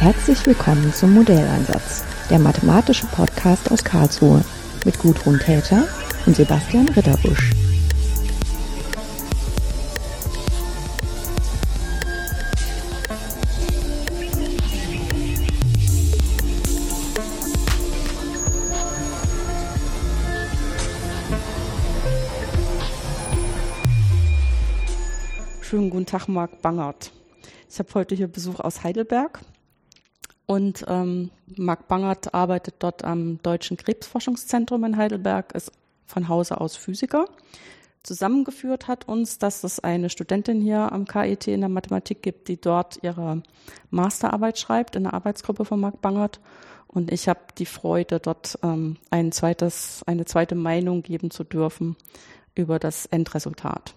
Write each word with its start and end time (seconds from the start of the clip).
Herzlich 0.00 0.46
willkommen 0.46 0.94
zum 0.94 1.12
Modelleinsatz, 1.12 2.06
der 2.30 2.38
mathematische 2.38 3.06
Podcast 3.08 3.70
aus 3.70 3.84
Karlsruhe 3.84 4.42
mit 4.86 4.98
Gudrun 4.98 5.38
Täter 5.38 5.86
und 6.24 6.34
Sebastian 6.34 6.88
Ritterbusch. 6.88 7.50
Schönen 25.60 25.90
guten 25.90 26.06
Tag, 26.06 26.26
Marc 26.26 26.62
Bangert. 26.62 27.12
Ich 27.68 27.78
habe 27.78 27.90
heute 27.92 28.14
hier 28.14 28.28
Besuch 28.28 28.60
aus 28.60 28.82
Heidelberg 28.82 29.40
und 30.50 30.84
ähm, 30.88 31.30
Marc 31.46 31.86
Bangert 31.86 32.34
arbeitet 32.34 32.74
dort 32.80 33.04
am 33.04 33.40
Deutschen 33.40 33.76
Krebsforschungszentrum 33.76 34.82
in 34.82 34.96
Heidelberg, 34.96 35.54
ist 35.54 35.70
von 36.06 36.28
Hause 36.28 36.60
aus 36.60 36.74
Physiker. 36.74 37.26
Zusammengeführt 38.02 38.88
hat 38.88 39.06
uns, 39.06 39.38
dass 39.38 39.62
es 39.62 39.78
eine 39.78 40.10
Studentin 40.10 40.60
hier 40.60 40.90
am 40.90 41.04
KIT 41.04 41.46
in 41.46 41.60
der 41.60 41.68
Mathematik 41.68 42.20
gibt, 42.20 42.48
die 42.48 42.60
dort 42.60 42.98
ihre 43.04 43.44
Masterarbeit 43.90 44.58
schreibt 44.58 44.96
in 44.96 45.04
der 45.04 45.14
Arbeitsgruppe 45.14 45.64
von 45.64 45.78
Marc 45.78 46.00
Bangert. 46.00 46.40
Und 46.88 47.12
ich 47.12 47.28
habe 47.28 47.38
die 47.56 47.66
Freude, 47.66 48.18
dort 48.18 48.58
ähm, 48.64 48.96
ein 49.08 49.30
zweites, 49.30 50.02
eine 50.08 50.24
zweite 50.24 50.56
Meinung 50.56 51.04
geben 51.04 51.30
zu 51.30 51.44
dürfen 51.44 51.94
über 52.56 52.80
das 52.80 53.06
Endresultat. 53.06 53.94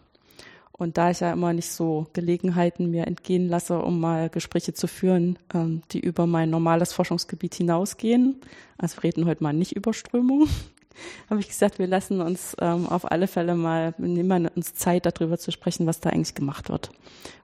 Und 0.75 0.97
da 0.97 1.11
ich 1.11 1.19
ja 1.19 1.31
immer 1.31 1.53
nicht 1.53 1.69
so 1.69 2.07
Gelegenheiten 2.13 2.89
mir 2.89 3.05
entgehen 3.05 3.47
lasse, 3.47 3.77
um 3.79 3.99
mal 3.99 4.29
Gespräche 4.29 4.73
zu 4.73 4.87
führen, 4.87 5.37
ähm, 5.53 5.83
die 5.91 5.99
über 5.99 6.25
mein 6.25 6.49
normales 6.49 6.93
Forschungsgebiet 6.93 7.53
hinausgehen, 7.55 8.41
also 8.77 8.97
wir 8.97 9.03
reden 9.03 9.25
heute 9.25 9.43
mal 9.43 9.53
nicht 9.53 9.75
über 9.75 9.93
Strömung, 9.93 10.49
habe 11.29 11.39
ich 11.39 11.47
gesagt, 11.47 11.77
wir 11.77 11.87
lassen 11.87 12.21
uns 12.21 12.55
ähm, 12.59 12.87
auf 12.87 13.11
alle 13.11 13.27
Fälle 13.27 13.55
mal, 13.55 13.93
nehmen 13.99 14.47
uns 14.47 14.73
Zeit, 14.73 15.05
darüber 15.05 15.37
zu 15.37 15.51
sprechen, 15.51 15.85
was 15.85 15.99
da 15.99 16.09
eigentlich 16.09 16.35
gemacht 16.35 16.69
wird. 16.69 16.89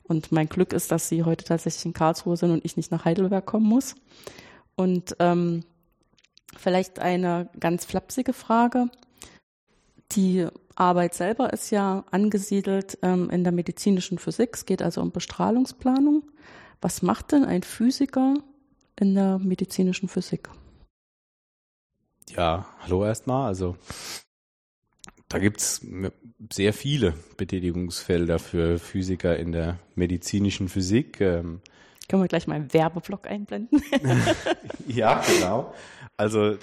Und 0.03 0.31
mein 0.31 0.49
Glück 0.49 0.73
ist, 0.73 0.91
dass 0.91 1.07
Sie 1.07 1.23
heute 1.23 1.45
tatsächlich 1.45 1.85
in 1.85 1.93
Karlsruhe 1.93 2.35
sind 2.35 2.49
und 2.49 2.65
ich 2.65 2.77
nicht 2.77 2.91
nach 2.91 3.05
Heidelberg 3.05 3.45
kommen 3.45 3.67
muss. 3.67 3.95
Und 4.75 5.15
ähm, 5.19 5.63
vielleicht 6.57 6.97
eine 6.97 7.49
ganz 7.59 7.85
flapsige 7.85 8.33
Frage. 8.33 8.87
Die 10.13 10.47
Arbeit 10.75 11.13
selber 11.13 11.53
ist 11.53 11.69
ja 11.69 12.03
angesiedelt 12.09 12.97
ähm, 13.01 13.29
in 13.29 13.43
der 13.43 13.53
medizinischen 13.53 14.17
Physik. 14.17 14.51
Es 14.53 14.65
geht 14.65 14.81
also 14.81 15.01
um 15.01 15.11
Bestrahlungsplanung. 15.11 16.23
Was 16.81 17.01
macht 17.01 17.31
denn 17.31 17.43
ein 17.45 17.63
Physiker 17.63 18.35
in 18.99 19.13
der 19.13 19.37
medizinischen 19.39 20.09
Physik? 20.09 20.49
Ja, 22.29 22.65
hallo 22.79 23.05
erstmal. 23.05 23.47
Also 23.47 23.75
da 25.27 25.37
gibt 25.37 25.59
es 25.59 25.85
sehr 26.51 26.73
viele 26.73 27.13
Betätigungsfelder 27.37 28.39
für 28.39 28.79
Physiker 28.79 29.37
in 29.37 29.51
der 29.51 29.77
medizinischen 29.95 30.69
Physik. 30.69 31.21
Ähm, 31.21 31.61
Können 32.07 32.23
wir 32.23 32.27
gleich 32.27 32.47
mal 32.47 32.55
einen 32.55 32.73
Werbeblock 32.73 33.27
einblenden? 33.27 33.83
ja, 34.87 35.21
genau. 35.21 35.73
Also 36.17 36.57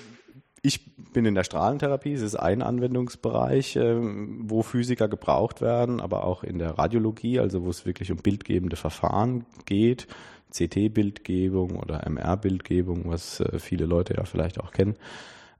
ich 0.66 0.94
bin 1.12 1.24
in 1.24 1.34
der 1.34 1.44
Strahlentherapie, 1.44 2.12
es 2.12 2.22
ist 2.22 2.34
ein 2.34 2.60
Anwendungsbereich, 2.60 3.76
ähm, 3.76 4.44
wo 4.44 4.62
Physiker 4.62 5.08
gebraucht 5.08 5.60
werden, 5.60 6.00
aber 6.00 6.24
auch 6.24 6.42
in 6.42 6.58
der 6.58 6.78
Radiologie, 6.78 7.38
also 7.38 7.64
wo 7.64 7.70
es 7.70 7.86
wirklich 7.86 8.10
um 8.10 8.18
bildgebende 8.18 8.76
Verfahren 8.76 9.46
geht, 9.64 10.08
CT-Bildgebung 10.52 11.76
oder 11.76 12.04
MR-Bildgebung, 12.06 13.02
was 13.06 13.40
äh, 13.40 13.58
viele 13.58 13.86
Leute 13.86 14.14
ja 14.14 14.24
vielleicht 14.24 14.60
auch 14.60 14.72
kennen, 14.72 14.96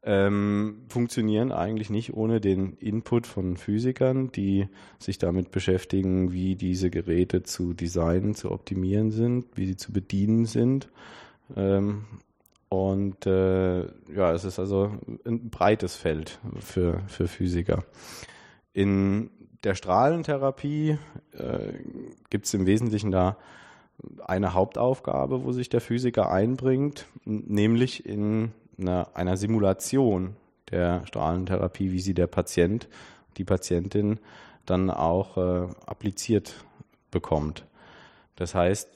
ähm, 0.02 0.82
funktionieren 0.88 1.52
eigentlich 1.52 1.90
nicht 1.90 2.14
ohne 2.14 2.40
den 2.40 2.74
Input 2.74 3.26
von 3.26 3.56
Physikern, 3.56 4.30
die 4.32 4.68
sich 4.98 5.18
damit 5.18 5.50
beschäftigen, 5.50 6.32
wie 6.32 6.54
diese 6.56 6.90
Geräte 6.90 7.42
zu 7.42 7.74
designen, 7.74 8.34
zu 8.34 8.50
optimieren 8.50 9.10
sind, 9.10 9.46
wie 9.54 9.66
sie 9.66 9.76
zu 9.76 9.92
bedienen 9.92 10.46
sind. 10.46 10.88
Ähm, 11.56 12.04
und 12.68 13.26
äh, 13.26 13.80
ja, 13.80 14.32
es 14.32 14.44
ist 14.44 14.58
also 14.58 14.92
ein 15.24 15.50
breites 15.50 15.96
Feld 15.96 16.38
für, 16.60 17.00
für 17.06 17.28
Physiker. 17.28 17.84
In 18.72 19.30
der 19.64 19.74
Strahlentherapie 19.74 20.98
äh, 21.32 21.72
gibt 22.30 22.46
es 22.46 22.54
im 22.54 22.66
Wesentlichen 22.66 23.10
da 23.10 23.36
eine 24.24 24.54
Hauptaufgabe, 24.54 25.44
wo 25.44 25.52
sich 25.52 25.68
der 25.68 25.80
Physiker 25.80 26.30
einbringt, 26.30 27.06
nämlich 27.24 28.04
in 28.06 28.52
einer, 28.78 29.08
einer 29.14 29.36
Simulation 29.36 30.36
der 30.70 31.06
Strahlentherapie, 31.06 31.92
wie 31.92 32.00
sie 32.00 32.14
der 32.14 32.26
Patient, 32.26 32.88
die 33.36 33.44
Patientin 33.44 34.18
dann 34.66 34.90
auch 34.90 35.36
äh, 35.36 35.68
appliziert 35.86 36.64
bekommt. 37.10 37.64
Das 38.34 38.54
heißt, 38.54 38.88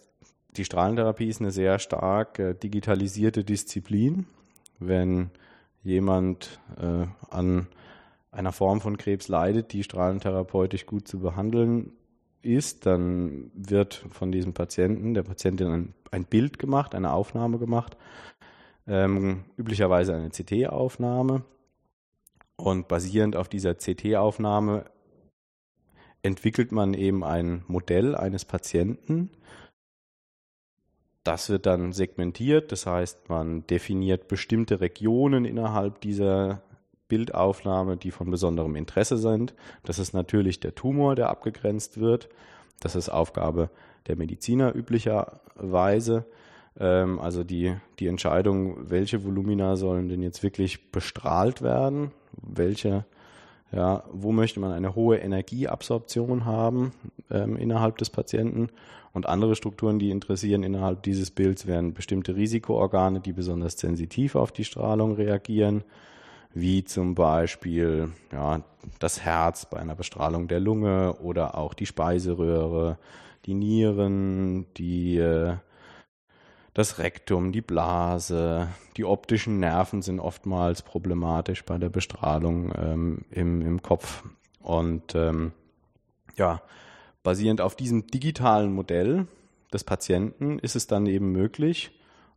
die 0.57 0.65
Strahlentherapie 0.65 1.29
ist 1.29 1.41
eine 1.41 1.53
sehr 1.53 1.79
stark 1.79 2.39
äh, 2.39 2.55
digitalisierte 2.55 3.45
Disziplin. 3.45 4.27
Wenn 4.79 5.31
jemand 5.83 6.61
äh, 6.81 7.07
an 7.31 7.67
einer 8.33 8.53
Form 8.53 8.81
von 8.81 8.97
Krebs 8.97 9.29
leidet, 9.29 9.73
die 9.73 9.83
strahlentherapeutisch 9.83 10.87
gut 10.87 11.09
zu 11.09 11.21
behandeln 11.21 11.93
ist, 12.43 12.87
dann 12.87 13.51
wird 13.55 14.07
von 14.11 14.33
diesem 14.33 14.55
Patienten, 14.55 15.15
der 15.15 15.23
Patientin 15.23 15.69
ein, 15.69 15.95
ein 16.11 16.25
Bild 16.25 16.59
gemacht, 16.59 16.95
eine 16.95 17.13
Aufnahme 17.13 17.59
gemacht, 17.59 17.97
ähm, 18.87 19.45
üblicherweise 19.57 20.15
eine 20.15 20.31
CT-Aufnahme. 20.31 21.45
Und 22.57 22.89
basierend 22.89 23.37
auf 23.37 23.49
dieser 23.49 23.75
CT-Aufnahme 23.75 24.85
entwickelt 26.23 26.73
man 26.73 26.93
eben 26.93 27.25
ein 27.25 27.65
Modell 27.69 28.15
eines 28.15 28.45
Patienten, 28.45 29.31
das 31.25 31.51
wird 31.51 31.67
dann 31.67 31.93
segmentiert, 31.93 32.73
das 32.73 32.87
heißt, 32.87 33.29
man 33.29 33.67
definiert 33.67 34.29
bestimmte 34.29 34.81
Regionen 34.81 35.45
innerhalb 35.45 36.01
dieser 36.01 36.63
Bildaufnahme, 37.09 37.97
die 37.97 38.11
von 38.11 38.31
besonderem 38.31 38.77
Interesse 38.77 39.19
sind. 39.19 39.55
Das 39.83 39.99
ist 39.99 40.15
natürlich 40.15 40.61
der 40.61 40.75
Tumor, 40.75 41.17
der 41.17 41.29
abgegrenzt 41.29 42.01
wird. 42.01 42.29
Das 42.81 42.95
ist 42.95 43.11
Aufgabe 43.11 43.69
der 44.07 44.17
Mediziner 44.17 44.75
üblicherweise. 44.75 46.25
Ähm, 46.79 47.19
also 47.19 47.45
die, 47.45 47.77
die 47.99 48.07
Entscheidung, 48.07 48.91
welche 48.91 49.25
Volumina 49.25 49.77
sollen 49.77 50.09
denn 50.09 50.23
jetzt 50.23 50.43
wirklich 50.43 50.91
bestrahlt 50.91 51.61
werden, 51.61 52.13
welche 52.33 53.05
ja, 53.73 54.03
wo 54.11 54.33
möchte 54.33 54.61
man 54.61 54.73
eine 54.73 54.95
hohe 54.95 55.19
Energieabsorption 55.19 56.45
haben 56.45 56.93
ähm, 57.31 57.57
innerhalb 57.57 57.99
des 57.99 58.11
Patienten? 58.11 58.69
Und 59.13 59.27
andere 59.27 59.57
Strukturen, 59.57 59.99
die 59.99 60.11
interessieren 60.11 60.63
innerhalb 60.63 61.03
dieses 61.03 61.31
Bilds, 61.31 61.67
wären 61.67 61.95
bestimmte 61.95 62.37
Risikoorgane, 62.37 63.21
die 63.21 63.33
besonders 63.33 63.79
sensitiv 63.79 64.37
auf 64.37 64.53
die 64.53 64.65
Strahlung 64.65 65.15
reagieren, 65.15 65.83
wie 66.55 66.85
zum 66.85 67.15
Beispiel 67.15 68.13
ja, 68.33 68.63
das 68.99 69.21
Herz 69.23 69.67
bei 69.67 69.79
einer 69.79 69.95
Bestrahlung 69.95 70.49
der 70.49 70.61
Lunge 70.61 71.15
oder 71.21 71.57
auch 71.57 71.75
die 71.75 71.87
Speiseröhre, 71.87 72.99
die 73.47 73.55
Nieren, 73.55 74.67
die 74.77 75.19
äh, 75.19 75.55
das 76.75 76.99
Rektum, 76.99 77.53
die 77.53 77.63
Blase, 77.63 78.69
die 78.97 79.05
optischen 79.05 79.59
Nerven 79.59 80.03
sind 80.03 80.21
oftmals 80.21 80.83
problematisch 80.83 81.65
bei 81.65 81.79
der 81.79 81.89
Bestrahlung 81.89 82.73
ähm, 82.77 83.25
im, 83.31 83.61
im 83.63 83.83
Kopf. 83.83 84.25
Und 84.61 85.15
ähm, 85.15 85.53
ja, 86.37 86.63
basierend 87.23 87.61
auf 87.61 87.75
diesem 87.75 88.07
digitalen 88.07 88.73
Modell 88.73 89.27
des 89.73 89.85
Patienten 89.85 90.59
ist 90.59 90.77
es 90.77 90.87
dann 90.87 91.07
eben 91.07 91.33
möglich, 91.33 91.91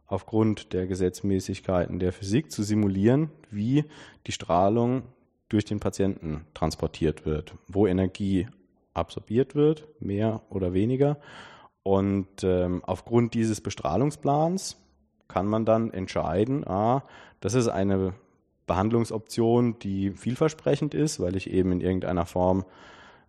aufgrund 0.07 0.74
der 0.74 0.88
Gesetzmäßigkeiten 0.88 2.00
der 2.00 2.13
Physik 2.13 2.51
zu 2.51 2.63
simulieren, 2.63 3.29
wie 3.50 3.86
die 4.27 4.31
Strahlung 4.31 5.03
durch 5.50 5.65
den 5.65 5.79
Patienten 5.79 6.45
transportiert 6.53 7.25
wird, 7.25 7.56
wo 7.68 7.88
Energie 7.88 8.47
absorbiert 8.94 9.56
wird, 9.56 9.88
mehr 10.00 10.41
oder 10.50 10.74
weniger 10.74 11.18
und 11.83 12.44
ähm, 12.44 12.81
aufgrund 12.85 13.33
dieses 13.33 13.62
Bestrahlungsplans 13.62 14.77
kann 15.27 15.47
man 15.47 15.65
dann 15.65 15.91
entscheiden, 15.91 16.65
ah, 16.65 17.03
das 17.41 17.53
ist 17.53 17.68
eine 17.68 18.13
Behandlungsoption, 18.68 19.77
die 19.80 20.12
vielversprechend 20.12 20.94
ist, 20.94 21.19
weil 21.19 21.35
ich 21.35 21.50
eben 21.50 21.71
in 21.74 21.81
irgendeiner 21.81 22.25
Form 22.25 22.63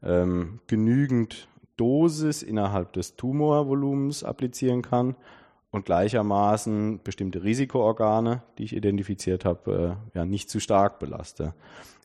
ähm, 0.03 0.61
genügend 0.69 1.49
Dosis 1.77 2.43
innerhalb 2.43 2.93
des 2.93 3.17
Tumorvolumens 3.17 4.23
applizieren 4.23 4.83
kann 4.83 5.17
und 5.73 5.87
gleichermaßen 5.87 7.01
bestimmte 7.03 7.43
Risikoorgane, 7.43 8.43
die 8.59 8.65
ich 8.65 8.77
identifiziert 8.77 9.45
habe, 9.45 9.99
äh, 10.15 10.17
ja, 10.19 10.25
nicht 10.25 10.49
zu 10.49 10.61
stark 10.61 11.01
belaste. 11.01 11.55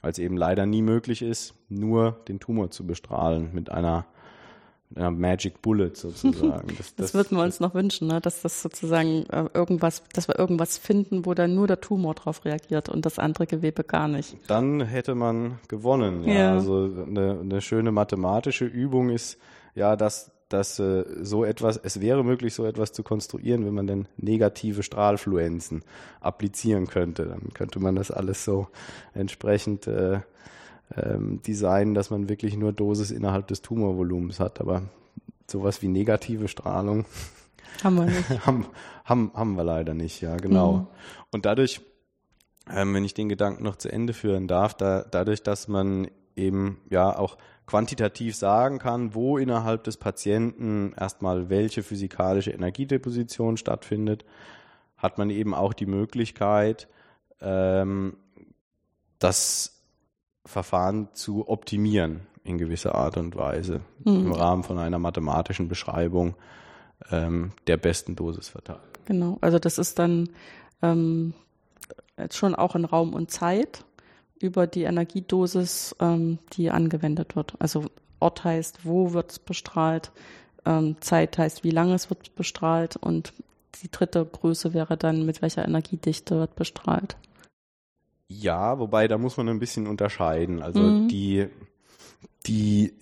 Weil 0.02 0.12
es 0.12 0.18
eben 0.18 0.38
leider 0.38 0.66
nie 0.66 0.82
möglich 0.82 1.22
ist, 1.22 1.54
nur 1.68 2.14
den 2.28 2.40
Tumor 2.40 2.72
zu 2.72 2.88
bestrahlen 2.88 3.50
mit 3.54 3.70
einer 3.70 4.06
einer 4.96 5.12
Magic 5.12 5.62
Bullet 5.62 5.92
sozusagen. 5.94 6.70
Das, 6.78 6.78
das, 6.78 6.96
das 6.96 7.14
würden 7.14 7.38
wir 7.38 7.44
uns 7.44 7.60
noch 7.60 7.74
wünschen, 7.74 8.08
ne? 8.08 8.22
dass 8.22 8.42
das 8.42 8.62
sozusagen 8.62 9.26
äh, 9.30 9.46
irgendwas, 9.54 10.04
dass 10.14 10.28
wir 10.28 10.38
irgendwas 10.40 10.78
finden, 10.78 11.26
wo 11.26 11.34
dann 11.34 11.56
nur 11.56 11.68
der 11.68 11.82
Tumor 11.82 12.16
drauf 12.16 12.46
reagiert 12.46 12.90
und 12.90 13.06
das 13.06 13.20
andere 13.20 13.48
Gewebe 13.48 13.84
gar 13.84 14.08
nicht. 14.08 14.38
Dann 14.48 14.82
hätte 14.82 15.16
man 15.16 15.60
gewonnen. 15.68 16.24
Ja. 16.24 16.34
ja. 16.34 16.54
Also 16.54 16.90
eine, 17.08 17.40
eine 17.40 17.62
schöne 17.62 17.92
mathematische 17.92 18.66
Übung 18.66 19.10
ist 19.10 19.38
ja, 19.76 19.96
dass 19.96 20.32
dass 20.50 20.80
äh, 20.80 21.06
so 21.22 21.46
etwas, 21.46 21.78
es 21.78 22.02
wäre 22.02 22.24
möglich, 22.24 22.56
so 22.56 22.66
etwas 22.66 22.92
zu 22.92 23.04
konstruieren, 23.04 23.66
wenn 23.66 23.74
man 23.76 23.88
denn 23.88 24.08
negative 24.18 24.82
Strahlfluenzen 24.82 25.84
applizieren 26.22 26.88
könnte. 26.88 27.26
Dann 27.26 27.54
könnte 27.54 27.80
man 27.80 27.96
das 27.96 28.10
alles 28.10 28.44
so 28.44 28.68
entsprechend 29.14 29.86
äh, 29.86 30.22
ähm, 30.96 31.42
designen, 31.42 31.94
dass 31.94 32.10
man 32.10 32.30
wirklich 32.30 32.58
nur 32.58 32.74
Dosis 32.74 33.12
innerhalb 33.12 33.48
des 33.48 33.62
Tumorvolumens 33.62 34.40
hat. 34.40 34.60
Aber 34.60 34.84
sowas 35.48 35.82
wie 35.82 35.88
negative 35.88 36.48
Strahlung 36.48 37.06
haben 37.84 37.96
wir 37.96 38.06
nicht. 38.06 38.30
haben, 38.46 38.66
haben, 39.06 39.32
haben 39.34 39.56
wir 39.56 39.64
leider 39.64 39.94
nicht, 39.94 40.22
ja, 40.22 40.38
genau. 40.38 40.74
Mhm. 40.74 40.88
Und 41.32 41.46
dadurch, 41.46 41.82
ähm, 42.72 42.94
wenn 42.94 43.06
ich 43.06 43.14
den 43.14 43.30
Gedanken 43.30 43.64
noch 43.64 43.76
zu 43.76 43.92
Ende 43.92 44.14
führen 44.14 44.48
darf, 44.48 44.74
da, 44.74 45.04
dadurch, 45.10 45.44
dass 45.44 45.68
man 45.68 46.10
eben 46.36 46.80
ja 46.90 47.18
auch 47.18 47.38
quantitativ 47.66 48.36
sagen 48.36 48.80
kann, 48.80 49.14
wo 49.14 49.38
innerhalb 49.38 49.84
des 49.84 49.98
Patienten 49.98 50.94
erstmal 50.98 51.50
welche 51.50 51.84
physikalische 51.84 52.50
Energiedeposition 52.50 53.58
stattfindet, 53.58 54.26
hat 54.98 55.20
man 55.20 55.30
eben 55.30 55.54
auch 55.54 55.74
die 55.74 55.86
Möglichkeit, 55.86 56.88
ähm, 57.42 58.18
das 59.20 59.79
Verfahren 60.50 61.10
zu 61.14 61.48
optimieren 61.48 62.22
in 62.44 62.58
gewisser 62.58 62.96
Art 62.96 63.18
und 63.18 63.36
Weise 63.36 63.82
mhm. 64.04 64.28
im 64.28 64.32
Rahmen 64.32 64.64
von 64.64 64.78
einer 64.78 65.00
mathematischen 65.00 65.68
Beschreibung 65.68 66.36
ähm, 67.12 67.52
der 67.68 67.78
besten 67.78 68.16
Dosisverteilung. 68.16 68.82
Genau, 69.06 69.38
also 69.42 69.60
das 69.60 69.78
ist 69.78 70.00
dann 70.00 70.30
ähm, 70.82 71.34
jetzt 72.18 72.38
schon 72.38 72.56
auch 72.56 72.76
in 72.76 72.86
Raum 72.86 73.14
und 73.14 73.32
Zeit 73.32 73.86
über 74.42 74.68
die 74.68 74.84
Energiedosis, 74.84 75.96
ähm, 76.00 76.40
die 76.54 76.72
angewendet 76.72 77.36
wird. 77.36 77.54
Also 77.60 77.86
Ort 78.20 78.44
heißt, 78.44 78.86
wo 78.86 79.14
wird 79.14 79.32
es 79.32 79.40
bestrahlt, 79.40 80.12
ähm, 80.66 80.98
Zeit 81.00 81.38
heißt, 81.38 81.64
wie 81.64 81.72
lange 81.72 81.94
es 81.94 82.10
wird 82.10 82.36
bestrahlt 82.36 82.98
und 82.98 83.34
die 83.82 83.92
dritte 83.92 84.26
Größe 84.26 84.74
wäre 84.74 84.98
dann, 84.98 85.26
mit 85.26 85.42
welcher 85.42 85.66
Energiedichte 85.66 86.36
wird 86.38 86.56
bestrahlt. 86.56 87.16
Ja, 88.30 88.78
wobei 88.78 89.08
da 89.08 89.18
muss 89.18 89.38
man 89.38 89.50
ein 89.50 89.60
bisschen 89.60 89.88
unterscheiden. 89.88 90.62
Also 90.62 90.80
mhm. 90.80 91.08
die, 91.08 91.48
die, 92.46 92.94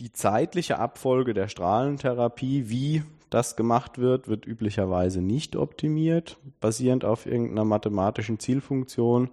die 0.00 0.12
zeitliche 0.12 0.78
Abfolge 0.78 1.34
der 1.34 1.48
Strahlentherapie, 1.48 2.70
wie 2.70 3.02
das 3.28 3.54
gemacht 3.54 3.98
wird, 3.98 4.28
wird 4.28 4.46
üblicherweise 4.46 5.20
nicht 5.20 5.56
optimiert, 5.56 6.38
basierend 6.60 7.04
auf 7.04 7.26
irgendeiner 7.26 7.64
mathematischen 7.64 8.38
Zielfunktion, 8.38 9.28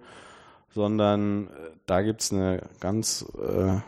sondern 0.74 1.46
äh, 1.46 1.50
da 1.86 2.02
gibt 2.02 2.20
es 2.20 2.32
eine 2.32 2.68
ganz 2.80 3.24
äh, 3.38 3.80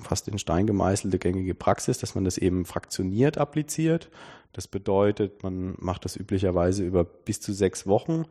fast 0.00 0.28
in 0.28 0.38
Stein 0.38 0.66
gemeißelte 0.66 1.18
gängige 1.18 1.54
Praxis, 1.54 1.98
dass 1.98 2.14
man 2.14 2.24
das 2.24 2.38
eben 2.38 2.64
fraktioniert 2.64 3.36
appliziert. 3.36 4.10
Das 4.52 4.66
bedeutet, 4.66 5.42
man 5.42 5.74
macht 5.78 6.06
das 6.06 6.16
üblicherweise 6.16 6.84
über 6.84 7.04
bis 7.04 7.40
zu 7.40 7.52
sechs 7.52 7.86
Wochen, 7.86 8.24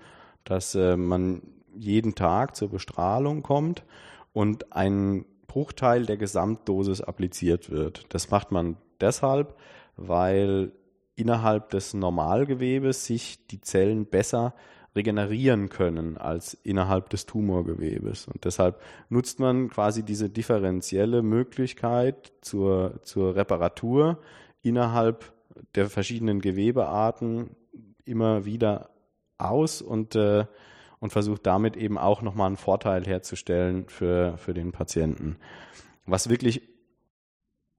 dass 0.50 0.76
äh, 0.76 0.96
man 0.98 1.42
jeden 1.76 2.16
Tag 2.16 2.56
zur 2.56 2.70
Bestrahlung 2.70 3.44
kommt 3.44 3.84
und 4.34 4.74
ein 4.74 5.26
Bruchteil 5.48 6.06
der 6.06 6.18
Gesamtdosis 6.18 7.02
appliziert 7.02 7.70
wird. 7.70 8.06
Das 8.10 8.30
macht 8.32 8.52
man 8.52 8.78
deshalb, 9.00 9.56
weil 9.96 10.72
innerhalb 11.16 11.70
des 11.70 11.94
Normalgewebes 11.94 13.06
sich 13.06 13.46
die 13.48 13.62
Zellen 13.62 14.06
besser 14.06 14.54
regenerieren 14.96 15.70
können 15.70 16.18
als 16.18 16.56
innerhalb 16.64 17.10
des 17.10 17.26
Tumorgewebes. 17.26 18.28
Und 18.28 18.46
deshalb 18.46 18.82
nutzt 19.10 19.40
man 19.40 19.70
quasi 19.70 20.04
diese 20.04 20.30
differenzielle 20.30 21.22
Möglichkeit 21.22 22.32
zur, 22.42 23.00
zur 23.04 23.36
Reparatur 23.36 24.20
innerhalb 24.62 25.32
der 25.76 25.90
verschiedenen 25.90 26.42
Gewebearten 26.42 27.52
immer 28.06 28.46
wieder 28.46 28.90
aus 29.38 29.82
und, 29.82 30.16
äh, 30.16 30.46
und 31.00 31.12
versucht 31.12 31.46
damit 31.46 31.78
eben 31.78 31.98
auch 31.98 32.22
nochmal 32.22 32.48
einen 32.48 32.58
Vorteil 32.58 33.06
herzustellen 33.06 33.88
für, 33.88 34.38
für 34.38 34.54
den 34.54 34.72
Patienten. 34.72 35.38
Was 36.06 36.30
wirklich 36.30 36.62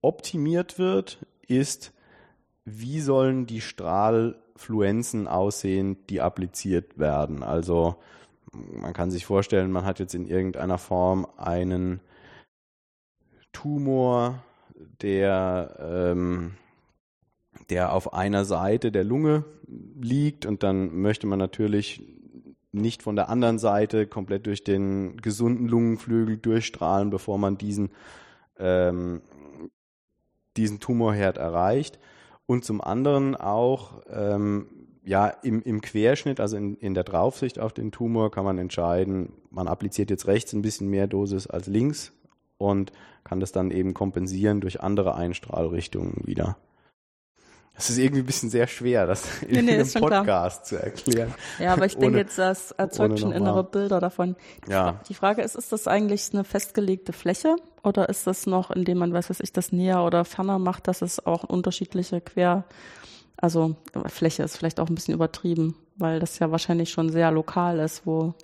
optimiert 0.01 0.79
wird, 0.79 1.19
ist 1.47 1.93
wie 2.65 3.01
sollen 3.01 3.47
die 3.47 3.61
Strahlfluenzen 3.63 5.27
aussehen, 5.27 5.97
die 6.09 6.21
appliziert 6.21 6.99
werden? 6.99 7.43
Also 7.43 7.97
man 8.53 8.93
kann 8.93 9.11
sich 9.11 9.27
vorstellen, 9.27 9.73
man 9.73 9.85
hat 9.85 9.99
jetzt 9.99 10.15
in 10.15 10.27
irgendeiner 10.27 10.79
Form 10.79 11.27
einen 11.37 12.01
Tumor, 13.53 14.43
der, 15.03 15.77
ähm, 15.81 16.57
der 17.71 17.93
auf 17.93 18.13
einer 18.15 18.45
Seite 18.45 18.91
der 18.93 19.05
Lunge 19.05 19.45
liegt 20.01 20.47
und 20.47 20.63
dann 20.63 21.01
möchte 21.01 21.27
man 21.27 21.39
natürlich 21.39 22.03
nicht 22.73 23.03
von 23.03 23.17
der 23.17 23.29
anderen 23.29 23.59
Seite 23.59 24.07
komplett 24.07 24.47
durch 24.47 24.65
den 24.65 25.17
gesunden 25.19 25.69
Lungenflügel 25.69 26.37
durchstrahlen, 26.37 27.11
bevor 27.11 27.39
man 27.39 27.59
diesen, 27.59 27.91
ähm, 28.59 29.23
diesen 30.57 30.81
Tumorherd 30.81 31.39
erreicht, 31.39 31.99
und 32.47 32.65
zum 32.65 32.81
anderen 32.81 33.37
auch 33.37 34.03
ähm, 34.09 34.69
ja, 35.05 35.29
im, 35.29 35.63
im 35.63 35.83
Querschnitt, 35.83 36.41
also 36.41 36.57
in, 36.57 36.77
in 36.77 36.95
der 36.95 37.05
Draufsicht 37.05 37.59
auf 37.59 37.75
den 37.75 37.93
Tumor, 37.93 38.31
kann 38.31 38.45
man 38.45 38.59
entscheiden, 38.59 39.33
man 39.51 39.69
appliziert 39.69 40.11
jetzt 40.11 40.27
rechts 40.27 40.55
ein 40.55 40.63
bisschen 40.63 40.89
mehr 40.89 41.07
Dosis 41.07 41.47
als 41.47 41.67
links 41.67 42.13
und 42.57 42.93
kann 43.25 43.41
das 43.41 43.53
dann 43.53 43.71
eben 43.71 43.93
kompensieren 43.93 44.61
durch 44.63 44.81
andere 44.81 45.15
Einstrahlrichtungen 45.15 46.27
wieder. 46.27 46.57
Das 47.79 47.91
ist 47.91 47.99
irgendwie 47.99 48.23
ein 48.23 48.27
bisschen 48.27 48.51
sehr 48.51 48.67
schwer, 48.67 49.07
das 49.07 49.41
in 49.43 49.65
nee, 49.65 49.75
einem 49.75 49.89
Podcast 49.93 50.67
zu 50.67 50.83
erklären. 50.83 51.33
Ja, 51.61 51.75
aber 51.75 51.87
ich 51.87 51.95
ohne, 51.95 52.07
denke 52.07 52.19
jetzt, 52.19 52.37
das 52.37 52.73
erzeugt 52.73 53.21
schon 53.21 53.31
innere 53.31 53.63
Bilder 53.63 54.01
davon. 54.01 54.35
Ja. 54.69 55.01
Die 55.09 55.15
Frage 55.15 55.43
ist, 55.43 55.55
ist 55.55 55.71
das 55.71 55.87
eigentlich 55.87 56.31
eine 56.33 56.43
festgelegte 56.43 57.13
Fläche 57.13 57.55
oder 57.85 58.09
ist 58.09 58.27
das 58.27 58.47
noch, 58.47 58.73
indem 58.73 58.99
man, 58.99 59.13
weiß 59.13 59.31
was 59.31 59.39
ich, 59.39 59.53
das 59.53 59.71
näher 59.71 60.03
oder 60.03 60.25
ferner 60.25 60.59
macht, 60.59 60.89
dass 60.89 61.03
es 61.03 61.25
auch 61.25 61.45
unterschiedliche 61.45 62.21
Quer, 62.21 62.65
also 63.37 63.77
Fläche 64.07 64.43
ist 64.43 64.57
vielleicht 64.57 64.81
auch 64.81 64.89
ein 64.89 64.97
bisschen 64.97 65.15
übertrieben, 65.15 65.77
weil 65.95 66.19
das 66.19 66.41
ja 66.41 66.51
wahrscheinlich 66.51 66.91
schon 66.91 67.11
sehr 67.11 67.31
lokal 67.31 67.79
ist, 67.79 68.05
wo 68.07 68.35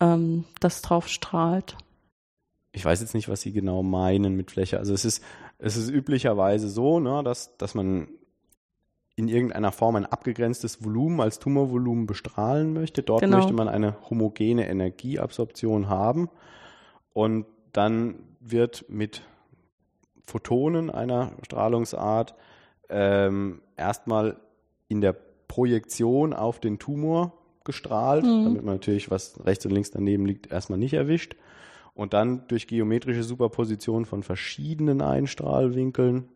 ähm, 0.00 0.44
das 0.60 0.82
drauf 0.82 1.08
strahlt. 1.08 1.78
Ich 2.72 2.84
weiß 2.84 3.00
jetzt 3.00 3.14
nicht, 3.14 3.30
was 3.30 3.40
Sie 3.40 3.52
genau 3.52 3.82
meinen 3.82 4.36
mit 4.36 4.50
Fläche. 4.50 4.78
Also 4.78 4.92
es 4.92 5.06
ist, 5.06 5.24
es 5.58 5.78
ist 5.78 5.88
üblicherweise 5.88 6.68
so, 6.68 7.00
ne, 7.00 7.22
dass, 7.24 7.56
dass 7.56 7.74
man 7.74 8.08
in 9.16 9.28
irgendeiner 9.28 9.72
Form 9.72 9.96
ein 9.96 10.04
abgegrenztes 10.04 10.84
Volumen 10.84 11.20
als 11.20 11.38
Tumorvolumen 11.38 12.06
bestrahlen 12.06 12.74
möchte. 12.74 13.02
Dort 13.02 13.22
genau. 13.22 13.38
möchte 13.38 13.54
man 13.54 13.68
eine 13.68 13.96
homogene 14.10 14.68
Energieabsorption 14.68 15.88
haben. 15.88 16.28
Und 17.14 17.46
dann 17.72 18.16
wird 18.40 18.84
mit 18.88 19.22
Photonen 20.26 20.90
einer 20.90 21.32
Strahlungsart 21.42 22.34
ähm, 22.90 23.62
erstmal 23.76 24.36
in 24.88 25.00
der 25.00 25.16
Projektion 25.48 26.34
auf 26.34 26.60
den 26.60 26.78
Tumor 26.78 27.32
gestrahlt, 27.64 28.24
mhm. 28.24 28.44
damit 28.44 28.64
man 28.64 28.74
natürlich, 28.74 29.10
was 29.10 29.44
rechts 29.46 29.64
und 29.64 29.72
links 29.72 29.90
daneben 29.90 30.26
liegt, 30.26 30.52
erstmal 30.52 30.78
nicht 30.78 30.94
erwischt. 30.94 31.36
Und 31.94 32.12
dann 32.12 32.46
durch 32.48 32.66
geometrische 32.66 33.22
Superposition 33.22 34.04
von 34.04 34.22
verschiedenen 34.22 35.00
Einstrahlwinkeln 35.00 36.28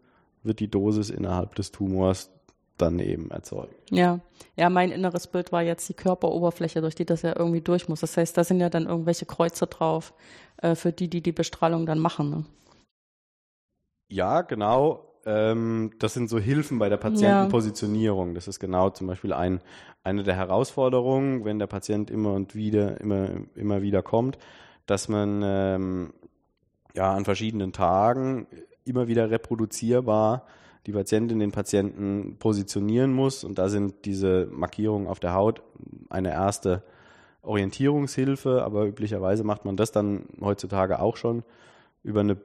wird 0.42 0.60
die 0.60 0.70
Dosis 0.70 1.10
innerhalb 1.10 1.54
des 1.54 1.70
Tumors 1.70 2.30
dann 2.80 2.98
eben 2.98 3.30
erzeugt. 3.30 3.74
Ja, 3.90 4.20
ja, 4.56 4.70
mein 4.70 4.90
inneres 4.90 5.26
Bild 5.26 5.52
war 5.52 5.62
jetzt 5.62 5.88
die 5.88 5.94
Körperoberfläche, 5.94 6.80
durch 6.80 6.94
die 6.94 7.04
das 7.04 7.22
ja 7.22 7.34
irgendwie 7.36 7.60
durch 7.60 7.88
muss. 7.88 8.00
Das 8.00 8.16
heißt, 8.16 8.36
da 8.36 8.44
sind 8.44 8.60
ja 8.60 8.70
dann 8.70 8.86
irgendwelche 8.86 9.26
Kreuze 9.26 9.66
drauf, 9.66 10.12
äh, 10.58 10.74
für 10.74 10.92
die, 10.92 11.08
die 11.08 11.22
die 11.22 11.32
Bestrahlung 11.32 11.86
dann 11.86 11.98
machen. 11.98 12.30
Ne? 12.30 12.44
Ja, 14.08 14.42
genau. 14.42 15.06
Ähm, 15.26 15.92
das 15.98 16.14
sind 16.14 16.28
so 16.28 16.38
Hilfen 16.38 16.78
bei 16.78 16.88
der 16.88 16.96
Patientenpositionierung. 16.96 18.34
Das 18.34 18.48
ist 18.48 18.58
genau 18.58 18.90
zum 18.90 19.06
Beispiel 19.06 19.32
ein, 19.32 19.60
eine 20.02 20.22
der 20.22 20.34
Herausforderungen, 20.34 21.44
wenn 21.44 21.58
der 21.58 21.66
Patient 21.66 22.10
immer 22.10 22.32
und 22.32 22.54
wieder, 22.54 23.00
immer, 23.00 23.28
immer 23.54 23.82
wieder 23.82 24.02
kommt, 24.02 24.38
dass 24.86 25.08
man 25.08 25.42
ähm, 25.44 26.12
ja 26.94 27.12
an 27.12 27.24
verschiedenen 27.24 27.72
Tagen 27.72 28.46
immer 28.84 29.08
wieder 29.08 29.30
reproduzierbar 29.30 30.46
die 30.86 30.92
Patientin 30.92 31.38
den 31.38 31.52
Patienten 31.52 32.36
positionieren 32.38 33.12
muss. 33.12 33.44
Und 33.44 33.58
da 33.58 33.68
sind 33.68 34.04
diese 34.04 34.48
Markierungen 34.50 35.06
auf 35.06 35.20
der 35.20 35.34
Haut 35.34 35.62
eine 36.08 36.30
erste 36.30 36.82
Orientierungshilfe, 37.42 38.62
aber 38.62 38.86
üblicherweise 38.86 39.44
macht 39.44 39.64
man 39.64 39.76
das 39.76 39.92
dann 39.92 40.24
heutzutage 40.40 41.00
auch 41.00 41.16
schon 41.16 41.42
über 42.02 42.20
eine 42.20 42.38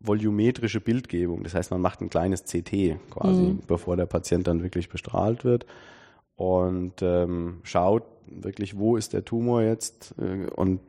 volumetrische 0.00 0.80
Bildgebung. 0.80 1.42
Das 1.42 1.54
heißt, 1.54 1.70
man 1.70 1.80
macht 1.80 2.00
ein 2.00 2.08
kleines 2.08 2.44
CT 2.44 2.98
quasi, 3.10 3.42
mhm. 3.42 3.60
bevor 3.66 3.96
der 3.96 4.06
Patient 4.06 4.46
dann 4.46 4.62
wirklich 4.62 4.88
bestrahlt 4.88 5.44
wird 5.44 5.66
und 6.36 7.02
ähm, 7.02 7.60
schaut 7.64 8.04
wirklich, 8.26 8.78
wo 8.78 8.96
ist 8.96 9.12
der 9.12 9.24
Tumor 9.24 9.62
jetzt 9.62 10.14
äh, 10.18 10.48
und 10.50 10.80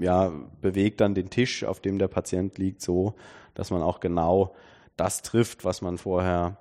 ja, 0.00 0.32
bewegt 0.62 1.00
dann 1.02 1.14
den 1.14 1.28
Tisch, 1.28 1.64
auf 1.64 1.80
dem 1.80 1.98
der 1.98 2.08
Patient 2.08 2.56
liegt, 2.56 2.80
so, 2.80 3.14
dass 3.54 3.70
man 3.70 3.82
auch 3.82 4.00
genau 4.00 4.54
das 4.96 5.22
trifft, 5.22 5.64
was 5.64 5.82
man 5.82 5.98
vorher 5.98 6.56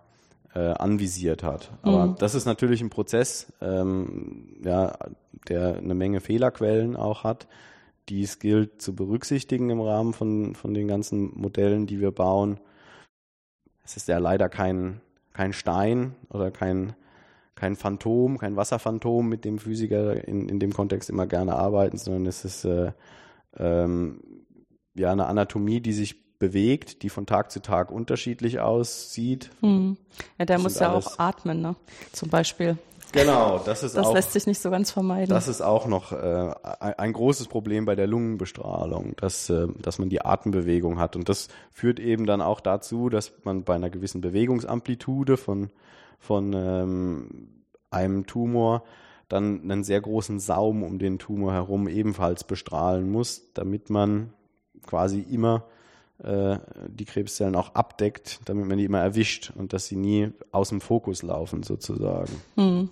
äh, 0.54 0.72
anvisiert 0.74 1.44
hat. 1.44 1.72
Aber 1.82 2.08
mhm. 2.08 2.16
das 2.18 2.36
ist 2.36 2.46
natürlich 2.46 2.82
ein 2.82 2.90
Prozess, 2.90 3.52
ähm, 3.62 4.56
ja, 4.64 4.98
der 5.48 5.78
eine 5.78 5.94
Menge 5.94 6.22
Fehlerquellen 6.22 6.96
auch 6.96 7.24
hat, 7.24 7.48
die 8.10 8.24
es 8.24 8.40
gilt 8.40 8.82
zu 8.82 8.96
berücksichtigen 8.96 9.70
im 9.70 9.82
Rahmen 9.82 10.14
von, 10.14 10.56
von 10.56 10.74
den 10.74 10.88
ganzen 10.88 11.32
Modellen, 11.38 11.88
die 11.88 12.00
wir 12.00 12.12
bauen. 12.12 12.60
Es 13.84 13.98
ist 13.98 14.08
ja 14.08 14.18
leider 14.18 14.50
kein, 14.50 15.02
kein 15.34 15.54
Stein 15.54 16.16
oder 16.30 16.52
kein, 16.52 16.96
kein 17.56 17.76
Phantom, 17.76 18.38
kein 18.38 18.56
Wasserphantom, 18.56 19.28
mit 19.28 19.44
dem 19.46 19.60
Physiker 19.60 20.26
in, 20.28 20.48
in 20.50 20.60
dem 20.60 20.74
Kontext 20.74 21.10
immer 21.10 21.28
gerne 21.28 21.56
arbeiten, 21.56 21.98
sondern 21.98 22.26
es 22.28 22.46
ist 22.46 22.66
äh, 22.66 22.92
ähm, 23.58 24.22
ja 24.94 25.12
eine 25.12 25.26
Anatomie, 25.26 25.82
die 25.82 25.94
sich 25.94 26.25
bewegt, 26.40 27.02
die 27.04 27.10
von 27.10 27.26
Tag 27.26 27.52
zu 27.52 27.62
Tag 27.62 27.92
unterschiedlich 27.92 28.60
aussieht. 28.60 29.52
Hm. 29.62 29.98
Ja, 30.38 30.46
der 30.46 30.58
das 30.58 30.64
muss 30.64 30.80
ja 30.80 30.94
auch 30.94 31.20
atmen, 31.20 31.62
ne? 31.62 31.76
Zum 32.12 32.30
Beispiel. 32.30 32.78
Genau, 33.12 33.60
das 33.60 33.82
ist 33.82 33.96
das 33.96 34.06
auch. 34.06 34.14
Das 34.14 34.26
lässt 34.26 34.34
sich 34.34 34.48
nicht 34.48 34.62
so 34.62 34.70
ganz 34.70 34.92
vermeiden. 34.92 35.30
Das 35.30 35.48
ist 35.48 35.62
auch 35.62 35.88
noch 35.88 36.12
äh, 36.12 36.54
ein 36.80 37.14
großes 37.14 37.48
Problem 37.48 37.86
bei 37.86 37.96
der 37.96 38.08
Lungenbestrahlung, 38.08 39.16
dass, 39.16 39.50
äh, 39.50 39.68
dass 39.82 40.00
man 40.00 40.10
die 40.10 40.22
Atembewegung 40.22 41.00
hat. 41.00 41.16
Und 41.16 41.30
das 41.30 41.48
führt 41.72 42.00
eben 42.00 42.26
dann 42.26 42.42
auch 42.42 42.60
dazu, 42.60 43.10
dass 43.10 43.32
man 43.44 43.64
bei 43.64 43.76
einer 43.76 43.90
gewissen 43.90 44.20
Bewegungsamplitude 44.20 45.38
von, 45.38 45.70
von 46.20 46.52
ähm, 46.54 47.64
einem 47.90 48.26
Tumor 48.26 48.84
dann 49.30 49.62
einen 49.64 49.84
sehr 49.84 50.02
großen 50.02 50.40
Saum 50.40 50.84
um 50.84 51.00
den 51.00 51.18
Tumor 51.18 51.54
herum 51.54 51.88
ebenfalls 51.88 52.44
bestrahlen 52.44 53.10
muss, 53.10 53.54
damit 53.54 53.90
man 53.90 54.34
quasi 54.86 55.22
immer 55.22 55.64
die 56.18 57.06
Krebszellen 57.06 57.56
auch 57.56 57.76
abdeckt, 57.76 58.40
damit 58.46 58.66
man 58.68 58.78
die 58.78 58.86
immer 58.86 59.02
erwischt 59.02 59.52
und 59.56 59.74
dass 59.74 59.88
sie 59.88 59.98
nie 59.98 60.32
aus 60.52 60.70
dem 60.70 60.80
Fokus 60.80 61.24
laufen 61.24 61.64
sozusagen. 61.64 62.32
Hm. 62.56 62.90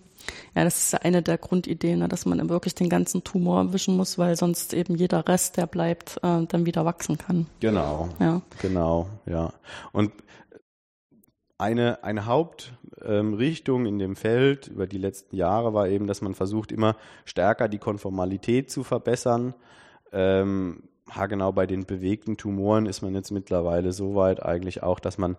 Ja, 0.56 0.64
das 0.64 0.78
ist 0.78 1.06
eine 1.06 1.22
der 1.22 1.38
Grundideen, 1.38 2.00
ne, 2.00 2.08
dass 2.08 2.26
man 2.26 2.50
wirklich 2.50 2.76
den 2.76 2.90
ganzen 2.90 3.24
Tumor 3.24 3.60
erwischen 3.60 3.98
muss, 3.98 4.18
weil 4.18 4.36
sonst 4.36 4.74
eben 4.74 4.96
jeder 4.96 5.28
Rest, 5.28 5.58
der 5.58 5.68
bleibt, 5.68 6.18
äh, 6.24 6.46
dann 6.46 6.66
wieder 6.66 6.86
wachsen 6.86 7.18
kann. 7.18 7.48
Genau. 7.60 8.10
Ja. 8.20 8.42
Genau, 8.62 9.10
ja. 9.26 9.54
Und 9.92 10.12
eine, 11.58 12.04
eine 12.04 12.26
Hauptrichtung 12.26 13.82
ähm, 13.82 13.86
in 13.86 14.00
dem 14.00 14.16
Feld 14.16 14.68
über 14.68 14.88
die 14.88 14.98
letzten 14.98 15.36
Jahre 15.36 15.74
war 15.74 15.88
eben, 15.88 16.08
dass 16.08 16.22
man 16.22 16.36
versucht, 16.36 16.72
immer 16.72 16.96
stärker 17.26 17.68
die 17.68 17.80
Konformalität 17.80 18.70
zu 18.72 18.84
verbessern. 18.84 19.54
Ähm, 20.12 20.84
haargenau 21.10 21.52
bei 21.52 21.66
den 21.66 21.86
bewegten 21.86 22.38
Tumoren 22.38 22.86
ist 22.86 23.02
man 23.02 23.14
jetzt 23.14 23.32
mittlerweile 23.32 23.92
so 23.92 24.16
weit 24.16 24.44
eigentlich 24.44 24.84
auch, 24.84 25.00
dass 25.00 25.18
man 25.18 25.38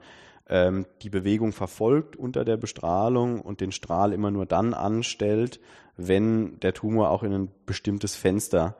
ähm, 0.49 0.87
die 1.02 1.11
Bewegung 1.11 1.52
verfolgt 1.52 2.16
unter 2.16 2.44
der 2.44 2.56
Bestrahlung 2.56 3.40
und 3.40 3.61
den 3.61 3.73
Strahl 3.73 4.12
immer 4.12 4.30
nur 4.30 4.47
dann 4.47 4.75
anstellt, 4.75 5.61
wenn 5.97 6.59
der 6.61 6.75
Tumor 6.75 7.11
auch 7.11 7.23
in 7.23 7.33
ein 7.33 7.50
bestimmtes 7.66 8.14
Fenster 8.14 8.76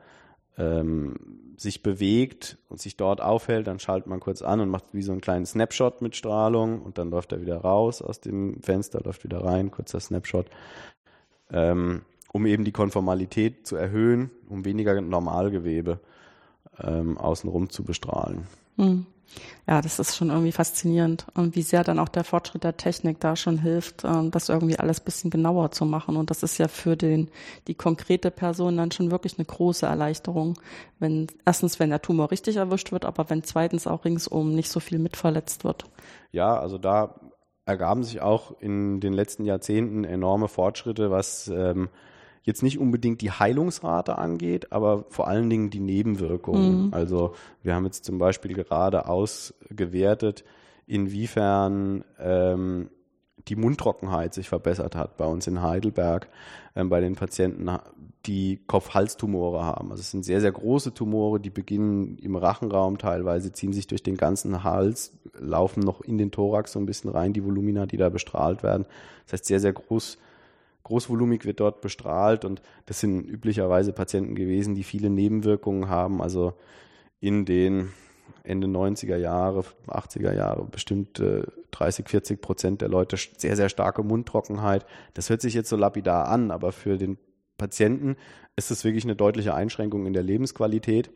ähm, 0.57 1.15
sich 1.57 1.81
bewegt 1.81 2.57
und 2.69 2.81
sich 2.81 2.97
dort 2.97 3.21
aufhält, 3.21 3.67
dann 3.67 3.79
schaltet 3.79 4.07
man 4.07 4.19
kurz 4.19 4.41
an 4.41 4.59
und 4.59 4.69
macht 4.69 4.85
wie 4.91 5.01
so 5.01 5.11
einen 5.11 5.21
kleinen 5.21 5.45
Snapshot 5.45 6.01
mit 6.01 6.15
Strahlung 6.15 6.81
und 6.81 6.97
dann 6.97 7.09
läuft 7.09 7.31
er 7.31 7.41
wieder 7.41 7.57
raus 7.57 8.01
aus 8.01 8.19
dem 8.19 8.61
Fenster, 8.61 9.01
läuft 9.01 9.23
wieder 9.23 9.43
rein, 9.43 9.71
kurzer 9.71 9.99
Snapshot, 9.99 10.47
ähm, 11.51 12.01
um 12.31 12.45
eben 12.45 12.65
die 12.65 12.73
Konformalität 12.73 13.65
zu 13.65 13.77
erhöhen, 13.77 14.31
um 14.49 14.65
weniger 14.65 14.99
Normalgewebe 14.99 15.99
ähm, 16.81 17.17
außenrum 17.17 17.69
zu 17.69 17.83
bestrahlen. 17.83 18.47
Hm. 18.77 19.05
Ja, 19.67 19.81
das 19.81 19.99
ist 19.99 20.15
schon 20.15 20.29
irgendwie 20.29 20.51
faszinierend 20.51 21.25
und 21.33 21.55
wie 21.55 21.63
sehr 21.63 21.83
dann 21.83 21.99
auch 21.99 22.07
der 22.07 22.23
Fortschritt 22.23 22.63
der 22.63 22.77
Technik 22.77 23.19
da 23.19 23.35
schon 23.35 23.57
hilft, 23.57 24.03
ähm, 24.03 24.29
das 24.31 24.49
irgendwie 24.49 24.77
alles 24.77 24.99
bisschen 24.99 25.31
genauer 25.31 25.71
zu 25.71 25.85
machen. 25.85 26.15
Und 26.15 26.29
das 26.29 26.43
ist 26.43 26.57
ja 26.57 26.67
für 26.67 26.95
den, 26.95 27.29
die 27.67 27.73
konkrete 27.73 28.29
Person 28.31 28.77
dann 28.77 28.91
schon 28.91 29.11
wirklich 29.11 29.37
eine 29.37 29.45
große 29.45 29.85
Erleichterung, 29.85 30.59
wenn, 30.99 31.27
erstens, 31.45 31.79
wenn 31.79 31.89
der 31.89 32.01
Tumor 32.01 32.31
richtig 32.31 32.57
erwischt 32.57 32.91
wird, 32.91 33.05
aber 33.05 33.29
wenn 33.29 33.43
zweitens 33.43 33.87
auch 33.87 34.05
ringsum 34.05 34.53
nicht 34.53 34.69
so 34.69 34.79
viel 34.79 34.99
mitverletzt 34.99 35.63
wird. 35.63 35.85
Ja, 36.31 36.57
also 36.57 36.77
da 36.77 37.15
ergaben 37.65 38.03
sich 38.03 38.21
auch 38.21 38.59
in 38.59 38.99
den 38.99 39.13
letzten 39.13 39.45
Jahrzehnten 39.45 40.03
enorme 40.03 40.47
Fortschritte, 40.47 41.09
was 41.09 41.47
ähm, 41.47 41.89
jetzt 42.45 42.61
nicht 42.61 42.79
unbedingt 42.79 43.21
die 43.21 43.31
Heilungsrate 43.31 44.17
angeht, 44.17 44.71
aber 44.71 45.05
vor 45.09 45.27
allen 45.27 45.49
Dingen 45.49 45.71
die 45.71 45.79
Nebenwirkungen. 45.79 46.87
Mhm. 46.87 46.93
Also 46.93 47.33
wir 47.63 47.73
haben 47.73 47.85
jetzt 47.85 48.05
zum 48.05 48.19
Beispiel 48.19 48.53
gerade 48.53 49.07
ausgewertet, 49.09 50.45
inwiefern 50.85 52.05
ähm, 52.19 52.89
die 53.47 53.55
Mundtrockenheit 53.55 54.35
sich 54.35 54.47
verbessert 54.47 54.95
hat 54.95 55.17
bei 55.17 55.25
uns 55.25 55.47
in 55.47 55.63
Heidelberg, 55.63 56.29
ähm, 56.75 56.89
bei 56.89 57.01
den 57.01 57.15
Patienten, 57.15 57.67
die 58.27 58.59
Kopf-Hals-Tumore 58.67 59.63
haben. 59.63 59.91
Also 59.91 60.01
es 60.01 60.11
sind 60.11 60.23
sehr, 60.23 60.41
sehr 60.41 60.51
große 60.51 60.93
Tumore, 60.93 61.39
die 61.39 61.49
beginnen 61.49 62.17
im 62.19 62.35
Rachenraum 62.35 62.99
teilweise, 62.99 63.53
ziehen 63.53 63.73
sich 63.73 63.87
durch 63.87 64.03
den 64.03 64.17
ganzen 64.17 64.63
Hals, 64.63 65.13
laufen 65.39 65.81
noch 65.81 66.01
in 66.01 66.19
den 66.19 66.31
Thorax 66.31 66.73
so 66.73 66.79
ein 66.79 66.85
bisschen 66.85 67.09
rein, 67.09 67.33
die 67.33 67.43
Volumina, 67.43 67.87
die 67.87 67.97
da 67.97 68.09
bestrahlt 68.09 68.61
werden. 68.61 68.85
Das 69.25 69.33
heißt, 69.33 69.45
sehr, 69.45 69.59
sehr 69.59 69.73
groß 69.73 70.19
großvolumig 70.85 71.45
wird 71.45 71.59
dort 71.59 71.81
bestrahlt 71.81 72.45
und 72.45 72.61
das 72.85 72.99
sind 72.99 73.27
üblicherweise 73.27 73.91
Patienten 73.91 74.35
gewesen, 74.35 74.75
die 74.75 74.83
viele 74.83 75.09
Nebenwirkungen 75.09 75.89
haben. 75.89 76.21
Also 76.21 76.53
in 77.19 77.43
den 77.45 77.91
Ende 78.43 78.67
90er 78.67 79.17
Jahre, 79.17 79.65
80er 79.87 80.33
Jahre 80.33 80.65
bestimmt 80.65 81.19
äh, 81.19 81.43
30, 81.71 82.07
40 82.07 82.41
Prozent 82.41 82.81
der 82.81 82.89
Leute 82.89 83.17
sehr, 83.17 83.55
sehr 83.55 83.69
starke 83.69 84.03
Mundtrockenheit. 84.03 84.85
Das 85.15 85.29
hört 85.29 85.41
sich 85.41 85.55
jetzt 85.55 85.69
so 85.69 85.75
lapidar 85.75 86.27
an, 86.27 86.51
aber 86.51 86.71
für 86.71 86.97
den 86.97 87.17
Patienten 87.57 88.15
ist 88.55 88.69
es 88.69 88.83
wirklich 88.83 89.05
eine 89.05 89.15
deutliche 89.15 89.55
Einschränkung 89.55 90.05
in 90.05 90.13
der 90.13 90.23
Lebensqualität, 90.23 91.09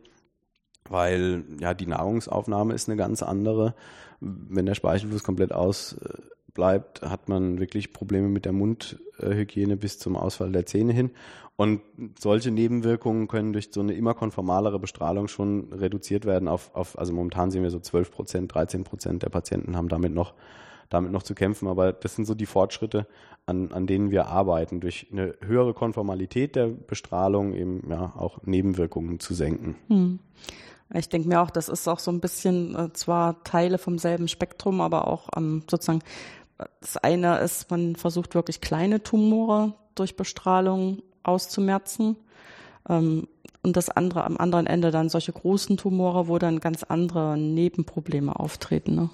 weil 0.88 1.44
ja 1.60 1.74
die 1.74 1.86
Nahrungsaufnahme 1.86 2.74
ist 2.74 2.88
eine 2.88 2.96
ganz 2.96 3.22
andere. 3.22 3.74
Wenn 4.18 4.66
der 4.66 4.74
Speichelfluss 4.74 5.22
komplett 5.22 5.52
aus 5.52 5.92
äh, 5.92 6.14
bleibt, 6.54 7.02
hat 7.02 7.28
man 7.28 7.58
wirklich 7.58 7.92
Probleme 7.92 8.28
mit 8.28 8.44
der 8.44 8.52
Mundhygiene 8.52 9.76
bis 9.76 9.98
zum 9.98 10.16
Ausfall 10.16 10.52
der 10.52 10.66
Zähne 10.66 10.92
hin. 10.92 11.10
Und 11.56 11.82
solche 12.18 12.50
Nebenwirkungen 12.50 13.28
können 13.28 13.52
durch 13.52 13.68
so 13.70 13.80
eine 13.80 13.92
immer 13.92 14.14
konformalere 14.14 14.78
Bestrahlung 14.78 15.28
schon 15.28 15.72
reduziert 15.74 16.24
werden 16.24 16.48
auf, 16.48 16.74
auf 16.74 16.98
also 16.98 17.12
momentan 17.12 17.50
sehen 17.50 17.62
wir 17.62 17.70
so 17.70 17.80
12 17.80 18.10
Prozent, 18.10 18.54
13 18.54 18.84
Prozent 18.84 19.22
der 19.22 19.28
Patienten 19.28 19.76
haben 19.76 19.88
damit 19.88 20.14
noch, 20.14 20.32
damit 20.88 21.12
noch 21.12 21.22
zu 21.22 21.34
kämpfen. 21.34 21.68
Aber 21.68 21.92
das 21.92 22.16
sind 22.16 22.24
so 22.24 22.34
die 22.34 22.46
Fortschritte, 22.46 23.06
an, 23.44 23.72
an 23.72 23.86
denen 23.86 24.10
wir 24.10 24.28
arbeiten, 24.28 24.80
durch 24.80 25.08
eine 25.12 25.34
höhere 25.44 25.74
Konformalität 25.74 26.56
der 26.56 26.68
Bestrahlung 26.68 27.52
eben 27.52 27.82
ja 27.90 28.14
auch 28.16 28.38
Nebenwirkungen 28.44 29.20
zu 29.20 29.34
senken. 29.34 29.76
Hm. 29.88 30.18
Ich 30.94 31.08
denke 31.08 31.28
mir 31.28 31.40
auch, 31.40 31.50
das 31.50 31.68
ist 31.68 31.86
auch 31.86 32.00
so 32.00 32.10
ein 32.10 32.20
bisschen 32.20 32.74
äh, 32.74 32.92
zwar 32.92 33.44
Teile 33.44 33.78
vom 33.78 33.98
selben 33.98 34.26
Spektrum, 34.26 34.80
aber 34.80 35.06
auch 35.06 35.28
ähm, 35.36 35.62
sozusagen 35.70 36.00
das 36.80 36.96
eine 36.96 37.38
ist, 37.38 37.70
man 37.70 37.96
versucht 37.96 38.34
wirklich 38.34 38.60
kleine 38.60 39.02
Tumore 39.02 39.74
durch 39.94 40.16
Bestrahlung 40.16 41.02
auszumerzen. 41.22 42.16
Ähm, 42.88 43.28
und 43.62 43.76
das 43.76 43.90
andere 43.90 44.24
am 44.24 44.38
anderen 44.38 44.66
Ende 44.66 44.90
dann 44.90 45.10
solche 45.10 45.32
großen 45.32 45.76
Tumore, 45.76 46.28
wo 46.28 46.38
dann 46.38 46.60
ganz 46.60 46.82
andere 46.82 47.36
Nebenprobleme 47.36 48.38
auftreten. 48.38 48.94
Ne? 48.94 49.10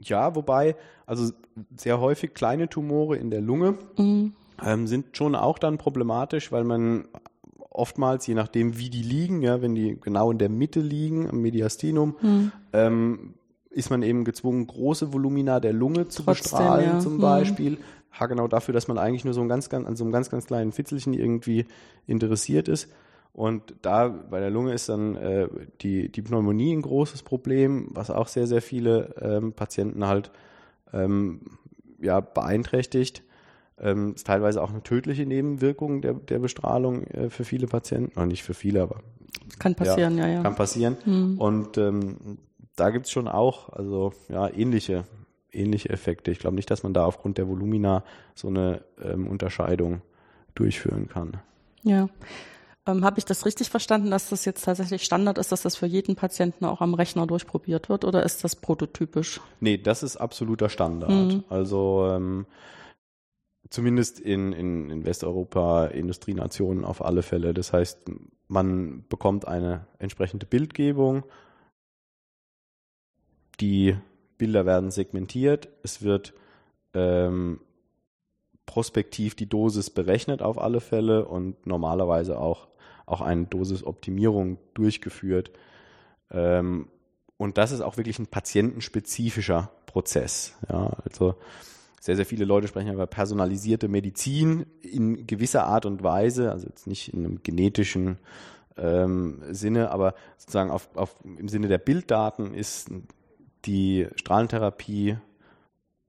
Ja, 0.00 0.34
wobei, 0.34 0.76
also 1.06 1.32
sehr 1.76 2.00
häufig 2.00 2.34
kleine 2.34 2.68
Tumore 2.68 3.16
in 3.16 3.30
der 3.30 3.40
Lunge 3.40 3.78
mhm. 3.96 4.34
ähm, 4.62 4.86
sind 4.86 5.16
schon 5.16 5.34
auch 5.34 5.58
dann 5.58 5.78
problematisch, 5.78 6.52
weil 6.52 6.64
man 6.64 7.08
oftmals, 7.70 8.26
je 8.26 8.34
nachdem 8.34 8.78
wie 8.78 8.90
die 8.90 9.02
liegen, 9.02 9.40
ja, 9.40 9.62
wenn 9.62 9.74
die 9.74 9.98
genau 10.00 10.30
in 10.30 10.38
der 10.38 10.50
Mitte 10.50 10.80
liegen, 10.80 11.28
am 11.28 11.40
Mediastinum, 11.40 12.16
mhm. 12.20 12.52
ähm, 12.72 13.34
ist 13.74 13.90
man 13.90 14.02
eben 14.02 14.24
gezwungen, 14.24 14.66
große 14.66 15.12
Volumina 15.12 15.60
der 15.60 15.72
Lunge 15.72 16.08
zu 16.08 16.22
Trotzdem, 16.22 16.42
bestrahlen, 16.42 16.86
ja. 16.86 16.98
zum 17.00 17.16
mhm. 17.16 17.20
Beispiel. 17.20 17.70
Mhm. 17.72 17.78
Ha, 18.18 18.26
genau 18.26 18.46
dafür, 18.46 18.72
dass 18.72 18.86
man 18.86 18.98
eigentlich 18.98 19.24
nur 19.24 19.34
so 19.34 19.40
ein 19.40 19.48
ganz, 19.48 19.68
ganz, 19.68 19.86
an 19.86 19.96
so 19.96 20.04
einem 20.04 20.12
ganz, 20.12 20.30
ganz 20.30 20.46
kleinen 20.46 20.72
Fitzelchen 20.72 21.14
irgendwie 21.14 21.66
interessiert 22.06 22.68
ist. 22.68 22.88
Und 23.32 23.74
da 23.82 24.06
bei 24.08 24.38
der 24.38 24.50
Lunge 24.50 24.72
ist 24.72 24.88
dann 24.88 25.16
äh, 25.16 25.48
die, 25.80 26.10
die 26.10 26.22
Pneumonie 26.22 26.72
ein 26.72 26.82
großes 26.82 27.24
Problem, 27.24 27.88
was 27.90 28.10
auch 28.10 28.28
sehr, 28.28 28.46
sehr 28.46 28.62
viele 28.62 29.16
ähm, 29.20 29.52
Patienten 29.52 30.06
halt 30.06 30.30
ähm, 30.92 31.40
ja, 32.00 32.20
beeinträchtigt. 32.20 33.24
Ähm, 33.76 34.14
ist 34.14 34.28
teilweise 34.28 34.62
auch 34.62 34.70
eine 34.70 34.84
tödliche 34.84 35.26
Nebenwirkung 35.26 36.00
der, 36.00 36.14
der 36.14 36.38
Bestrahlung 36.38 37.02
äh, 37.08 37.28
für 37.28 37.42
viele 37.42 37.66
Patienten. 37.66 38.16
Oder 38.16 38.26
nicht 38.26 38.44
für 38.44 38.54
viele, 38.54 38.82
aber 38.82 39.00
kann 39.58 39.74
passieren, 39.74 40.16
ja, 40.16 40.28
ja. 40.28 40.34
ja. 40.34 40.42
Kann 40.42 40.54
passieren. 40.54 40.96
Mhm. 41.04 41.38
Und 41.38 41.78
ähm, 41.78 42.38
da 42.76 42.90
gibt 42.90 43.06
es 43.06 43.12
schon 43.12 43.28
auch 43.28 43.68
also 43.70 44.12
ja, 44.28 44.48
ähnliche, 44.48 45.04
ähnliche 45.52 45.90
Effekte. 45.90 46.30
Ich 46.30 46.38
glaube 46.38 46.56
nicht, 46.56 46.70
dass 46.70 46.82
man 46.82 46.94
da 46.94 47.04
aufgrund 47.04 47.38
der 47.38 47.48
Volumina 47.48 48.04
so 48.34 48.48
eine 48.48 48.82
ähm, 49.02 49.26
Unterscheidung 49.26 50.02
durchführen 50.54 51.08
kann. 51.08 51.40
Ja. 51.82 52.08
Ähm, 52.86 53.04
Habe 53.04 53.18
ich 53.18 53.24
das 53.24 53.46
richtig 53.46 53.70
verstanden, 53.70 54.10
dass 54.10 54.28
das 54.28 54.44
jetzt 54.44 54.64
tatsächlich 54.64 55.04
Standard 55.04 55.38
ist, 55.38 55.52
dass 55.52 55.62
das 55.62 55.76
für 55.76 55.86
jeden 55.86 56.16
Patienten 56.16 56.64
auch 56.64 56.80
am 56.80 56.94
Rechner 56.94 57.26
durchprobiert 57.26 57.88
wird 57.88 58.04
oder 58.04 58.22
ist 58.24 58.44
das 58.44 58.56
prototypisch? 58.56 59.40
Nee, 59.60 59.78
das 59.78 60.02
ist 60.02 60.16
absoluter 60.16 60.68
Standard. 60.68 61.10
Mhm. 61.10 61.44
Also 61.48 62.06
ähm, 62.10 62.46
zumindest 63.70 64.20
in, 64.20 64.52
in, 64.52 64.90
in 64.90 65.06
Westeuropa, 65.06 65.86
Industrienationen 65.86 66.84
auf 66.84 67.02
alle 67.02 67.22
Fälle. 67.22 67.54
Das 67.54 67.72
heißt, 67.72 68.00
man 68.48 69.04
bekommt 69.08 69.48
eine 69.48 69.86
entsprechende 69.98 70.44
Bildgebung. 70.44 71.24
Die 73.60 73.96
Bilder 74.38 74.66
werden 74.66 74.90
segmentiert. 74.90 75.68
Es 75.82 76.02
wird 76.02 76.34
ähm, 76.92 77.60
prospektiv 78.66 79.34
die 79.34 79.48
Dosis 79.48 79.90
berechnet 79.90 80.42
auf 80.42 80.58
alle 80.58 80.80
Fälle 80.80 81.26
und 81.26 81.66
normalerweise 81.66 82.38
auch, 82.38 82.68
auch 83.06 83.20
eine 83.20 83.44
Dosisoptimierung 83.44 84.58
durchgeführt. 84.74 85.50
Ähm, 86.30 86.88
und 87.36 87.58
das 87.58 87.72
ist 87.72 87.80
auch 87.80 87.96
wirklich 87.96 88.18
ein 88.18 88.26
patientenspezifischer 88.26 89.70
Prozess. 89.86 90.54
Ja, 90.68 90.96
also 91.04 91.34
sehr, 92.00 92.16
sehr 92.16 92.26
viele 92.26 92.44
Leute 92.44 92.68
sprechen 92.68 92.92
über 92.92 93.06
personalisierte 93.06 93.88
Medizin 93.88 94.66
in 94.82 95.26
gewisser 95.26 95.64
Art 95.66 95.86
und 95.86 96.02
Weise, 96.02 96.52
also 96.52 96.66
jetzt 96.66 96.86
nicht 96.86 97.12
in 97.12 97.24
einem 97.24 97.42
genetischen 97.42 98.18
ähm, 98.76 99.42
Sinne, 99.50 99.90
aber 99.90 100.14
sozusagen 100.36 100.70
auf, 100.70 100.88
auf, 100.96 101.16
im 101.24 101.48
Sinne 101.48 101.68
der 101.68 101.78
Bilddaten 101.78 102.54
ist 102.54 102.90
die 103.66 104.08
Strahlentherapie 104.16 105.18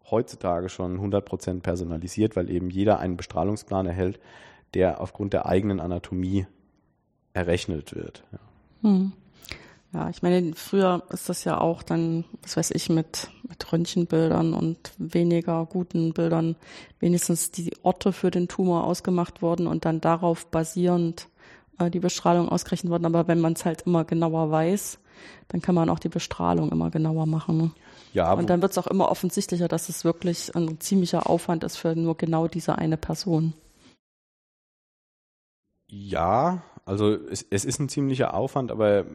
heutzutage 0.09 0.69
schon 0.69 0.99
100% 0.99 1.61
personalisiert, 1.61 2.35
weil 2.35 2.49
eben 2.49 2.69
jeder 2.69 2.99
einen 2.99 3.17
Bestrahlungsplan 3.17 3.87
erhält, 3.87 4.19
der 4.73 5.01
aufgrund 5.01 5.33
der 5.33 5.45
eigenen 5.45 5.79
Anatomie 5.79 6.45
errechnet 7.33 7.95
wird. 7.95 8.23
Ja. 8.31 8.39
Hm. 8.81 9.13
Ja, 9.93 10.09
ich 10.09 10.21
meine, 10.21 10.53
früher 10.55 11.03
ist 11.09 11.29
das 11.29 11.45
ja 11.45 11.57
auch 11.57 11.81
dann, 11.81 12.25
was 12.41 12.57
weiß 12.57 12.71
ich, 12.71 12.89
mit, 12.89 13.29
mit 13.47 13.71
Röntgenbildern 13.71 14.53
und 14.53 14.91
weniger 14.97 15.65
guten 15.65 16.11
Bildern 16.11 16.57
wenigstens 16.99 17.51
die 17.51 17.71
Orte 17.81 18.11
für 18.11 18.29
den 18.29 18.49
Tumor 18.49 18.83
ausgemacht 18.83 19.41
worden 19.41 19.67
und 19.67 19.85
dann 19.85 20.01
darauf 20.01 20.47
basierend 20.47 21.29
äh, 21.79 21.89
die 21.89 22.01
Bestrahlung 22.01 22.49
ausgerechnet 22.49 22.91
worden. 22.91 23.05
Aber 23.05 23.29
wenn 23.29 23.39
man 23.39 23.53
es 23.53 23.63
halt 23.63 23.83
immer 23.83 24.03
genauer 24.03 24.51
weiß, 24.51 24.99
dann 25.47 25.61
kann 25.61 25.75
man 25.75 25.89
auch 25.89 25.99
die 25.99 26.09
Bestrahlung 26.09 26.71
immer 26.71 26.89
genauer 26.89 27.25
machen. 27.25 27.57
Ne? 27.57 27.71
Ja, 28.13 28.33
und 28.33 28.49
dann 28.49 28.61
wird 28.61 28.71
es 28.71 28.77
auch 28.77 28.87
immer 28.87 29.09
offensichtlicher, 29.09 29.67
dass 29.67 29.89
es 29.89 30.03
wirklich 30.05 30.55
ein 30.55 30.79
ziemlicher 30.79 31.29
Aufwand 31.29 31.63
ist 31.63 31.77
für 31.77 31.95
nur 31.95 32.17
genau 32.17 32.47
diese 32.47 32.77
eine 32.77 32.97
Person. 32.97 33.53
Ja, 35.87 36.63
also 36.85 37.13
es, 37.13 37.45
es 37.49 37.65
ist 37.65 37.79
ein 37.79 37.89
ziemlicher 37.89 38.33
Aufwand, 38.33 38.71
aber 38.71 39.05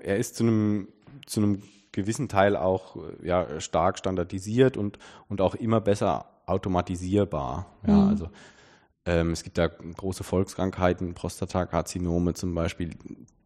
er 0.00 0.16
ist 0.16 0.36
zu 0.36 0.44
einem, 0.44 0.88
zu 1.26 1.40
einem 1.40 1.62
gewissen 1.92 2.28
Teil 2.28 2.56
auch 2.56 2.96
ja, 3.22 3.60
stark 3.60 3.98
standardisiert 3.98 4.76
und, 4.76 4.98
und 5.28 5.40
auch 5.40 5.54
immer 5.54 5.80
besser 5.80 6.26
automatisierbar. 6.46 7.66
Ja, 7.86 7.94
mhm. 7.94 8.08
also 8.08 8.28
ähm, 9.04 9.30
es 9.30 9.42
gibt 9.42 9.58
da 9.58 9.68
große 9.68 10.24
Volkskrankheiten, 10.24 11.14
Prostatakarzinome 11.14 12.34
zum 12.34 12.54
Beispiel, 12.54 12.94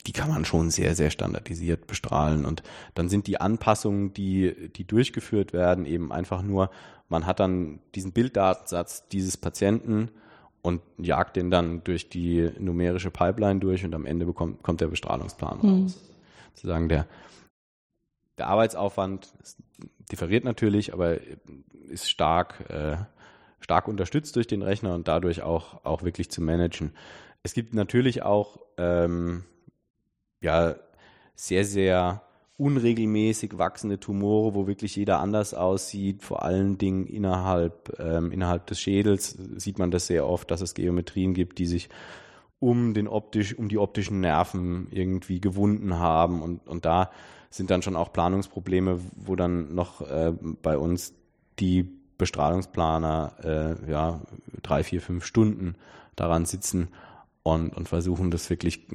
die 0.07 0.13
kann 0.13 0.29
man 0.29 0.45
schon 0.45 0.71
sehr, 0.71 0.95
sehr 0.95 1.11
standardisiert 1.11 1.87
bestrahlen. 1.87 2.45
Und 2.45 2.63
dann 2.95 3.09
sind 3.09 3.27
die 3.27 3.41
Anpassungen, 3.41 4.13
die, 4.13 4.71
die 4.71 4.85
durchgeführt 4.85 5.53
werden, 5.53 5.87
eben 5.87 6.13
einfach 6.13 6.43
nur, 6.43 6.71
man 7.09 7.27
hat 7.27 7.41
dann 7.41 7.81
diesen 7.95 8.13
Bilddatensatz 8.13 9.09
dieses 9.09 9.37
Patienten 9.37 10.11
und 10.63 10.81
jagt 10.99 11.37
den 11.37 11.51
dann 11.51 11.85
durch 11.85 12.09
die 12.09 12.51
numerische 12.59 13.11
Pipeline 13.11 13.61
durch 13.61 13.85
und 13.85 13.95
am 13.95 14.07
Ende 14.07 14.27
bekommt, 14.27 14.63
kommt 14.63 14.81
der 14.81 14.89
Bestrahlungsplan 14.89 15.59
mhm. 15.61 15.83
raus. 15.83 16.01
Sozusagen 16.55 16.89
der, 16.89 17.07
der 18.39 18.47
Arbeitsaufwand 18.49 19.33
differiert 20.11 20.45
natürlich, 20.45 20.93
aber 20.93 21.19
ist 21.89 22.11
stark, 22.11 22.71
äh, 22.71 22.97
stark 23.61 23.89
unterstützt 23.89 24.35
durch 24.37 24.47
den 24.47 24.63
Rechner 24.63 24.95
und 24.95 25.09
dadurch 25.09 25.43
auch, 25.43 25.85
auch 25.85 26.03
wirklich 26.03 26.31
zu 26.31 26.41
managen. 26.41 26.93
Es 27.43 27.55
gibt 27.55 27.75
natürlich 27.75 28.23
auch 28.23 28.59
ähm, 28.79 29.45
ja, 30.43 30.75
sehr, 31.35 31.65
sehr 31.65 32.23
unregelmäßig 32.59 33.59
wachsende 33.59 33.99
Tumore, 33.99 34.55
wo 34.55 34.67
wirklich 34.67 34.95
jeder 34.95 35.21
anders 35.21 35.55
aussieht, 35.55 36.23
vor 36.23 36.45
allen 36.45 36.79
Dingen 36.79 37.07
innerhalb, 37.07 37.99
ähm, 37.99 38.31
innerhalb 38.31 38.67
des 38.67 38.81
Schädels 38.81 39.37
sieht 39.57 39.79
man 39.79 39.91
das 39.91 40.07
sehr 40.07 40.27
oft, 40.27 40.51
dass 40.51 40.61
es 40.61 40.75
Geometrien 40.75 41.35
gibt, 41.35 41.59
die 41.59 41.67
sich 41.67 41.89
um 42.61 42.95
den 42.95 43.09
optisch, 43.09 43.59
um 43.59 43.69
die 43.69 43.79
optischen 43.79 44.21
Nerven 44.21 44.87
irgendwie 44.91 45.41
gewunden 45.41 45.99
haben. 45.99 46.43
Und, 46.43 46.69
und 46.69 46.85
da 46.85 47.11
sind 47.51 47.71
dann 47.71 47.83
schon 47.83 47.97
auch 47.97 48.13
Planungsprobleme, 48.13 49.01
wo 49.17 49.35
dann 49.35 49.75
noch 49.75 50.01
äh, 50.03 50.33
bei 50.63 50.79
uns 50.79 51.15
die 51.59 51.89
Bestrahlungsplaner 52.19 53.79
äh, 53.87 53.91
ja 53.91 54.21
drei, 54.63 54.85
vier, 54.85 55.01
fünf 55.01 55.25
Stunden 55.25 55.75
daran 56.15 56.45
sitzen 56.45 56.89
und, 57.43 57.77
und 57.77 57.89
versuchen 57.89 58.31
das 58.31 58.49
wirklich 58.51 58.87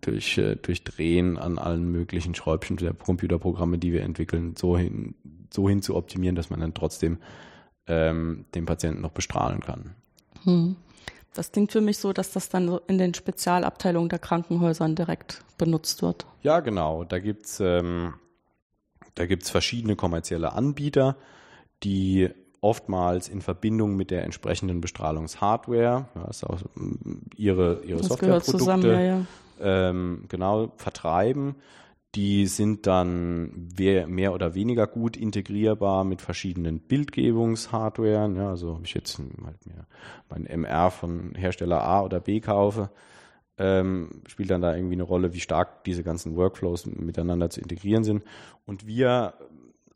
durch, 0.00 0.38
äh, 0.38 0.56
durch 0.56 0.84
Drehen 0.84 1.38
an 1.38 1.58
allen 1.58 1.90
möglichen 1.90 2.34
Schräubchen 2.34 2.76
der 2.76 2.94
Computerprogramme, 2.94 3.78
die 3.78 3.92
wir 3.92 4.02
entwickeln, 4.02 4.54
so 4.56 4.76
hin, 4.76 5.14
so 5.52 5.68
hin 5.68 5.82
zu 5.82 5.94
optimieren, 5.94 6.34
dass 6.34 6.50
man 6.50 6.60
dann 6.60 6.74
trotzdem 6.74 7.18
ähm, 7.86 8.46
den 8.54 8.66
Patienten 8.66 9.02
noch 9.02 9.12
bestrahlen 9.12 9.60
kann. 9.60 9.94
Hm. 10.44 10.76
Das 11.34 11.50
klingt 11.52 11.72
für 11.72 11.80
mich 11.80 11.98
so, 11.98 12.12
dass 12.12 12.32
das 12.32 12.50
dann 12.50 12.78
in 12.88 12.98
den 12.98 13.14
Spezialabteilungen 13.14 14.10
der 14.10 14.18
Krankenhäusern 14.18 14.94
direkt 14.94 15.42
benutzt 15.56 16.02
wird. 16.02 16.26
Ja, 16.42 16.60
genau. 16.60 17.04
Da 17.04 17.20
gibt's 17.20 17.58
ähm, 17.60 18.14
da 19.14 19.26
gibt's 19.26 19.50
verschiedene 19.50 19.96
kommerzielle 19.96 20.52
Anbieter, 20.52 21.16
die 21.82 22.30
oftmals 22.62 23.28
in 23.28 23.42
Verbindung 23.42 23.96
mit 23.96 24.10
der 24.10 24.24
entsprechenden 24.24 24.80
Bestrahlungshardware, 24.80 26.06
ja, 26.14 26.24
ist 26.30 26.44
auch 26.44 26.62
ihre, 27.36 27.82
ihre 27.84 28.02
Softwareprodukte, 28.02 28.92
ja, 28.92 29.00
ja. 29.00 29.26
ähm, 29.60 30.24
genau, 30.28 30.72
vertreiben. 30.76 31.56
Die 32.14 32.46
sind 32.46 32.86
dann 32.86 33.68
mehr 33.78 34.34
oder 34.34 34.54
weniger 34.54 34.86
gut 34.86 35.16
integrierbar 35.16 36.04
mit 36.04 36.20
verschiedenen 36.20 36.78
Bildgebungshardware. 36.78 38.30
Ja, 38.36 38.50
also 38.50 38.74
ob 38.74 38.84
ich 38.84 38.94
jetzt 38.94 39.18
halt 39.18 39.66
mir 39.66 39.86
mein 40.28 40.46
MR 40.46 40.90
von 40.90 41.34
Hersteller 41.34 41.82
A 41.82 42.02
oder 42.02 42.20
B 42.20 42.40
kaufe, 42.40 42.90
ähm, 43.56 44.22
spielt 44.28 44.50
dann 44.50 44.60
da 44.60 44.76
irgendwie 44.76 44.94
eine 44.94 45.02
Rolle, 45.04 45.32
wie 45.32 45.40
stark 45.40 45.84
diese 45.84 46.04
ganzen 46.04 46.36
Workflows 46.36 46.86
miteinander 46.86 47.48
zu 47.48 47.60
integrieren 47.60 48.04
sind. 48.04 48.24
Und 48.66 48.86
wir 48.86 49.34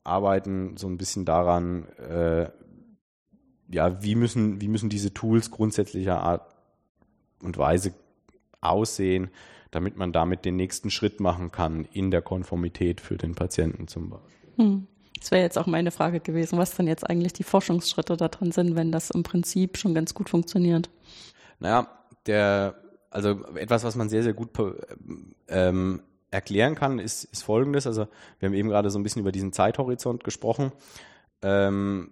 arbeiten 0.07 0.77
so 0.77 0.87
ein 0.87 0.99
bisschen 0.99 1.25
daran, 1.25 1.89
äh, 1.99 2.49
ja, 3.69 4.03
wie 4.03 4.15
müssen, 4.15 4.61
wie 4.61 4.69
müssen 4.69 4.89
diese 4.89 5.13
Tools 5.13 5.51
grundsätzlicher 5.51 6.21
Art 6.21 6.55
und 7.43 7.59
Weise 7.59 7.95
aussehen, 8.61 9.31
damit 9.71 9.97
man 9.97 10.13
damit 10.13 10.45
den 10.45 10.57
nächsten 10.57 10.91
Schritt 10.91 11.21
machen 11.21 11.51
kann 11.51 11.85
in 11.85 12.11
der 12.11 12.23
Konformität 12.23 13.01
für 13.01 13.17
den 13.17 13.35
Patienten 13.35 13.89
zum 13.89 14.11
Beispiel. 14.11 14.51
Hm. 14.57 14.87
Das 15.19 15.31
wäre 15.31 15.43
jetzt 15.43 15.59
auch 15.59 15.67
meine 15.67 15.91
Frage 15.91 16.21
gewesen, 16.21 16.59
was 16.59 16.77
denn 16.77 16.87
jetzt 16.87 17.09
eigentlich 17.09 17.33
die 17.33 17.43
Forschungsschritte 17.43 18.17
da 18.17 18.29
drin 18.29 18.53
sind, 18.53 18.77
wenn 18.77 18.93
das 18.93 19.11
im 19.11 19.23
Prinzip 19.23 19.79
schon 19.79 19.95
ganz 19.95 20.15
gut 20.15 20.29
funktioniert. 20.29 20.91
Naja, 21.59 21.89
der, 22.27 22.77
also 23.11 23.45
etwas, 23.55 23.83
was 23.83 23.97
man 23.97 24.09
sehr, 24.09 24.23
sehr 24.23 24.35
gut 24.35 24.51
ähm, 25.49 26.03
erklären 26.37 26.75
kann, 26.75 26.99
ist, 26.99 27.25
ist 27.25 27.43
folgendes. 27.43 27.87
Also 27.87 28.07
wir 28.39 28.49
haben 28.49 28.55
eben 28.55 28.69
gerade 28.69 28.91
so 28.91 28.99
ein 28.99 29.03
bisschen 29.03 29.21
über 29.23 29.33
diesen 29.33 29.53
Zeithorizont 29.53 30.23
gesprochen. 30.23 30.71
Ähm, 31.43 32.11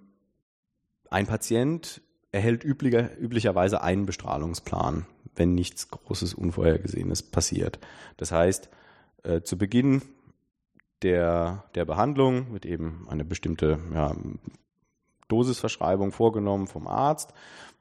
ein 1.10 1.26
Patient 1.26 2.00
erhält 2.32 2.64
üblicher, 2.64 3.16
üblicherweise 3.20 3.82
einen 3.82 4.06
Bestrahlungsplan, 4.06 5.06
wenn 5.37 5.54
nichts 5.54 5.90
Großes, 5.90 6.34
Unvorhergesehenes 6.34 7.22
passiert. 7.22 7.78
Das 8.16 8.32
heißt, 8.32 8.70
äh, 9.22 9.42
zu 9.42 9.58
Beginn 9.58 10.02
der, 11.02 11.64
der 11.74 11.84
Behandlung 11.84 12.52
wird 12.52 12.64
eben 12.64 13.06
eine 13.10 13.24
bestimmte 13.24 13.78
ja, 13.92 14.16
Dosisverschreibung 15.28 16.12
vorgenommen 16.12 16.66
vom 16.66 16.87
Arzt. 16.87 17.32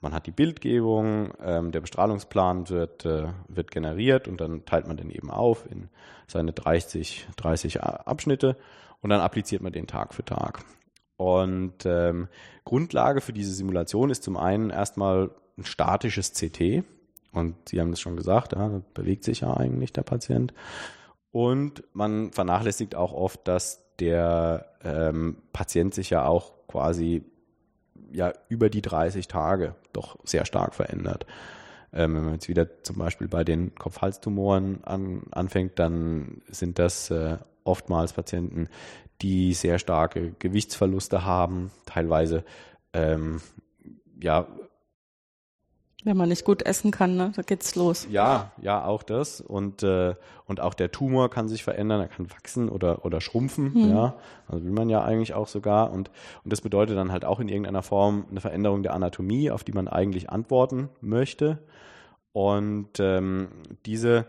Man 0.01 0.13
hat 0.13 0.27
die 0.27 0.31
Bildgebung, 0.31 1.33
ähm, 1.41 1.71
der 1.71 1.81
Bestrahlungsplan 1.81 2.69
wird, 2.69 3.05
äh, 3.05 3.27
wird 3.47 3.71
generiert 3.71 4.27
und 4.27 4.41
dann 4.41 4.65
teilt 4.65 4.87
man 4.87 4.97
den 4.97 5.09
eben 5.09 5.31
auf 5.31 5.65
in 5.69 5.89
seine 6.27 6.51
30, 6.51 7.27
30 7.37 7.81
Abschnitte 7.81 8.57
und 9.01 9.09
dann 9.09 9.21
appliziert 9.21 9.61
man 9.61 9.71
den 9.71 9.87
Tag 9.87 10.13
für 10.13 10.25
Tag. 10.25 10.63
Und 11.15 11.85
ähm, 11.85 12.27
Grundlage 12.65 13.21
für 13.21 13.33
diese 13.33 13.53
Simulation 13.53 14.09
ist 14.09 14.23
zum 14.23 14.35
einen 14.35 14.69
erstmal 14.69 15.31
ein 15.57 15.65
statisches 15.65 16.33
CT. 16.33 16.83
Und 17.31 17.69
Sie 17.69 17.79
haben 17.79 17.93
es 17.93 17.99
schon 17.99 18.17
gesagt, 18.17 18.53
ja, 18.53 18.81
bewegt 18.93 19.23
sich 19.23 19.41
ja 19.41 19.55
eigentlich 19.55 19.93
der 19.93 20.03
Patient. 20.03 20.53
Und 21.31 21.83
man 21.93 22.31
vernachlässigt 22.31 22.95
auch 22.95 23.13
oft, 23.13 23.47
dass 23.47 23.83
der 23.99 24.65
ähm, 24.83 25.37
Patient 25.51 25.93
sich 25.93 26.09
ja 26.09 26.25
auch 26.25 26.53
quasi 26.67 27.23
ja 28.11 28.33
über 28.49 28.69
die 28.69 28.81
30 28.81 29.27
Tage 29.27 29.75
doch 29.91 30.17
sehr 30.23 30.45
stark 30.45 30.75
verändert. 30.75 31.25
Ähm, 31.91 32.15
wenn 32.15 32.23
man 32.23 32.33
jetzt 32.33 32.49
wieder 32.49 32.83
zum 32.83 32.97
Beispiel 32.97 33.27
bei 33.27 33.43
den 33.43 33.75
Kopf-Hals-Tumoren 33.75 34.83
an, 34.83 35.23
anfängt, 35.31 35.77
dann 35.79 36.41
sind 36.47 36.79
das 36.79 37.11
äh, 37.11 37.37
oftmals 37.63 38.13
Patienten, 38.13 38.67
die 39.21 39.53
sehr 39.53 39.79
starke 39.79 40.33
Gewichtsverluste 40.39 41.23
haben, 41.23 41.71
teilweise 41.85 42.43
ähm, 42.93 43.41
ja 44.19 44.47
wenn 46.03 46.17
man 46.17 46.29
nicht 46.29 46.45
gut 46.45 46.65
essen 46.65 46.91
kann, 46.91 47.15
ne, 47.15 47.31
da 47.35 47.41
geht's 47.41 47.75
los. 47.75 48.07
Ja, 48.09 48.51
ja, 48.61 48.83
auch 48.85 49.03
das. 49.03 49.41
Und, 49.41 49.83
äh, 49.83 50.15
und 50.45 50.59
auch 50.59 50.73
der 50.73 50.91
Tumor 50.91 51.29
kann 51.29 51.47
sich 51.47 51.63
verändern, 51.63 52.01
er 52.01 52.07
kann 52.07 52.31
wachsen 52.31 52.69
oder, 52.69 53.05
oder 53.05 53.21
schrumpfen, 53.21 53.73
hm. 53.73 53.89
ja. 53.89 54.15
Also 54.47 54.63
will 54.63 54.71
man 54.71 54.89
ja 54.89 55.03
eigentlich 55.03 55.33
auch 55.33 55.47
sogar. 55.47 55.91
Und, 55.91 56.11
und 56.43 56.51
das 56.51 56.61
bedeutet 56.61 56.97
dann 56.97 57.11
halt 57.11 57.25
auch 57.25 57.39
in 57.39 57.47
irgendeiner 57.47 57.83
Form 57.83 58.25
eine 58.29 58.41
Veränderung 58.41 58.83
der 58.83 58.93
Anatomie, 58.93 59.51
auf 59.51 59.63
die 59.63 59.73
man 59.73 59.87
eigentlich 59.87 60.29
antworten 60.29 60.89
möchte. 61.01 61.59
Und 62.33 62.99
ähm, 62.99 63.49
diese, 63.85 64.25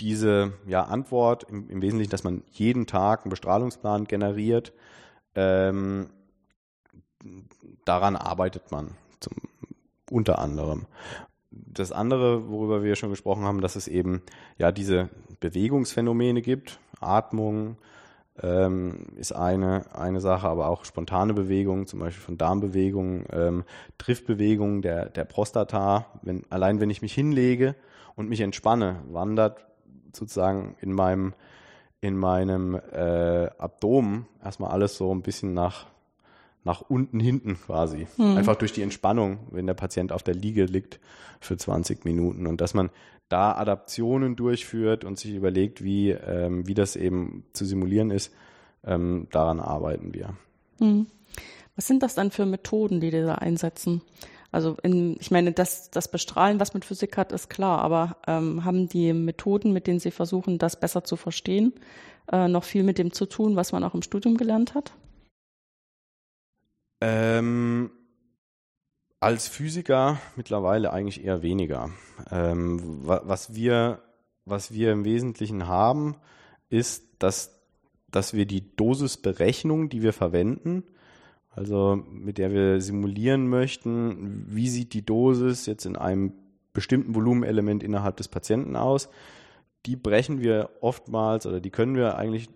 diese 0.00 0.54
ja, 0.66 0.84
Antwort 0.84 1.44
im, 1.44 1.68
im 1.68 1.82
Wesentlichen, 1.82 2.10
dass 2.10 2.24
man 2.24 2.42
jeden 2.50 2.86
Tag 2.86 3.22
einen 3.22 3.30
Bestrahlungsplan 3.30 4.06
generiert, 4.06 4.72
ähm, 5.34 6.10
daran 7.84 8.16
arbeitet 8.16 8.70
man 8.70 8.96
zum, 9.20 9.34
unter 10.10 10.38
anderem. 10.38 10.86
Das 11.50 11.92
andere, 11.92 12.48
worüber 12.48 12.82
wir 12.82 12.94
schon 12.94 13.10
gesprochen 13.10 13.44
haben, 13.44 13.60
dass 13.60 13.76
es 13.76 13.88
eben 13.88 14.22
ja 14.58 14.70
diese 14.70 15.08
Bewegungsphänomene 15.40 16.42
gibt. 16.42 16.78
Atmung 17.00 17.76
ähm, 18.42 19.06
ist 19.16 19.32
eine, 19.32 19.94
eine 19.94 20.20
Sache, 20.20 20.48
aber 20.48 20.68
auch 20.68 20.84
spontane 20.84 21.34
Bewegungen, 21.34 21.86
zum 21.86 22.00
Beispiel 22.00 22.22
von 22.22 22.38
Darmbewegungen, 22.38 23.24
ähm, 23.32 23.64
Triftbewegungen 23.98 24.82
der, 24.82 25.06
der 25.08 25.24
Prostata. 25.24 26.06
Wenn, 26.22 26.44
allein 26.50 26.80
wenn 26.80 26.90
ich 26.90 27.02
mich 27.02 27.14
hinlege 27.14 27.74
und 28.14 28.28
mich 28.28 28.40
entspanne, 28.40 29.00
wandert 29.10 29.66
sozusagen 30.12 30.76
in 30.80 30.92
meinem 30.92 31.34
in 32.02 32.16
meinem 32.16 32.80
äh, 32.92 33.50
Abdomen 33.58 34.26
erstmal 34.42 34.70
alles 34.70 34.96
so 34.96 35.14
ein 35.14 35.20
bisschen 35.20 35.52
nach 35.52 35.86
nach 36.64 36.82
unten 36.82 37.20
hinten 37.20 37.58
quasi. 37.58 38.06
Mhm. 38.16 38.36
Einfach 38.36 38.56
durch 38.56 38.72
die 38.72 38.82
Entspannung, 38.82 39.38
wenn 39.50 39.66
der 39.66 39.74
Patient 39.74 40.12
auf 40.12 40.22
der 40.22 40.34
Liege 40.34 40.64
liegt 40.64 41.00
für 41.40 41.56
20 41.56 42.04
Minuten 42.04 42.46
und 42.46 42.60
dass 42.60 42.74
man 42.74 42.90
da 43.28 43.52
Adaptionen 43.52 44.36
durchführt 44.36 45.04
und 45.04 45.18
sich 45.18 45.34
überlegt, 45.34 45.82
wie, 45.82 46.10
ähm, 46.10 46.66
wie 46.66 46.74
das 46.74 46.96
eben 46.96 47.44
zu 47.52 47.64
simulieren 47.64 48.10
ist, 48.10 48.34
ähm, 48.84 49.28
daran 49.30 49.60
arbeiten 49.60 50.12
wir. 50.12 50.34
Mhm. 50.80 51.06
Was 51.76 51.86
sind 51.86 52.02
das 52.02 52.14
dann 52.14 52.30
für 52.30 52.44
Methoden, 52.44 53.00
die 53.00 53.10
die 53.10 53.22
da 53.22 53.36
einsetzen? 53.36 54.02
Also 54.52 54.76
in, 54.82 55.16
ich 55.20 55.30
meine, 55.30 55.52
das, 55.52 55.90
das 55.90 56.10
Bestrahlen, 56.10 56.58
was 56.58 56.74
mit 56.74 56.84
Physik 56.84 57.16
hat, 57.16 57.30
ist 57.30 57.48
klar, 57.48 57.80
aber 57.82 58.16
ähm, 58.26 58.64
haben 58.64 58.88
die 58.88 59.12
Methoden, 59.12 59.72
mit 59.72 59.86
denen 59.86 60.00
Sie 60.00 60.10
versuchen, 60.10 60.58
das 60.58 60.78
besser 60.78 61.04
zu 61.04 61.16
verstehen, 61.16 61.72
äh, 62.32 62.48
noch 62.48 62.64
viel 62.64 62.82
mit 62.82 62.98
dem 62.98 63.12
zu 63.12 63.26
tun, 63.26 63.54
was 63.54 63.70
man 63.72 63.84
auch 63.84 63.94
im 63.94 64.02
Studium 64.02 64.36
gelernt 64.36 64.74
hat? 64.74 64.92
Ähm, 67.00 67.90
als 69.20 69.48
Physiker 69.48 70.18
mittlerweile 70.36 70.92
eigentlich 70.92 71.24
eher 71.24 71.42
weniger. 71.42 71.90
Ähm, 72.30 73.00
was 73.04 73.54
wir, 73.54 74.00
was 74.44 74.72
wir 74.72 74.92
im 74.92 75.04
Wesentlichen 75.04 75.66
haben, 75.68 76.16
ist, 76.70 77.04
dass, 77.18 77.60
dass 78.10 78.32
wir 78.32 78.46
die 78.46 78.74
Dosisberechnung, 78.76 79.90
die 79.90 80.02
wir 80.02 80.12
verwenden, 80.12 80.84
also 81.50 82.02
mit 82.10 82.38
der 82.38 82.52
wir 82.52 82.80
simulieren 82.80 83.48
möchten, 83.48 84.44
wie 84.48 84.68
sieht 84.68 84.94
die 84.94 85.04
Dosis 85.04 85.66
jetzt 85.66 85.84
in 85.84 85.96
einem 85.96 86.32
bestimmten 86.72 87.14
Volumenelement 87.14 87.82
innerhalb 87.82 88.16
des 88.16 88.28
Patienten 88.28 88.76
aus, 88.76 89.08
die 89.86 89.96
brechen 89.96 90.40
wir 90.40 90.70
oftmals 90.80 91.46
oder 91.46 91.60
die 91.60 91.70
können 91.70 91.96
wir 91.96 92.16
eigentlich 92.16 92.48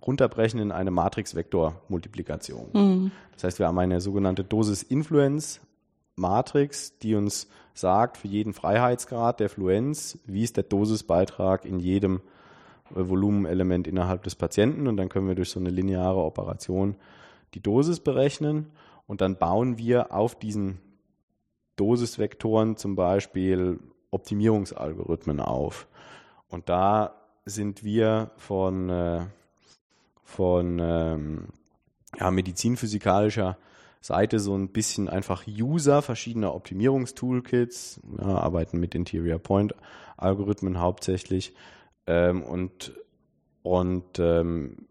runterbrechen 0.00 0.60
in 0.60 0.72
eine 0.72 0.90
Matrix-Vektor-Multiplikation. 0.90 2.70
Mhm. 2.72 3.10
Das 3.32 3.44
heißt, 3.44 3.58
wir 3.58 3.66
haben 3.66 3.78
eine 3.78 4.00
sogenannte 4.00 4.44
Dosis-Influence-Matrix, 4.44 6.98
die 6.98 7.14
uns 7.14 7.48
sagt, 7.74 8.18
für 8.18 8.28
jeden 8.28 8.52
Freiheitsgrad 8.52 9.40
der 9.40 9.48
Fluenz, 9.48 10.18
wie 10.26 10.44
ist 10.44 10.56
der 10.56 10.64
Dosisbeitrag 10.64 11.64
in 11.64 11.80
jedem 11.80 12.20
äh, 12.90 13.08
Volumenelement 13.08 13.88
innerhalb 13.88 14.22
des 14.22 14.34
Patienten. 14.34 14.86
Und 14.86 14.98
dann 14.98 15.08
können 15.08 15.28
wir 15.28 15.34
durch 15.34 15.50
so 15.50 15.58
eine 15.58 15.70
lineare 15.70 16.22
Operation 16.22 16.96
die 17.54 17.60
Dosis 17.60 18.00
berechnen. 18.00 18.70
Und 19.06 19.20
dann 19.20 19.36
bauen 19.36 19.78
wir 19.78 20.14
auf 20.14 20.38
diesen 20.38 20.78
Dosisvektoren 21.76 22.76
zum 22.76 22.94
Beispiel 22.94 23.80
Optimierungsalgorithmen 24.10 25.40
auf. 25.40 25.88
Und 26.52 26.68
da 26.68 27.14
sind 27.44 27.82
wir 27.82 28.30
von, 28.36 28.90
äh, 28.90 29.26
von 30.22 30.78
ähm, 30.80 31.48
ja, 32.18 32.30
medizinphysikalischer 32.30 33.56
Seite 34.00 34.38
so 34.38 34.54
ein 34.56 34.68
bisschen 34.68 35.08
einfach 35.08 35.46
User 35.46 36.02
verschiedener 36.02 36.54
Optimierungstoolkits, 36.54 38.00
ja, 38.18 38.26
arbeiten 38.26 38.78
mit 38.78 38.94
Interior 38.94 39.38
Point 39.38 39.74
Algorithmen 40.16 40.78
hauptsächlich 40.80 41.54
ähm, 42.06 42.42
und, 42.42 42.92
und 43.62 44.18
ähm, 44.18 44.88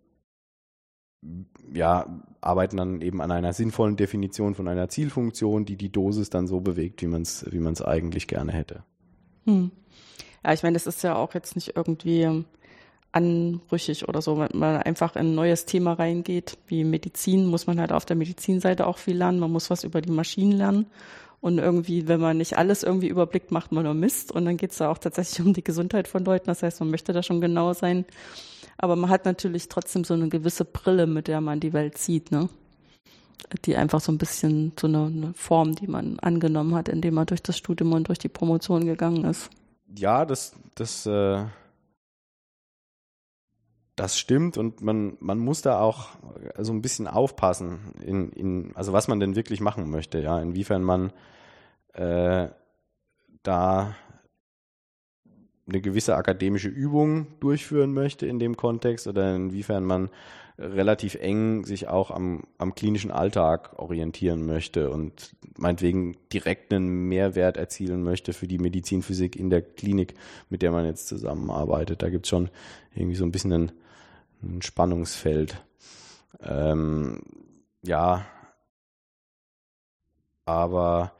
ja, 1.73 2.21
arbeiten 2.41 2.77
dann 2.77 3.01
eben 3.01 3.21
an 3.21 3.31
einer 3.31 3.53
sinnvollen 3.53 3.95
Definition 3.95 4.55
von 4.55 4.67
einer 4.67 4.89
Zielfunktion, 4.89 5.65
die 5.65 5.75
die 5.75 5.91
Dosis 5.91 6.29
dann 6.29 6.47
so 6.47 6.61
bewegt, 6.61 7.01
wie 7.01 7.07
man 7.07 7.21
es 7.21 7.45
wie 7.51 7.85
eigentlich 7.85 8.27
gerne 8.27 8.51
hätte. 8.51 8.83
Hm. 9.45 9.71
Ja, 10.43 10.53
ich 10.53 10.63
meine, 10.63 10.73
das 10.73 10.87
ist 10.87 11.03
ja 11.03 11.15
auch 11.15 11.33
jetzt 11.33 11.55
nicht 11.55 11.75
irgendwie 11.75 12.43
anrüchig 13.11 14.07
oder 14.07 14.21
so, 14.21 14.39
wenn 14.39 14.57
man 14.57 14.81
einfach 14.81 15.15
in 15.15 15.27
ein 15.27 15.35
neues 15.35 15.65
Thema 15.65 15.93
reingeht, 15.93 16.57
wie 16.67 16.83
Medizin, 16.83 17.45
muss 17.45 17.67
man 17.67 17.79
halt 17.79 17.91
auf 17.91 18.05
der 18.05 18.15
Medizinseite 18.15 18.87
auch 18.87 18.97
viel 18.97 19.17
lernen. 19.17 19.39
Man 19.39 19.51
muss 19.51 19.69
was 19.69 19.83
über 19.83 20.01
die 20.01 20.11
Maschinen 20.11 20.53
lernen. 20.53 20.85
Und 21.41 21.57
irgendwie, 21.57 22.07
wenn 22.07 22.19
man 22.21 22.37
nicht 22.37 22.57
alles 22.57 22.83
irgendwie 22.83 23.07
überblickt, 23.07 23.51
macht 23.51 23.71
man 23.71 23.83
nur 23.83 23.95
Mist. 23.95 24.31
Und 24.31 24.45
dann 24.45 24.57
geht 24.57 24.71
es 24.71 24.77
da 24.77 24.89
auch 24.89 24.99
tatsächlich 24.99 25.45
um 25.45 25.53
die 25.53 25.63
Gesundheit 25.63 26.07
von 26.07 26.23
Leuten. 26.23 26.47
Das 26.47 26.63
heißt, 26.63 26.79
man 26.79 26.91
möchte 26.91 27.13
da 27.13 27.23
schon 27.23 27.41
genau 27.41 27.73
sein. 27.73 28.05
Aber 28.77 28.95
man 28.95 29.09
hat 29.09 29.25
natürlich 29.25 29.67
trotzdem 29.67 30.03
so 30.03 30.13
eine 30.13 30.29
gewisse 30.29 30.65
Brille, 30.65 31.07
mit 31.07 31.27
der 31.27 31.41
man 31.41 31.59
die 31.59 31.73
Welt 31.73 31.97
sieht, 31.97 32.31
ne? 32.31 32.49
Die 33.65 33.75
einfach 33.75 33.99
so 34.01 34.11
ein 34.11 34.19
bisschen 34.19 34.71
so 34.79 34.87
eine, 34.87 35.05
eine 35.05 35.33
Form, 35.33 35.75
die 35.75 35.87
man 35.87 36.19
angenommen 36.19 36.75
hat, 36.75 36.87
indem 36.87 37.15
man 37.15 37.25
durch 37.25 37.41
das 37.41 37.57
Studium 37.57 37.91
und 37.93 38.07
durch 38.07 38.19
die 38.19 38.29
Promotion 38.29 38.85
gegangen 38.85 39.25
ist 39.25 39.49
ja, 39.97 40.25
das, 40.25 40.53
das, 40.75 41.05
äh, 41.05 41.45
das 43.95 44.17
stimmt 44.17 44.57
und 44.57 44.81
man, 44.81 45.17
man 45.19 45.37
muss 45.39 45.61
da 45.61 45.79
auch 45.79 46.09
so 46.57 46.73
ein 46.73 46.81
bisschen 46.81 47.07
aufpassen, 47.07 47.93
in, 48.01 48.31
in, 48.31 48.75
also 48.75 48.93
was 48.93 49.07
man 49.07 49.19
denn 49.19 49.35
wirklich 49.35 49.59
machen 49.59 49.89
möchte, 49.89 50.19
ja, 50.19 50.39
inwiefern 50.39 50.83
man 50.83 51.11
äh, 51.93 52.49
da 53.43 53.95
eine 55.71 55.81
gewisse 55.81 56.15
akademische 56.15 56.69
Übung 56.69 57.27
durchführen 57.39 57.93
möchte 57.93 58.25
in 58.25 58.39
dem 58.39 58.57
Kontext 58.57 59.07
oder 59.07 59.35
inwiefern 59.35 59.85
man 59.85 60.09
relativ 60.57 61.15
eng 61.15 61.63
sich 61.65 61.87
auch 61.87 62.11
am, 62.11 62.43
am 62.57 62.75
klinischen 62.75 63.09
Alltag 63.09 63.79
orientieren 63.79 64.45
möchte 64.45 64.91
und 64.91 65.35
meinetwegen 65.57 66.17
direkt 66.31 66.73
einen 66.73 67.07
Mehrwert 67.07 67.57
erzielen 67.57 68.03
möchte 68.03 68.33
für 68.33 68.47
die 68.47 68.59
Medizinphysik 68.59 69.35
in 69.35 69.49
der 69.49 69.61
Klinik, 69.61 70.13
mit 70.49 70.61
der 70.61 70.71
man 70.71 70.85
jetzt 70.85 71.07
zusammenarbeitet. 71.07 72.03
Da 72.03 72.09
gibt 72.09 72.25
es 72.25 72.29
schon 72.29 72.49
irgendwie 72.93 73.15
so 73.15 73.25
ein 73.25 73.31
bisschen 73.31 73.53
ein, 73.53 73.71
ein 74.43 74.61
Spannungsfeld. 74.61 75.63
Ähm, 76.41 77.21
ja, 77.81 78.25
aber 80.45 81.13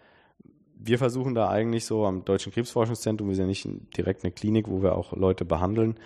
wir 0.83 0.97
versuchen 0.97 1.35
da 1.35 1.49
eigentlich 1.49 1.85
so 1.85 2.05
am 2.05 2.25
Deutschen 2.25 2.51
Krebsforschungszentrum, 2.51 3.29
wir 3.29 3.35
sind 3.35 3.45
ja 3.45 3.47
nicht 3.47 3.97
direkt 3.97 4.23
eine 4.23 4.31
Klinik, 4.31 4.67
wo 4.67 4.81
wir 4.81 4.95
auch 4.95 5.13
Leute 5.13 5.45
behandeln, 5.45 5.99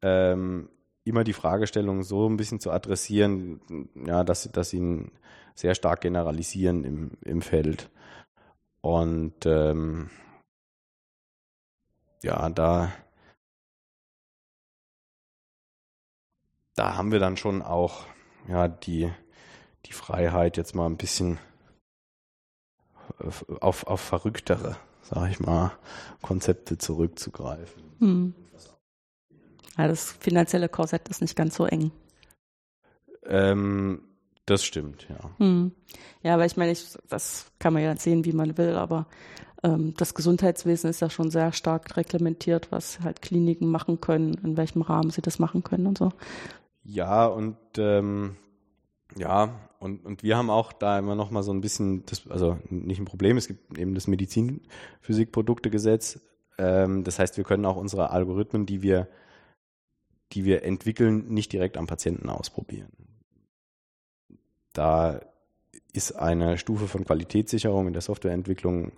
ähm, 0.00 0.68
immer 1.04 1.24
die 1.24 1.32
Fragestellung 1.32 2.04
so 2.04 2.28
ein 2.28 2.36
bisschen 2.36 2.60
zu 2.60 2.70
adressieren, 2.70 3.88
ja, 3.94 4.22
dass, 4.22 4.50
dass 4.52 4.70
sie 4.70 4.76
ihn 4.78 5.10
sehr 5.54 5.74
stark 5.74 6.00
generalisieren 6.02 6.84
im, 6.84 7.10
im 7.24 7.42
Feld. 7.42 7.90
Und 8.80 9.44
ähm, 9.44 10.10
ja, 12.22 12.48
da, 12.50 12.92
da 16.76 16.96
haben 16.96 17.10
wir 17.10 17.18
dann 17.18 17.36
schon 17.36 17.62
auch 17.62 18.06
ja, 18.48 18.68
die, 18.68 19.10
die 19.86 19.92
Freiheit, 19.92 20.56
jetzt 20.56 20.74
mal 20.74 20.86
ein 20.86 20.96
bisschen 20.96 21.38
auf, 23.60 23.86
auf 23.86 24.00
verrücktere, 24.00 24.76
sag 25.02 25.30
ich 25.30 25.40
mal, 25.40 25.72
Konzepte 26.20 26.78
zurückzugreifen. 26.78 27.82
Hm. 27.98 28.34
Ja, 29.78 29.88
das 29.88 30.12
finanzielle 30.12 30.68
Korsett 30.68 31.08
ist 31.08 31.22
nicht 31.22 31.36
ganz 31.36 31.54
so 31.56 31.66
eng. 31.66 31.92
Ähm, 33.24 34.02
das 34.46 34.64
stimmt, 34.64 35.06
ja. 35.08 35.30
Hm. 35.38 35.72
Ja, 36.22 36.34
aber 36.34 36.44
ich 36.44 36.56
meine, 36.56 36.72
ich, 36.72 36.96
das 37.08 37.46
kann 37.58 37.72
man 37.72 37.82
ja 37.82 37.96
sehen, 37.96 38.24
wie 38.24 38.32
man 38.32 38.58
will, 38.58 38.76
aber 38.76 39.06
ähm, 39.62 39.94
das 39.96 40.14
Gesundheitswesen 40.14 40.90
ist 40.90 41.00
ja 41.00 41.10
schon 41.10 41.30
sehr 41.30 41.52
stark 41.52 41.96
reglementiert, 41.96 42.70
was 42.70 43.00
halt 43.00 43.22
Kliniken 43.22 43.68
machen 43.68 44.00
können, 44.00 44.34
in 44.42 44.56
welchem 44.56 44.82
Rahmen 44.82 45.10
sie 45.10 45.22
das 45.22 45.38
machen 45.38 45.62
können 45.62 45.86
und 45.86 45.98
so. 45.98 46.12
Ja, 46.84 47.26
und 47.26 47.56
ähm, 47.78 48.36
ja, 49.16 49.54
und, 49.82 50.06
und 50.06 50.22
wir 50.22 50.36
haben 50.36 50.48
auch 50.48 50.72
da 50.72 50.98
immer 50.98 51.16
noch 51.16 51.30
mal 51.30 51.42
so 51.42 51.52
ein 51.52 51.60
bisschen, 51.60 52.06
das, 52.06 52.30
also 52.30 52.58
nicht 52.70 53.00
ein 53.00 53.04
Problem, 53.04 53.36
es 53.36 53.48
gibt 53.48 53.76
eben 53.76 53.94
das 53.94 54.06
Medizinphysikproduktegesetz. 54.06 56.20
Ähm, 56.56 57.02
das 57.02 57.18
heißt, 57.18 57.36
wir 57.36 57.44
können 57.44 57.66
auch 57.66 57.76
unsere 57.76 58.10
Algorithmen, 58.10 58.64
die 58.64 58.82
wir, 58.82 59.08
die 60.32 60.44
wir 60.44 60.62
entwickeln, 60.62 61.26
nicht 61.28 61.52
direkt 61.52 61.76
am 61.76 61.88
Patienten 61.88 62.30
ausprobieren. 62.30 62.92
Da 64.72 65.20
ist 65.92 66.12
eine 66.12 66.58
Stufe 66.58 66.86
von 66.86 67.04
Qualitätssicherung 67.04 67.88
in 67.88 67.92
der 67.92 68.02
Softwareentwicklung 68.02 68.92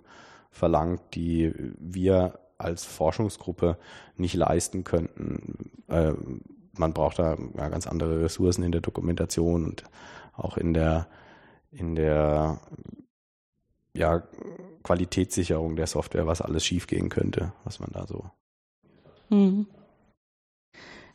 verlangt, 0.51 1.01
die 1.15 1.51
wir 1.79 2.39
als 2.59 2.85
Forschungsgruppe 2.85 3.79
nicht 4.17 4.35
leisten 4.35 4.83
könnten. 4.83 5.71
Äh, 5.87 6.13
man 6.77 6.93
braucht 6.93 7.19
da 7.19 7.35
ganz 7.55 7.87
andere 7.87 8.21
Ressourcen 8.21 8.63
in 8.63 8.71
der 8.71 8.81
Dokumentation 8.81 9.65
und 9.65 9.83
auch 10.37 10.57
in 10.57 10.73
der, 10.73 11.07
in 11.71 11.95
der 11.95 12.59
ja, 13.93 14.23
Qualitätssicherung 14.83 15.75
der 15.75 15.87
Software, 15.87 16.27
was 16.27 16.41
alles 16.41 16.65
schiefgehen 16.65 17.09
könnte, 17.09 17.53
was 17.63 17.79
man 17.79 17.89
da 17.91 18.05
so. 18.07 18.25
Mhm. 19.29 19.67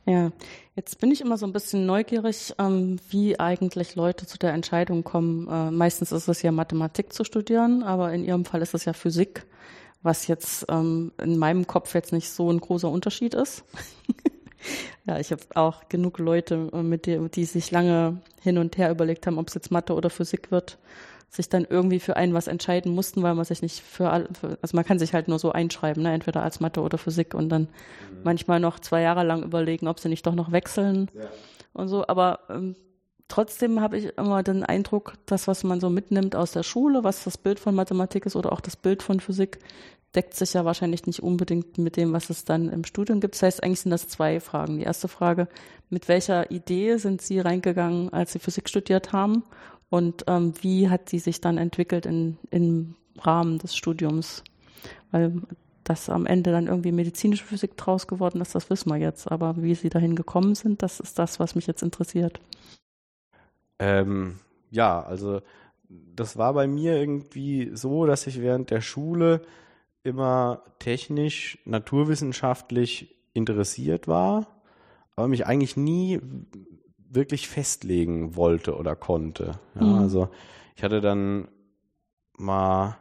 Ja, 0.07 0.33
jetzt 0.75 0.99
bin 0.99 1.13
ich 1.13 1.21
immer 1.21 1.37
so 1.37 1.47
ein 1.47 1.53
bisschen 1.53 1.87
neugierig, 1.87 2.55
ähm, 2.59 2.99
wie 3.11 3.39
eigentlich 3.39 3.95
Leute 3.97 4.27
zu 4.27 4.39
der 4.39 4.53
Entscheidung 4.55 5.05
kommen. 5.05 5.47
Äh, 5.49 5.71
meistens 5.71 6.11
ist 6.11 6.27
es 6.27 6.43
ja 6.43 6.53
Mathematik 6.53 7.13
zu 7.13 7.23
studieren, 7.23 7.83
aber 7.83 8.13
in 8.13 8.25
Ihrem 8.25 8.45
Fall 8.45 8.63
ist 8.63 8.75
es 8.75 8.87
ja 8.87 8.93
Physik, 8.95 9.47
was 10.03 10.27
jetzt 10.27 10.65
ähm, 10.69 11.13
in 11.23 11.39
meinem 11.39 11.67
Kopf 11.67 11.95
jetzt 11.95 12.13
nicht 12.13 12.31
so 12.31 12.51
ein 12.51 12.61
großer 12.61 12.89
Unterschied 12.89 13.35
ist. 13.35 13.65
Ja, 15.07 15.19
ich 15.19 15.33
habe 15.33 15.43
auch 15.55 15.89
genug 15.89 16.19
Leute, 16.19 16.69
äh, 16.73 16.83
mit 16.83 17.07
der, 17.07 17.21
die 17.29 17.45
sich 17.45 17.71
lange 17.71 18.21
hin 18.43 18.59
und 18.59 18.77
her 18.79 18.91
überlegt 18.91 19.27
haben, 19.27 19.39
ob 19.39 19.49
es 19.49 19.55
jetzt 19.55 19.71
Mathe 19.71 19.95
oder 19.95 20.11
Physik 20.11 20.51
wird, 20.51 20.79
sich 21.29 21.49
dann 21.49 21.67
irgendwie 21.69 22.01
für 22.01 22.17
ein 22.17 22.35
was 22.35 22.49
entscheiden 22.49 22.95
mussten, 22.95 23.23
weil 23.23 23.35
man 23.35 23.45
sich 23.45 23.63
nicht 23.63 23.81
für, 23.81 24.11
all, 24.11 24.29
für 24.39 24.59
also 24.61 24.77
man 24.77 24.85
kann 24.85 24.99
sich 24.99 25.15
halt 25.15 25.29
nur 25.29 25.39
so 25.39 25.53
einschreiben, 25.53 26.03
ne? 26.03 26.13
entweder 26.13 26.43
als 26.43 26.61
Mathe 26.61 26.81
oder 26.81 26.99
Physik 26.99 27.35
und 27.35 27.49
dann 27.49 27.63
mhm. 27.63 28.19
manchmal 28.25 28.61
noch 28.61 28.81
zwei 28.81 29.01
Jahre 29.03 29.25
lang 29.25 29.43
überlegen, 29.43 29.89
ob 29.89 30.01
sie 30.01 30.09
nicht 30.09 30.27
doch 30.27 30.35
noch 30.35 30.53
wechseln 30.53 31.11
ja. 31.15 31.29
und 31.73 31.89
so. 31.89 32.07
Aber 32.07 32.41
ähm, 32.51 32.75
trotzdem 33.31 33.81
habe 33.81 33.97
ich 33.97 34.17
immer 34.19 34.43
den 34.43 34.65
Eindruck, 34.65 35.15
dass 35.27 35.49
was 35.49 35.65
man 35.65 35.81
so 35.81 35.89
mitnimmt 35.89 36.37
aus 36.37 36.53
der 36.53 36.63
Schule, 36.63 37.05
was 37.05 37.25
das 37.25 37.39
Bild 37.39 37.59
von 37.59 37.75
Mathematik 37.75 38.27
ist 38.27 38.37
oder 38.37 38.53
auch 38.53 38.61
das 38.61 38.77
Bild 38.77 39.03
von 39.03 39.21
Physik, 39.21 39.59
deckt 40.15 40.35
sich 40.35 40.53
ja 40.55 40.65
wahrscheinlich 40.65 41.07
nicht 41.07 41.23
unbedingt 41.23 41.79
mit 41.79 41.97
dem, 41.97 42.13
was 42.13 42.31
es 42.31 42.45
dann 42.45 42.69
im 42.69 42.85
Studium 42.85 43.21
gibt. 43.21 43.35
Das 43.35 43.43
heißt, 43.43 43.63
eigentlich 43.63 43.81
sind 43.81 43.93
das 43.93 44.09
zwei 44.09 44.41
Fragen. 44.41 44.79
Die 44.79 44.85
erste 44.85 45.09
Frage, 45.09 45.49
mit 45.89 46.09
welcher 46.09 46.51
Idee 46.51 46.97
sind 46.97 47.23
Sie 47.23 47.39
reingegangen, 47.41 48.13
als 48.13 48.33
Sie 48.33 48.41
Physik 48.41 48.69
studiert 48.69 49.13
haben? 49.13 49.45
Und 49.89 50.25
ähm, 50.27 50.53
wie 50.61 50.89
hat 50.89 51.09
sie 51.09 51.19
sich 51.19 51.41
dann 51.41 51.59
entwickelt 51.59 52.07
in, 52.07 52.39
im 52.51 52.95
Rahmen 53.19 53.59
des 53.59 53.75
Studiums? 53.75 54.45
Weil 55.11 55.43
dass 55.91 56.09
am 56.09 56.25
Ende 56.25 56.53
dann 56.53 56.69
irgendwie 56.69 56.93
medizinische 56.93 57.45
Physik 57.45 57.77
draus 57.77 58.07
geworden 58.07 58.41
ist, 58.41 58.55
das 58.55 58.71
wissen 58.71 58.91
wir 58.91 58.97
jetzt. 58.97 59.31
Aber 59.31 59.61
wie 59.61 59.75
Sie 59.75 59.89
dahin 59.89 60.15
gekommen 60.15 60.55
sind, 60.55 60.83
das 60.83 61.01
ist 61.01 61.19
das, 61.19 61.41
was 61.41 61.57
mich 61.57 61.67
jetzt 61.67 61.83
interessiert. 61.83 62.39
Ähm, 63.81 64.39
ja, 64.71 65.03
also 65.03 65.41
das 65.89 66.37
war 66.37 66.55
bei 66.55 66.69
mir 66.69 66.97
irgendwie 66.97 67.71
so, 67.75 68.07
dass 68.07 68.27
ich 68.27 68.41
während 68.41 68.71
der 68.71 68.81
Schule 68.81 69.43
immer 70.03 70.63
technisch, 70.79 71.59
naturwissenschaftlich 71.65 73.17
interessiert 73.33 74.07
war, 74.07 74.47
aber 75.17 75.29
mich 75.29 75.47
eigentlich 75.47 75.77
nie 75.77 76.21
wirklich 76.97 77.49
festlegen 77.49 78.37
wollte 78.37 78.77
oder 78.77 78.95
konnte. 78.95 79.59
Ja, 79.75 79.83
mhm. 79.83 79.99
Also 79.99 80.29
ich 80.77 80.85
hatte 80.85 81.01
dann 81.01 81.49
mal 82.37 82.97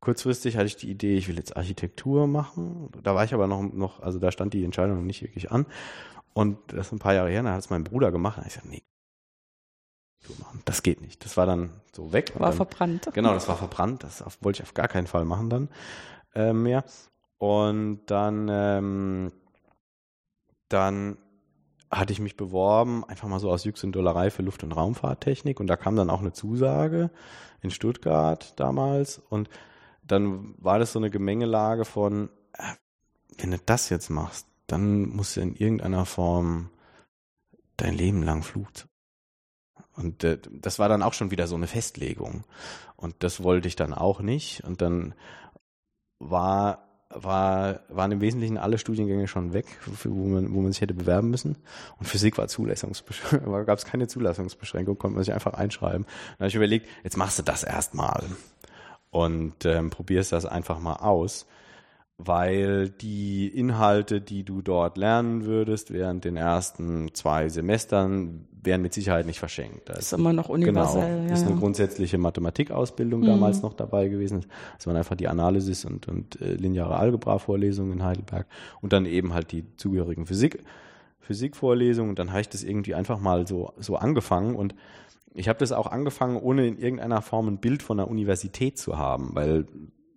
kurzfristig 0.00 0.56
hatte 0.56 0.66
ich 0.66 0.76
die 0.76 0.90
Idee, 0.90 1.16
ich 1.16 1.28
will 1.28 1.36
jetzt 1.36 1.56
Architektur 1.56 2.26
machen. 2.26 2.90
Da 3.02 3.14
war 3.14 3.24
ich 3.24 3.32
aber 3.32 3.46
noch, 3.46 3.62
noch 3.62 4.00
also 4.00 4.18
da 4.18 4.30
stand 4.30 4.52
die 4.52 4.64
Entscheidung 4.64 4.96
noch 4.96 5.04
nicht 5.04 5.22
wirklich 5.22 5.50
an. 5.50 5.66
Und 6.34 6.58
das 6.68 6.88
ist 6.88 6.92
ein 6.92 6.98
paar 6.98 7.14
Jahre 7.14 7.30
her, 7.30 7.42
da 7.42 7.52
hat 7.52 7.60
es 7.60 7.70
mein 7.70 7.84
Bruder 7.84 8.10
gemacht. 8.12 8.38
Und 8.38 8.46
ich 8.46 8.52
sagte, 8.52 8.68
nee, 8.68 8.82
das 10.64 10.82
geht 10.82 11.00
nicht. 11.00 11.24
Das 11.24 11.36
war 11.36 11.46
dann 11.46 11.70
so 11.92 12.12
weg. 12.12 12.32
War 12.34 12.48
dann, 12.48 12.56
verbrannt. 12.56 13.10
Genau, 13.12 13.34
das 13.34 13.48
war 13.48 13.56
verbrannt. 13.56 14.02
Das 14.02 14.24
wollte 14.40 14.62
ich 14.62 14.68
auf 14.68 14.74
gar 14.74 14.88
keinen 14.88 15.06
Fall 15.06 15.24
machen 15.24 15.50
dann 15.50 15.68
äh, 16.34 16.52
mehr. 16.52 16.84
Und 17.38 18.06
dann, 18.06 18.48
ähm, 18.50 19.32
dann 20.68 21.18
hatte 21.90 22.12
ich 22.12 22.20
mich 22.20 22.36
beworben, 22.36 23.04
einfach 23.04 23.28
mal 23.28 23.38
so 23.38 23.50
aus 23.50 23.64
Jux 23.64 23.84
und 23.84 23.92
Dollerei 23.92 24.30
für 24.30 24.42
Luft- 24.42 24.64
und 24.64 24.72
Raumfahrttechnik. 24.72 25.60
Und 25.60 25.66
da 25.66 25.76
kam 25.76 25.96
dann 25.96 26.10
auch 26.10 26.20
eine 26.20 26.32
Zusage 26.32 27.10
in 27.60 27.70
Stuttgart 27.70 28.58
damals. 28.58 29.18
Und 29.18 29.48
dann 30.02 30.54
war 30.58 30.78
das 30.78 30.92
so 30.92 30.98
eine 30.98 31.10
Gemengelage 31.10 31.84
von, 31.84 32.30
äh, 32.52 32.62
wenn 33.38 33.50
du 33.50 33.58
das 33.58 33.88
jetzt 33.90 34.10
machst, 34.10 34.46
dann 34.66 35.08
musst 35.08 35.36
du 35.36 35.40
in 35.40 35.54
irgendeiner 35.54 36.06
Form 36.06 36.70
dein 37.76 37.94
Leben 37.94 38.22
lang 38.22 38.42
Flugzeug. 38.42 38.88
Und 39.96 40.24
äh, 40.24 40.38
das 40.50 40.78
war 40.78 40.88
dann 40.88 41.02
auch 41.02 41.12
schon 41.12 41.30
wieder 41.30 41.46
so 41.46 41.54
eine 41.54 41.66
Festlegung. 41.66 42.44
Und 42.96 43.14
das 43.20 43.42
wollte 43.42 43.68
ich 43.68 43.76
dann 43.76 43.94
auch 43.94 44.20
nicht. 44.20 44.62
Und 44.64 44.82
dann 44.82 45.14
war, 46.18 46.84
war, 47.10 47.80
waren 47.88 48.12
im 48.12 48.20
Wesentlichen 48.20 48.58
alle 48.58 48.78
Studiengänge 48.78 49.28
schon 49.28 49.52
weg, 49.52 49.66
wo 50.04 50.26
man, 50.26 50.54
wo 50.54 50.60
man 50.60 50.72
sich 50.72 50.80
hätte 50.80 50.94
bewerben 50.94 51.30
müssen. 51.30 51.56
Und 51.98 52.06
Physik 52.06 52.38
war 52.38 52.48
Zulassungsbeschränkung, 52.48 53.52
gab 53.66 53.78
es 53.78 53.84
keine 53.84 54.08
Zulassungsbeschränkung, 54.08 54.98
konnte 54.98 55.14
man 55.16 55.24
sich 55.24 55.34
einfach 55.34 55.54
einschreiben. 55.54 56.04
Dann 56.04 56.38
habe 56.38 56.48
ich 56.48 56.54
überlegt, 56.54 56.88
jetzt 57.04 57.16
machst 57.16 57.38
du 57.38 57.42
das 57.42 57.62
erstmal 57.62 58.24
und 59.10 59.64
ähm, 59.64 59.90
probierst 59.90 60.32
das 60.32 60.44
einfach 60.44 60.80
mal 60.80 60.96
aus 60.96 61.46
weil 62.16 62.90
die 62.90 63.48
Inhalte, 63.48 64.20
die 64.20 64.44
du 64.44 64.62
dort 64.62 64.96
lernen 64.96 65.44
würdest 65.46 65.92
während 65.92 66.24
den 66.24 66.36
ersten 66.36 67.12
zwei 67.12 67.48
Semestern, 67.48 68.46
wären 68.62 68.82
mit 68.82 68.94
Sicherheit 68.94 69.26
nicht 69.26 69.40
verschenkt. 69.40 69.88
Das 69.88 69.98
ist 69.98 70.12
immer 70.12 70.32
noch 70.32 70.48
universell. 70.48 71.22
Genau, 71.22 71.32
ist 71.32 71.46
eine 71.46 71.56
grundsätzliche 71.56 72.16
Mathematikausbildung 72.18 73.22
mhm. 73.22 73.26
damals 73.26 73.62
noch 73.62 73.74
dabei 73.74 74.08
gewesen. 74.08 74.46
Das 74.76 74.86
waren 74.86 74.96
einfach 74.96 75.16
die 75.16 75.28
Analysis 75.28 75.84
und, 75.84 76.08
und 76.08 76.40
äh, 76.40 76.54
lineare 76.54 76.96
Algebra-Vorlesungen 76.96 77.92
in 77.92 78.02
Heidelberg 78.04 78.46
und 78.80 78.92
dann 78.92 79.06
eben 79.06 79.34
halt 79.34 79.52
die 79.52 79.64
zugehörigen 79.76 80.24
Physik, 80.24 80.62
Physikvorlesungen. 81.20 82.10
Und 82.10 82.18
dann 82.18 82.30
habe 82.30 82.40
ich 82.42 82.48
das 82.48 82.62
irgendwie 82.62 82.94
einfach 82.94 83.18
mal 83.18 83.46
so, 83.46 83.72
so 83.78 83.96
angefangen 83.96 84.54
und 84.54 84.74
ich 85.36 85.48
habe 85.48 85.58
das 85.58 85.72
auch 85.72 85.88
angefangen, 85.88 86.36
ohne 86.36 86.66
in 86.68 86.78
irgendeiner 86.78 87.20
Form 87.20 87.48
ein 87.48 87.58
Bild 87.58 87.82
von 87.82 87.96
der 87.96 88.08
Universität 88.08 88.78
zu 88.78 88.98
haben, 88.98 89.30
weil 89.32 89.66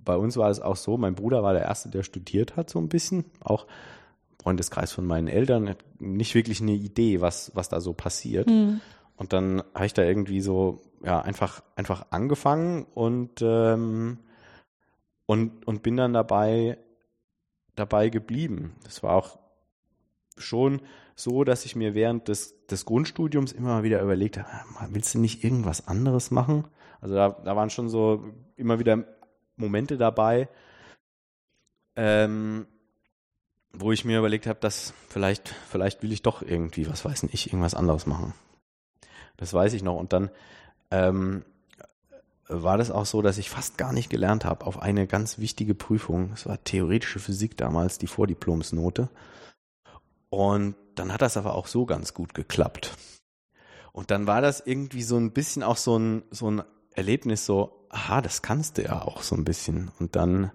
bei 0.08 0.16
uns 0.16 0.38
war 0.38 0.50
es 0.50 0.62
auch 0.62 0.78
so, 0.78 0.98
mein 0.98 1.16
Bruder 1.16 1.44
war 1.44 1.54
der 1.54 1.64
Erste, 1.64 1.90
der 1.90 2.02
studiert 2.02 2.56
hat, 2.56 2.70
so 2.70 2.80
ein 2.80 2.88
bisschen. 2.88 3.26
Auch 3.42 3.68
Freundeskreis 4.42 4.94
von 4.94 5.06
meinen 5.06 5.28
Eltern, 5.28 5.68
hat 5.68 5.84
nicht 6.00 6.34
wirklich 6.34 6.62
eine 6.62 6.72
Idee, 6.72 7.20
was, 7.20 7.52
was 7.56 7.68
da 7.68 7.82
so 7.82 7.92
passiert. 7.92 8.48
Mhm. 8.48 8.80
Und 9.18 9.34
dann 9.34 9.62
habe 9.74 9.86
ich 9.86 9.94
da 9.94 10.04
irgendwie 10.04 10.40
so, 10.40 10.80
ja, 11.04 11.20
einfach, 11.20 11.62
einfach 11.76 12.06
angefangen 12.12 12.86
und, 12.94 13.42
ähm, 13.42 14.20
und, 15.26 15.68
und 15.68 15.84
bin 15.84 15.98
dann 15.98 16.14
dabei, 16.14 16.78
dabei 17.76 18.08
geblieben. 18.08 18.76
Das 18.86 19.04
war 19.04 19.14
auch 19.14 19.38
schon 20.38 20.82
so, 21.16 21.44
dass 21.44 21.66
ich 21.66 21.76
mir 21.76 21.96
während 21.96 22.30
des, 22.30 22.66
des 22.68 22.86
Grundstudiums 22.86 23.52
immer 23.52 23.84
wieder 23.84 24.02
überlegt 24.02 24.38
habe, 24.38 24.48
ah, 24.50 24.88
willst 24.92 25.16
du 25.16 25.20
nicht 25.20 25.44
irgendwas 25.44 25.86
anderes 25.86 26.32
machen? 26.32 26.64
Also 27.02 27.16
da, 27.16 27.30
da 27.30 27.56
waren 27.58 27.70
schon 27.70 27.90
so 27.90 28.24
immer 28.56 28.80
wieder 28.80 29.17
Momente 29.58 29.98
dabei, 29.98 30.48
ähm, 31.96 32.68
wo 33.74 33.92
ich 33.92 34.06
mir 34.06 34.20
überlegt 34.20 34.48
habe, 34.48 34.60
dass 34.60 34.94
vielleicht, 35.10 35.50
vielleicht 35.70 36.02
will 36.02 36.12
ich 36.12 36.22
doch 36.22 36.42
irgendwie, 36.42 36.90
was 36.90 37.04
weiß 37.04 37.24
ich, 37.24 37.48
irgendwas 37.48 37.74
anderes 37.74 38.06
machen. 38.06 38.34
Das 39.36 39.54
weiß 39.54 39.74
ich 39.74 39.84
noch. 39.84 39.98
Und 39.98 40.14
dann 40.14 40.30
ähm, 40.90 41.44
war 42.48 42.78
das 42.78 42.92
auch 42.92 43.06
so, 43.06 43.22
dass 43.22 43.38
ich 43.38 43.50
fast 43.50 43.78
gar 43.78 43.94
nicht 43.94 44.10
gelernt 44.10 44.46
habe 44.46 44.66
auf 44.66 44.82
eine 44.82 45.06
ganz 45.06 45.38
wichtige 45.38 45.76
Prüfung. 45.76 46.32
Es 46.34 46.46
war 46.46 46.64
theoretische 46.64 47.20
Physik 47.20 47.58
damals, 47.58 47.98
die 47.98 48.08
Vordiplomsnote. 48.08 49.10
Und 50.30 50.76
dann 50.96 51.14
hat 51.14 51.22
das 51.22 51.38
aber 51.38 51.56
auch 51.56 51.68
so 51.68 51.86
ganz 51.86 52.14
gut 52.14 52.34
geklappt. 52.34 52.96
Und 53.92 54.12
dann 54.12 54.28
war 54.28 54.42
das 54.42 54.62
irgendwie 54.66 55.04
so 55.04 55.18
ein 55.18 55.32
bisschen 55.32 55.64
auch 55.64 55.78
so 55.78 55.98
ein, 55.98 56.24
so 56.32 56.52
ein 56.52 56.64
Erlebnis, 56.98 57.46
so, 57.46 57.86
aha, 57.90 58.22
das 58.22 58.42
kannst 58.42 58.78
du 58.78 58.84
ja 58.84 59.02
auch 59.02 59.22
so 59.22 59.36
ein 59.36 59.44
bisschen. 59.44 59.92
Und 60.00 60.16
dann, 60.16 60.52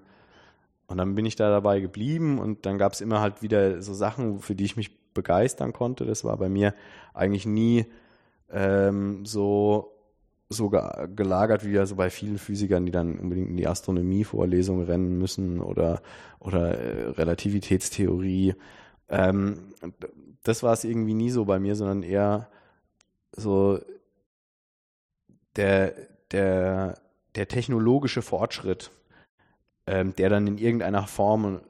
und 0.87 0.98
dann 0.98 1.14
bin 1.14 1.24
ich 1.24 1.37
da 1.37 1.50
dabei 1.50 1.81
geblieben 1.81 2.38
und 2.38 2.66
dann 2.66 2.78
gab 2.78 2.92
es 2.92 3.00
immer 3.00 3.20
halt 3.20 3.42
wieder 3.42 3.81
so 3.81 3.94
Sachen, 3.94 4.40
für 4.40 4.55
die 4.55 4.64
ich 4.64 4.76
mich 4.76 5.12
begeistern 5.14 5.72
konnte. 5.72 6.05
Das 6.05 6.24
war 6.24 6.37
bei 6.37 6.48
mir 6.48 6.74
eigentlich 7.14 7.46
nie 7.46 7.87
ähm, 8.50 9.24
so 9.24 9.88
so 10.52 10.68
gelagert 10.68 11.64
wie 11.64 11.72
ja 11.72 11.87
so 11.87 11.96
bei 11.96 12.11
vielen 12.11 12.37
Physikern, 12.38 12.85
die 12.85 12.92
dann 12.92 13.18
unbedingt 13.18 13.48
in 13.48 13.57
die 13.57 13.66
Astronomie-Vorlesung 13.66 14.85
rennen 14.85 15.16
müssen 15.18 15.61
oder, 15.61 16.02
oder 16.38 16.78
äh, 16.78 17.09
Relativitätstheorie. 17.11 18.55
Ähm, 19.09 19.72
das 20.42 20.62
war 20.62 20.74
es 20.74 20.85
irgendwie 20.85 21.14
nie 21.14 21.31
so 21.31 21.46
bei 21.46 21.59
mir, 21.59 21.74
sondern 21.74 22.02
eher 22.02 22.48
so 23.35 23.81
der, 25.57 25.94
der, 26.33 26.99
der 27.35 27.49
technologische 27.49 28.23
Fortschritt, 28.23 28.90
ähm, 29.87 30.14
der 30.16 30.31
dann 30.31 30.47
in 30.47 30.59
irgendeiner 30.59 31.07
Form 31.07 31.61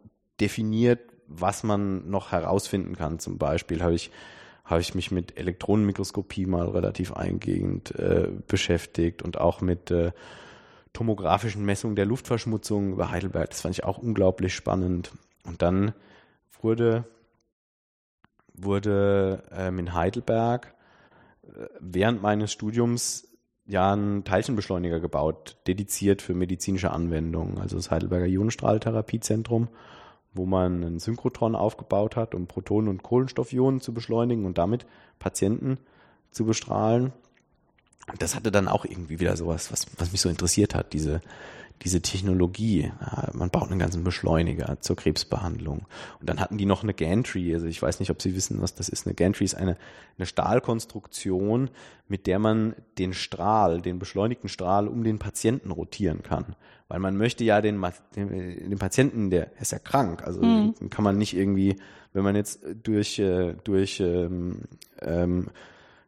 definiert, 0.40 1.01
was 1.27 1.62
man 1.62 2.11
noch 2.11 2.33
herausfinden 2.33 2.96
kann. 2.96 3.18
Zum 3.18 3.38
Beispiel 3.38 3.83
habe 3.83 3.94
ich 3.94 4.11
habe 4.64 4.81
ich 4.81 4.94
mich 4.94 5.11
mit 5.11 5.37
Elektronenmikroskopie 5.37 6.46
mal 6.46 6.68
relativ 6.68 7.12
eingehend 7.12 7.94
äh, 7.98 8.29
beschäftigt 8.46 9.22
und 9.22 9.38
auch 9.38 9.61
mit 9.61 9.90
äh, 9.90 10.12
tomografischen 10.92 11.64
Messungen 11.64 11.96
der 11.96 12.07
Luftverschmutzung 12.07 12.92
über 12.92 13.11
Heidelberg. 13.11 13.51
Das 13.51 13.62
fand 13.62 13.75
ich 13.75 13.85
auch 13.85 13.98
unglaublich 13.98 14.55
spannend. 14.55 15.12
Und 15.44 15.62
dann 15.62 15.92
wurde, 16.61 17.05
wurde 18.55 19.42
ähm, 19.53 19.79
in 19.79 19.94
Heidelberg 19.94 20.75
äh, 21.42 21.66
während 21.81 22.22
meines 22.22 22.53
Studiums 22.53 23.29
ja 23.66 23.94
ein 23.94 24.25
Teilchenbeschleuniger 24.25 25.01
gebaut, 25.01 25.57
dediziert 25.66 26.22
für 26.22 26.35
medizinische 26.35 26.90
Anwendungen, 26.90 27.59
also 27.59 27.77
das 27.77 27.90
Heidelberger 27.90 28.27
Ionenstrahltherapiezentrum 28.27 29.68
wo 30.35 30.46
man 30.46 30.85
einen 30.85 30.98
Synchrotron 30.98 31.55
aufgebaut 31.55 32.16
hat, 32.16 32.35
um 32.35 32.46
Protonen 32.46 32.88
und 32.88 33.03
Kohlenstoffionen 33.03 33.81
zu 33.81 33.92
beschleunigen 33.92 34.44
und 34.44 34.59
damit 34.59 34.87
Patienten 35.18 35.79
zu 36.31 36.44
bestrahlen. 36.44 37.12
Das 38.18 38.35
hatte 38.35 38.51
dann 38.51 38.68
auch 38.68 38.85
irgendwie 38.85 39.20
wieder 39.20 39.37
sowas, 39.37 39.70
was, 39.70 39.87
was 39.98 40.11
mich 40.12 40.20
so 40.20 40.29
interessiert 40.29 40.75
hat, 40.75 40.92
diese, 40.92 41.20
diese 41.83 42.01
Technologie. 42.01 42.92
Man 43.33 43.51
baut 43.51 43.71
einen 43.71 43.81
ganzen 43.81 44.05
Beschleuniger 44.05 44.81
zur 44.81 44.97
Krebsbehandlung. 44.97 45.87
Und 46.21 46.29
dann 46.29 46.40
hatten 46.40 46.59
die 46.59 46.66
noch 46.66 46.83
eine 46.83 46.95
Gantry. 46.95 47.53
Also 47.53 47.66
ich 47.66 47.83
weiß 47.83 48.01
nicht, 48.01 48.11
ob 48.11 48.23
Sie 48.23 48.35
wissen, 48.37 48.61
was 48.62 48.75
das 48.75 48.88
ist. 48.88 49.07
Eine 49.07 49.14
Gantry 49.14 49.45
ist 49.45 49.55
eine, 49.55 49.77
eine 50.16 50.27
Stahlkonstruktion, 50.27 51.71
mit 52.09 52.27
der 52.27 52.38
man 52.38 52.75
den 52.99 53.14
Strahl, 53.14 53.81
den 53.81 53.99
beschleunigten 53.99 54.49
Strahl 54.49 54.87
um 54.87 55.03
den 55.03 55.18
Patienten 55.18 55.71
rotieren 55.73 56.23
kann. 56.23 56.55
Weil 56.88 57.01
man 57.01 57.16
möchte 57.16 57.42
ja 57.42 57.61
den, 57.61 57.85
den, 58.14 58.29
den 58.29 58.79
Patienten, 58.79 59.31
der 59.31 59.51
ist 59.61 59.73
ja 59.73 59.79
krank. 59.79 60.23
Also 60.25 60.42
mhm. 60.42 60.75
kann 60.90 61.05
man 61.05 61.18
nicht 61.18 61.35
irgendwie, 61.35 61.77
wenn 62.12 62.23
man 62.23 62.37
jetzt 62.37 62.61
durch, 62.83 63.18
äh, 63.18 63.55
durch 63.64 63.99
ähm, 64.01 64.62
ähm, 65.01 65.49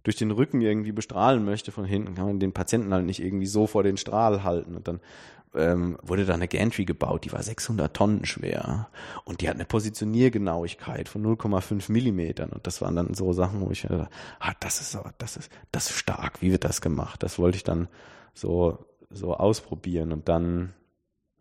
durch 0.05 0.17
den 0.17 0.31
Rücken 0.31 0.61
irgendwie 0.61 0.93
bestrahlen 0.93 1.45
möchte 1.45 1.73
von 1.73 1.87
hinten, 1.87 2.15
kann 2.15 2.27
man 2.27 2.39
den 2.39 2.53
Patienten 2.53 2.93
halt 2.93 3.07
nicht 3.07 3.21
irgendwie 3.21 3.47
so 3.47 3.67
vor 3.67 3.83
den 3.83 3.97
Strahl 3.97 4.45
halten. 4.45 4.77
Und 4.77 4.87
dann 4.87 5.01
ähm, 5.55 5.99
wurde 6.03 6.25
da 6.25 6.35
eine 6.35 6.49
Gantry 6.49 6.85
gebaut, 6.85 7.25
die 7.25 7.33
war 7.33 7.43
600 7.43 7.95
Tonnen 7.95 8.25
schwer 8.25 8.88
und 9.25 9.40
die 9.40 9.49
hat 9.49 9.55
eine 9.55 9.64
Positioniergenauigkeit 9.64 11.09
von 11.09 11.25
0,5 11.25 11.90
Millimetern 11.90 12.51
und 12.51 12.67
das 12.67 12.83
waren 12.83 12.97
dann 12.97 13.14
so 13.14 13.33
Sachen, 13.33 13.61
wo 13.61 13.71
ich 13.71 13.83
dachte, 13.83 14.09
ah, 14.40 14.53
das 14.61 14.81
ist 14.81 14.97
aber, 14.97 15.14
das 15.19 15.37
ist, 15.37 15.51
das 15.73 15.90
ist 15.90 15.99
stark, 15.99 16.43
wie 16.43 16.53
wird 16.53 16.64
das 16.64 16.81
gemacht? 16.81 17.23
Das 17.23 17.38
wollte 17.38 17.57
ich 17.57 17.64
dann 17.64 17.88
so, 18.35 18.85
so 19.11 19.35
ausprobieren 19.35 20.12
und 20.12 20.29
dann, 20.29 20.75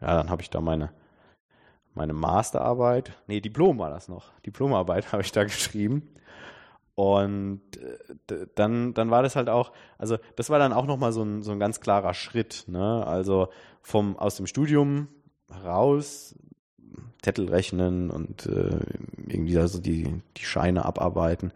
ja, 0.02 0.16
dann 0.16 0.30
habe 0.30 0.42
ich 0.42 0.50
da 0.50 0.62
meine, 0.62 0.92
meine 1.94 2.14
Masterarbeit, 2.14 3.14
nee, 3.28 3.42
Diplom 3.42 3.80
war 3.80 3.90
das 3.90 4.08
noch, 4.08 4.32
Diplomarbeit 4.46 5.12
habe 5.12 5.24
ich 5.24 5.32
da 5.32 5.44
geschrieben 5.44 6.14
und 6.96 7.62
äh, 8.30 8.48
dann, 8.56 8.94
dann 8.94 9.10
war 9.10 9.24
das 9.24 9.36
halt 9.36 9.50
auch, 9.50 9.72
also 9.98 10.18
das 10.36 10.50
war 10.50 10.60
dann 10.60 10.74
auch 10.74 10.86
nochmal 10.86 11.12
so 11.12 11.24
ein, 11.24 11.42
so 11.42 11.52
ein 11.52 11.60
ganz 11.60 11.80
klarer 11.80 12.14
Schritt. 12.14 12.66
Ne? 12.68 13.06
Also 13.06 13.50
vom, 13.84 14.18
aus 14.18 14.38
dem 14.38 14.48
Studium 14.48 15.10
raus, 15.64 16.36
Zettel 17.22 17.50
rechnen 17.50 18.10
und 18.10 18.48
äh, 18.48 18.80
irgendwie 19.28 19.58
also 19.58 19.80
die, 19.80 20.22
die 20.38 20.46
Scheine 20.46 20.86
abarbeiten, 20.86 21.52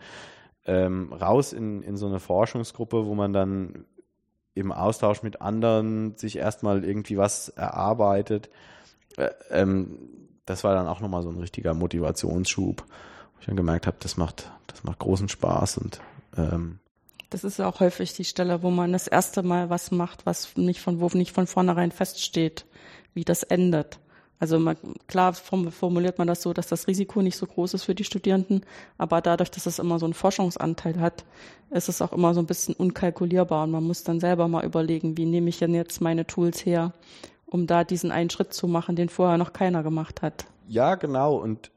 ähm, 0.65 1.11
raus 1.13 1.53
in, 1.53 1.81
in 1.81 1.97
so 1.97 2.07
eine 2.07 2.19
Forschungsgruppe, 2.19 3.05
wo 3.05 3.15
man 3.15 3.33
dann 3.33 3.85
im 4.53 4.71
Austausch 4.71 5.23
mit 5.23 5.41
anderen 5.41 6.15
sich 6.17 6.37
erstmal 6.37 6.83
irgendwie 6.83 7.17
was 7.17 7.49
erarbeitet. 7.49 8.49
Äh, 9.17 9.29
ähm, 9.49 9.99
das 10.45 10.63
war 10.63 10.73
dann 10.73 10.87
auch 10.87 11.01
nochmal 11.01 11.23
so 11.23 11.29
ein 11.29 11.37
richtiger 11.37 11.73
Motivationsschub, 11.73 12.81
wo 12.81 13.39
ich 13.39 13.45
dann 13.45 13.57
gemerkt 13.57 13.87
habe, 13.87 13.97
das 13.99 14.17
macht, 14.17 14.51
das 14.67 14.83
macht 14.83 14.99
großen 14.99 15.29
Spaß 15.29 15.77
und 15.79 16.01
ähm, 16.37 16.79
das 17.29 17.43
ist 17.43 17.59
ja 17.59 17.67
auch 17.67 17.79
häufig 17.79 18.13
die 18.13 18.25
Stelle, 18.25 18.63
wo 18.63 18.69
man 18.69 18.93
das 18.93 19.07
erste 19.07 19.43
Mal 19.43 19.69
was 19.69 19.91
macht, 19.91 20.25
was 20.25 20.55
nicht 20.55 20.81
von, 20.81 20.99
wo 20.99 21.07
nicht 21.17 21.33
von 21.33 21.47
vornherein 21.47 21.91
feststeht, 21.91 22.65
wie 23.13 23.25
das 23.25 23.43
endet. 23.43 23.99
Also 24.39 24.59
man, 24.59 24.77
klar 25.07 25.33
formuliert 25.33 26.19
man 26.19 26.27
das 26.27 26.43
so, 26.43 26.53
dass 26.53 26.67
das 26.67 26.87
Risiko 26.87 27.23
nicht 27.23 27.37
so 27.37 27.47
groß 27.47 27.73
ist 27.73 27.85
für 27.85 27.95
die 27.95 28.03
Studierenden, 28.03 28.61
aber 28.97 29.19
dadurch, 29.19 29.49
dass 29.49 29.65
es 29.65 29.79
immer 29.79 29.97
so 29.97 30.05
einen 30.05 30.13
Forschungsanteil 30.13 30.99
hat, 30.99 31.25
ist 31.71 31.89
es 31.89 32.03
auch 32.03 32.13
immer 32.13 32.35
so 32.35 32.41
ein 32.41 32.45
bisschen 32.45 32.75
unkalkulierbar 32.75 33.63
und 33.63 33.71
man 33.71 33.83
muss 33.83 34.03
dann 34.03 34.19
selber 34.19 34.47
mal 34.47 34.63
überlegen, 34.63 35.17
wie 35.17 35.25
nehme 35.25 35.49
ich 35.49 35.57
denn 35.57 35.73
jetzt 35.73 36.01
meine 36.01 36.27
Tools 36.27 36.65
her, 36.65 36.93
um 37.47 37.65
da 37.65 37.83
diesen 37.83 38.11
einen 38.11 38.29
Schritt 38.29 38.53
zu 38.53 38.67
machen, 38.67 38.95
den 38.95 39.09
vorher 39.09 39.39
noch 39.39 39.53
keiner 39.53 39.81
gemacht 39.81 40.21
hat. 40.21 40.45
Ja, 40.67 40.95
genau. 40.95 41.35
Und 41.37 41.71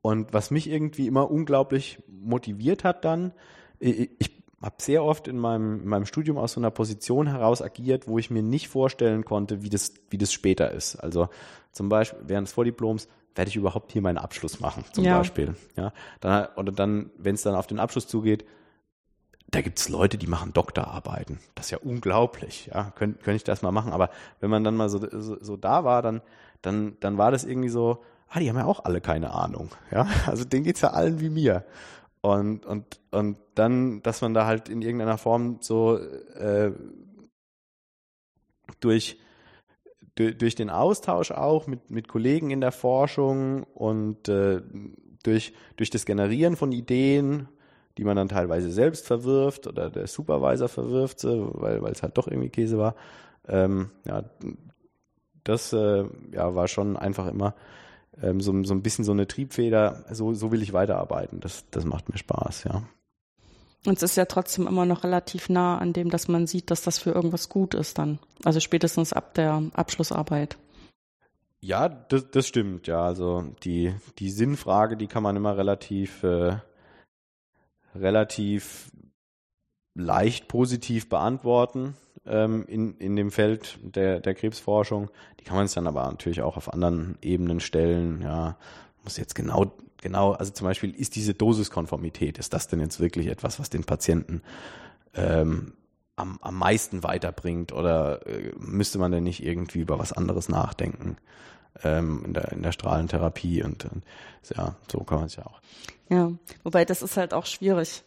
und 0.00 0.32
was 0.32 0.50
mich 0.52 0.70
irgendwie 0.70 1.08
immer 1.08 1.28
unglaublich 1.28 1.98
motiviert 2.06 2.84
hat 2.84 3.04
dann, 3.04 3.32
ich, 3.80 4.37
habe 4.60 4.76
sehr 4.78 5.04
oft 5.04 5.28
in 5.28 5.38
meinem, 5.38 5.82
in 5.82 5.88
meinem 5.88 6.06
Studium 6.06 6.36
aus 6.36 6.52
so 6.52 6.60
einer 6.60 6.70
Position 6.70 7.28
heraus 7.28 7.62
agiert, 7.62 8.08
wo 8.08 8.18
ich 8.18 8.30
mir 8.30 8.42
nicht 8.42 8.68
vorstellen 8.68 9.24
konnte, 9.24 9.62
wie 9.62 9.70
das, 9.70 9.94
wie 10.10 10.18
das 10.18 10.32
später 10.32 10.72
ist. 10.72 10.96
Also 10.96 11.28
zum 11.72 11.88
Beispiel 11.88 12.18
während 12.26 12.48
des 12.48 12.54
Vordiploms 12.54 13.08
werde 13.36 13.50
ich 13.50 13.56
überhaupt 13.56 13.92
hier 13.92 14.02
meinen 14.02 14.18
Abschluss 14.18 14.58
machen, 14.58 14.84
zum 14.92 15.04
ja. 15.04 15.18
Beispiel. 15.18 15.54
Ja, 15.76 15.92
dann, 16.20 16.48
oder 16.56 16.72
dann, 16.72 17.10
wenn 17.18 17.36
es 17.36 17.42
dann 17.42 17.54
auf 17.54 17.68
den 17.68 17.78
Abschluss 17.78 18.08
zugeht, 18.08 18.44
da 19.50 19.60
gibt 19.62 19.78
es 19.78 19.88
Leute, 19.88 20.18
die 20.18 20.26
machen 20.26 20.52
Doktorarbeiten. 20.52 21.38
Das 21.54 21.66
ist 21.66 21.70
ja 21.70 21.78
unglaublich. 21.78 22.70
Ja, 22.74 22.92
könnte 22.96 23.22
könnt 23.22 23.36
ich 23.36 23.44
das 23.44 23.62
mal 23.62 23.72
machen. 23.72 23.92
Aber 23.92 24.10
wenn 24.40 24.50
man 24.50 24.64
dann 24.64 24.76
mal 24.76 24.90
so, 24.90 24.98
so, 25.10 25.38
so 25.40 25.56
da 25.56 25.84
war, 25.84 26.02
dann, 26.02 26.20
dann, 26.60 26.96
dann 27.00 27.16
war 27.16 27.30
das 27.30 27.44
irgendwie 27.44 27.70
so, 27.70 28.02
ah, 28.28 28.40
die 28.40 28.48
haben 28.48 28.58
ja 28.58 28.66
auch 28.66 28.84
alle 28.84 29.00
keine 29.00 29.32
Ahnung. 29.32 29.70
Ja, 29.90 30.06
also 30.26 30.44
denen 30.44 30.64
geht's 30.64 30.82
ja 30.82 30.90
allen 30.90 31.20
wie 31.20 31.30
mir. 31.30 31.64
Und, 32.20 32.66
und, 32.66 33.00
und 33.10 33.36
dann, 33.54 34.02
dass 34.02 34.20
man 34.22 34.34
da 34.34 34.46
halt 34.46 34.68
in 34.68 34.82
irgendeiner 34.82 35.18
Form 35.18 35.58
so 35.60 35.96
äh, 35.96 36.72
durch, 38.80 39.20
durch, 40.16 40.54
den 40.56 40.68
Austausch 40.68 41.30
auch 41.30 41.66
mit, 41.66 41.90
mit 41.90 42.08
Kollegen 42.08 42.50
in 42.50 42.60
der 42.60 42.72
Forschung 42.72 43.62
und 43.62 44.28
äh, 44.28 44.62
durch, 45.22 45.52
durch 45.76 45.90
das 45.90 46.06
Generieren 46.06 46.56
von 46.56 46.72
Ideen, 46.72 47.48
die 47.96 48.04
man 48.04 48.16
dann 48.16 48.28
teilweise 48.28 48.70
selbst 48.70 49.06
verwirft 49.06 49.66
oder 49.66 49.90
der 49.90 50.06
Supervisor 50.06 50.68
verwirft, 50.68 51.24
weil 51.24 51.82
weil 51.82 51.92
es 51.92 52.02
halt 52.02 52.18
doch 52.18 52.26
irgendwie 52.26 52.50
Käse 52.50 52.78
war. 52.78 52.94
Ähm, 53.46 53.90
ja, 54.04 54.24
das 55.44 55.72
äh, 55.72 56.04
ja, 56.32 56.54
war 56.54 56.68
schon 56.68 56.96
einfach 56.96 57.26
immer 57.26 57.54
ähm, 58.22 58.40
so, 58.40 58.64
so 58.64 58.74
ein 58.74 58.82
bisschen 58.82 59.04
so 59.04 59.12
eine 59.12 59.26
Triebfeder, 59.26 60.04
so, 60.10 60.34
so 60.34 60.52
will 60.52 60.62
ich 60.62 60.72
weiterarbeiten. 60.72 61.40
Das, 61.40 61.64
das 61.70 61.84
macht 61.84 62.08
mir 62.08 62.18
Spaß, 62.18 62.64
ja. 62.64 62.82
Und 63.86 63.96
es 63.96 64.02
ist 64.02 64.16
ja 64.16 64.24
trotzdem 64.24 64.66
immer 64.66 64.84
noch 64.84 65.04
relativ 65.04 65.48
nah 65.48 65.78
an 65.78 65.92
dem, 65.92 66.10
dass 66.10 66.28
man 66.28 66.46
sieht, 66.46 66.70
dass 66.70 66.82
das 66.82 66.98
für 66.98 67.10
irgendwas 67.10 67.48
gut 67.48 67.74
ist 67.74 67.98
dann. 67.98 68.18
Also 68.44 68.60
spätestens 68.60 69.12
ab 69.12 69.34
der 69.34 69.62
Abschlussarbeit. 69.72 70.58
Ja, 71.60 71.88
das, 71.88 72.30
das 72.30 72.46
stimmt, 72.46 72.86
ja. 72.86 73.02
Also 73.02 73.44
die, 73.64 73.94
die 74.18 74.30
Sinnfrage, 74.30 74.96
die 74.96 75.06
kann 75.06 75.22
man 75.22 75.36
immer 75.36 75.56
relativ, 75.56 76.22
äh, 76.22 76.56
relativ 77.94 78.90
leicht 79.94 80.48
positiv 80.48 81.08
beantworten 81.08 81.96
ähm, 82.28 82.64
in, 82.66 82.96
in 82.98 83.16
dem 83.16 83.30
Feld 83.30 83.78
der, 83.82 84.20
der 84.20 84.34
Krebsforschung. 84.34 85.10
Die 85.40 85.44
kann 85.44 85.56
man 85.56 85.66
sich 85.66 85.74
dann 85.74 85.86
aber 85.86 86.04
natürlich 86.04 86.42
auch 86.42 86.56
auf 86.56 86.72
anderen 86.72 87.16
Ebenen 87.22 87.60
stellen. 87.60 88.22
Ja, 88.22 88.56
muss 89.04 89.16
jetzt 89.16 89.34
genau, 89.34 89.72
genau, 90.00 90.32
also 90.32 90.52
zum 90.52 90.66
Beispiel 90.66 90.94
ist 90.94 91.16
diese 91.16 91.34
Dosiskonformität, 91.34 92.38
ist 92.38 92.52
das 92.52 92.68
denn 92.68 92.80
jetzt 92.80 93.00
wirklich 93.00 93.28
etwas, 93.28 93.58
was 93.58 93.70
den 93.70 93.84
Patienten 93.84 94.42
ähm, 95.14 95.72
am, 96.16 96.38
am 96.42 96.56
meisten 96.56 97.02
weiterbringt 97.02 97.72
oder 97.72 98.26
äh, 98.26 98.52
müsste 98.58 98.98
man 98.98 99.12
denn 99.12 99.24
nicht 99.24 99.42
irgendwie 99.42 99.80
über 99.80 99.98
was 99.98 100.12
anderes 100.12 100.48
nachdenken? 100.48 101.16
Ähm, 101.84 102.22
in, 102.24 102.34
der, 102.34 102.52
in 102.52 102.62
der 102.62 102.72
Strahlentherapie 102.72 103.62
und, 103.62 103.84
und 103.84 104.02
ja, 104.56 104.74
so 104.90 104.98
kann 105.00 105.18
man 105.18 105.26
es 105.26 105.36
ja 105.36 105.46
auch. 105.46 105.60
Ja, 106.08 106.32
wobei 106.64 106.84
das 106.84 107.02
ist 107.02 107.16
halt 107.16 107.34
auch 107.34 107.46
schwierig. 107.46 108.02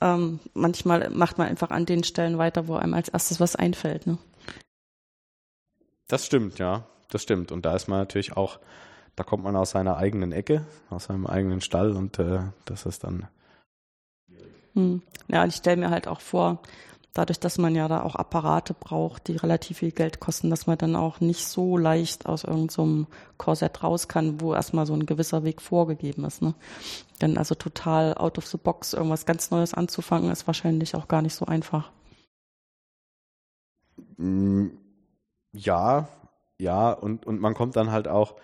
Ähm, 0.00 0.40
manchmal 0.54 1.10
macht 1.10 1.38
man 1.38 1.48
einfach 1.48 1.70
an 1.70 1.86
den 1.86 2.04
Stellen 2.04 2.38
weiter, 2.38 2.68
wo 2.68 2.76
einem 2.76 2.94
als 2.94 3.08
erstes 3.08 3.40
was 3.40 3.56
einfällt. 3.56 4.06
Ne? 4.06 4.18
Das 6.08 6.26
stimmt, 6.26 6.58
ja, 6.58 6.84
das 7.10 7.22
stimmt. 7.22 7.50
Und 7.52 7.64
da 7.64 7.74
ist 7.74 7.88
man 7.88 7.98
natürlich 7.98 8.36
auch 8.36 8.58
da 9.16 9.24
kommt 9.24 9.42
man 9.42 9.56
aus 9.56 9.70
seiner 9.70 9.96
eigenen 9.96 10.30
Ecke, 10.30 10.66
aus 10.90 11.04
seinem 11.04 11.26
eigenen 11.26 11.62
Stall 11.62 11.92
und 11.92 12.18
äh, 12.18 12.40
das 12.66 12.84
ist 12.84 13.02
dann. 13.02 13.26
Hm. 14.74 15.00
Ja, 15.28 15.46
ich 15.46 15.56
stelle 15.56 15.78
mir 15.78 15.90
halt 15.90 16.06
auch 16.06 16.20
vor, 16.20 16.60
dadurch, 17.16 17.40
dass 17.40 17.58
man 17.58 17.74
ja 17.74 17.88
da 17.88 18.02
auch 18.02 18.14
Apparate 18.14 18.74
braucht, 18.74 19.28
die 19.28 19.36
relativ 19.36 19.78
viel 19.78 19.92
Geld 19.92 20.20
kosten, 20.20 20.50
dass 20.50 20.66
man 20.66 20.78
dann 20.78 20.96
auch 20.96 21.20
nicht 21.20 21.46
so 21.46 21.78
leicht 21.78 22.26
aus 22.26 22.44
irgendeinem 22.44 22.68
so 22.68 23.06
Korsett 23.38 23.82
raus 23.82 24.08
kann, 24.08 24.40
wo 24.40 24.54
erstmal 24.54 24.86
so 24.86 24.94
ein 24.94 25.06
gewisser 25.06 25.44
Weg 25.44 25.62
vorgegeben 25.62 26.24
ist. 26.24 26.42
Ne? 26.42 26.54
Denn 27.20 27.38
also 27.38 27.54
total 27.54 28.14
out 28.14 28.38
of 28.38 28.46
the 28.46 28.58
box 28.58 28.92
irgendwas 28.92 29.26
ganz 29.26 29.50
Neues 29.50 29.74
anzufangen, 29.74 30.30
ist 30.30 30.46
wahrscheinlich 30.46 30.94
auch 30.94 31.08
gar 31.08 31.22
nicht 31.22 31.34
so 31.34 31.46
einfach. 31.46 31.90
Mm, 34.16 34.68
ja, 35.52 36.08
ja, 36.58 36.92
und, 36.92 37.26
und 37.26 37.40
man 37.40 37.54
kommt 37.54 37.76
dann 37.76 37.92
halt 37.92 38.08
auch 38.08 38.34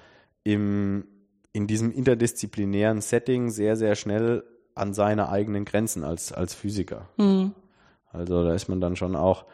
im, 0.45 1.07
in 1.53 1.67
diesem 1.67 1.93
interdisziplinären 1.93 3.01
Setting 3.01 3.51
sehr, 3.51 3.77
sehr 3.77 3.95
schnell 3.95 4.45
an 4.75 4.95
seine 4.95 5.29
eigenen 5.29 5.65
Grenzen 5.65 6.05
als, 6.05 6.33
als 6.33 6.55
Physiker. 6.55 7.09
Mhm. 7.19 7.55
Also 8.13 8.45
da 8.45 8.55
ist 8.55 8.69
man 8.69 8.81
dann 8.81 8.97
schon 8.97 9.17
auch 9.17 9.45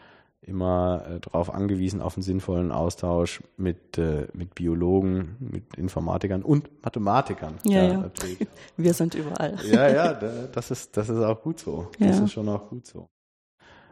immer 0.40 1.04
äh, 1.08 1.20
darauf 1.20 1.52
angewiesen, 1.52 2.00
auf 2.00 2.16
einen 2.16 2.22
sinnvollen 2.22 2.72
Austausch 2.72 3.42
mit, 3.56 3.98
äh, 3.98 4.28
mit 4.32 4.54
Biologen, 4.54 5.36
mit 5.40 5.76
Informatikern 5.76 6.42
und 6.42 6.70
Mathematikern. 6.82 7.54
Ja, 7.64 7.82
ja. 7.82 7.88
ja. 7.90 8.10
Wir 8.76 8.94
sind 8.94 9.14
überall. 9.14 9.56
Ja, 9.64 9.88
ja, 9.88 10.14
das 10.14 10.70
ist, 10.70 10.96
das 10.96 11.08
ist 11.08 11.18
auch 11.18 11.42
gut 11.42 11.60
so. 11.60 11.90
Das 11.98 12.18
ja. 12.18 12.24
ist 12.24 12.32
schon 12.32 12.48
auch 12.48 12.68
gut 12.68 12.86
so. 12.86 13.08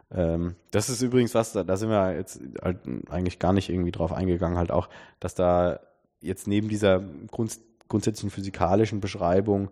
Ähm, 0.09 0.55
das 0.71 0.89
ist 0.89 1.01
übrigens 1.01 1.35
was, 1.35 1.51
da, 1.51 1.63
da 1.63 1.75
sind 1.75 1.89
wir 1.89 2.15
jetzt 2.15 2.39
halt 2.61 2.79
eigentlich 3.09 3.39
gar 3.39 3.51
nicht 3.51 3.69
irgendwie 3.69 3.91
drauf 3.91 4.13
eingegangen, 4.13 4.57
halt 4.57 4.71
auch, 4.71 4.87
dass 5.19 5.35
da 5.35 5.81
jetzt 6.21 6.47
neben 6.47 6.69
dieser 6.69 7.03
Grund, 7.29 7.57
grundsätzlichen 7.89 8.31
physikalischen 8.31 9.01
Beschreibung 9.01 9.69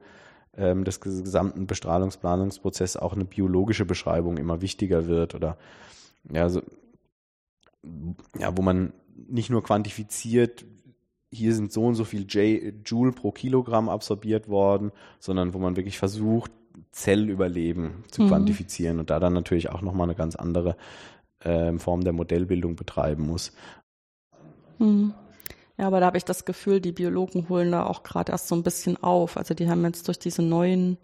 ähm, 0.58 0.84
des 0.84 1.02
gesamten 1.02 1.68
Bestrahlungsplanungsprozesses 1.68 2.98
auch 2.98 3.14
eine 3.14 3.26
biologische 3.26 3.86
Beschreibung 3.86 4.38
immer 4.38 4.62
wichtiger 4.62 5.08
wird 5.08 5.36
oder 5.36 5.58
ja, 6.32 6.50
so, 6.50 6.62
ja, 8.38 8.56
wo 8.58 8.62
man 8.62 8.94
nicht 9.28 9.50
nur 9.50 9.64
quantifiziert, 9.64 10.66
hier 11.32 11.54
sind 11.54 11.72
so 11.72 11.86
und 11.86 11.96
so 11.96 12.04
viel 12.04 12.26
J, 12.26 12.74
Joule 12.86 13.12
pro 13.12 13.32
Kilogramm 13.32 13.90
absorbiert 13.90 14.48
worden, 14.48 14.92
sondern 15.20 15.54
wo 15.54 15.60
man 15.60 15.76
wirklich 15.76 15.98
versucht, 15.98 16.52
Zellüberleben 16.92 18.04
zu 18.10 18.24
mhm. 18.24 18.28
quantifizieren 18.30 19.00
und 19.00 19.10
da 19.10 19.20
dann 19.20 19.34
natürlich 19.34 19.70
auch 19.70 19.82
nochmal 19.82 20.08
eine 20.08 20.16
ganz 20.16 20.36
andere 20.36 20.76
äh, 21.40 21.78
Form 21.78 22.02
der 22.02 22.14
Modellbildung 22.14 22.76
betreiben 22.76 23.26
muss. 23.28 23.54
Mhm. 24.80 25.14
Ja, 25.78 25.88
aber 25.88 26.00
da 26.00 26.06
habe 26.06 26.18
ich 26.18 26.26
das 26.26 26.46
Gefühl, 26.46 26.80
die 26.80 26.94
Biologen 26.94 27.50
holen 27.50 27.72
da 27.72 27.86
auch 27.86 28.04
gerade 28.04 28.32
erst 28.32 28.48
so 28.48 28.56
ein 28.56 28.64
bisschen 28.64 29.02
auf. 29.04 29.36
Also 29.36 29.54
die 29.54 29.70
haben 29.70 29.84
jetzt 29.84 30.08
durch 30.08 30.18
diese 30.18 30.42
neuen, 30.42 30.98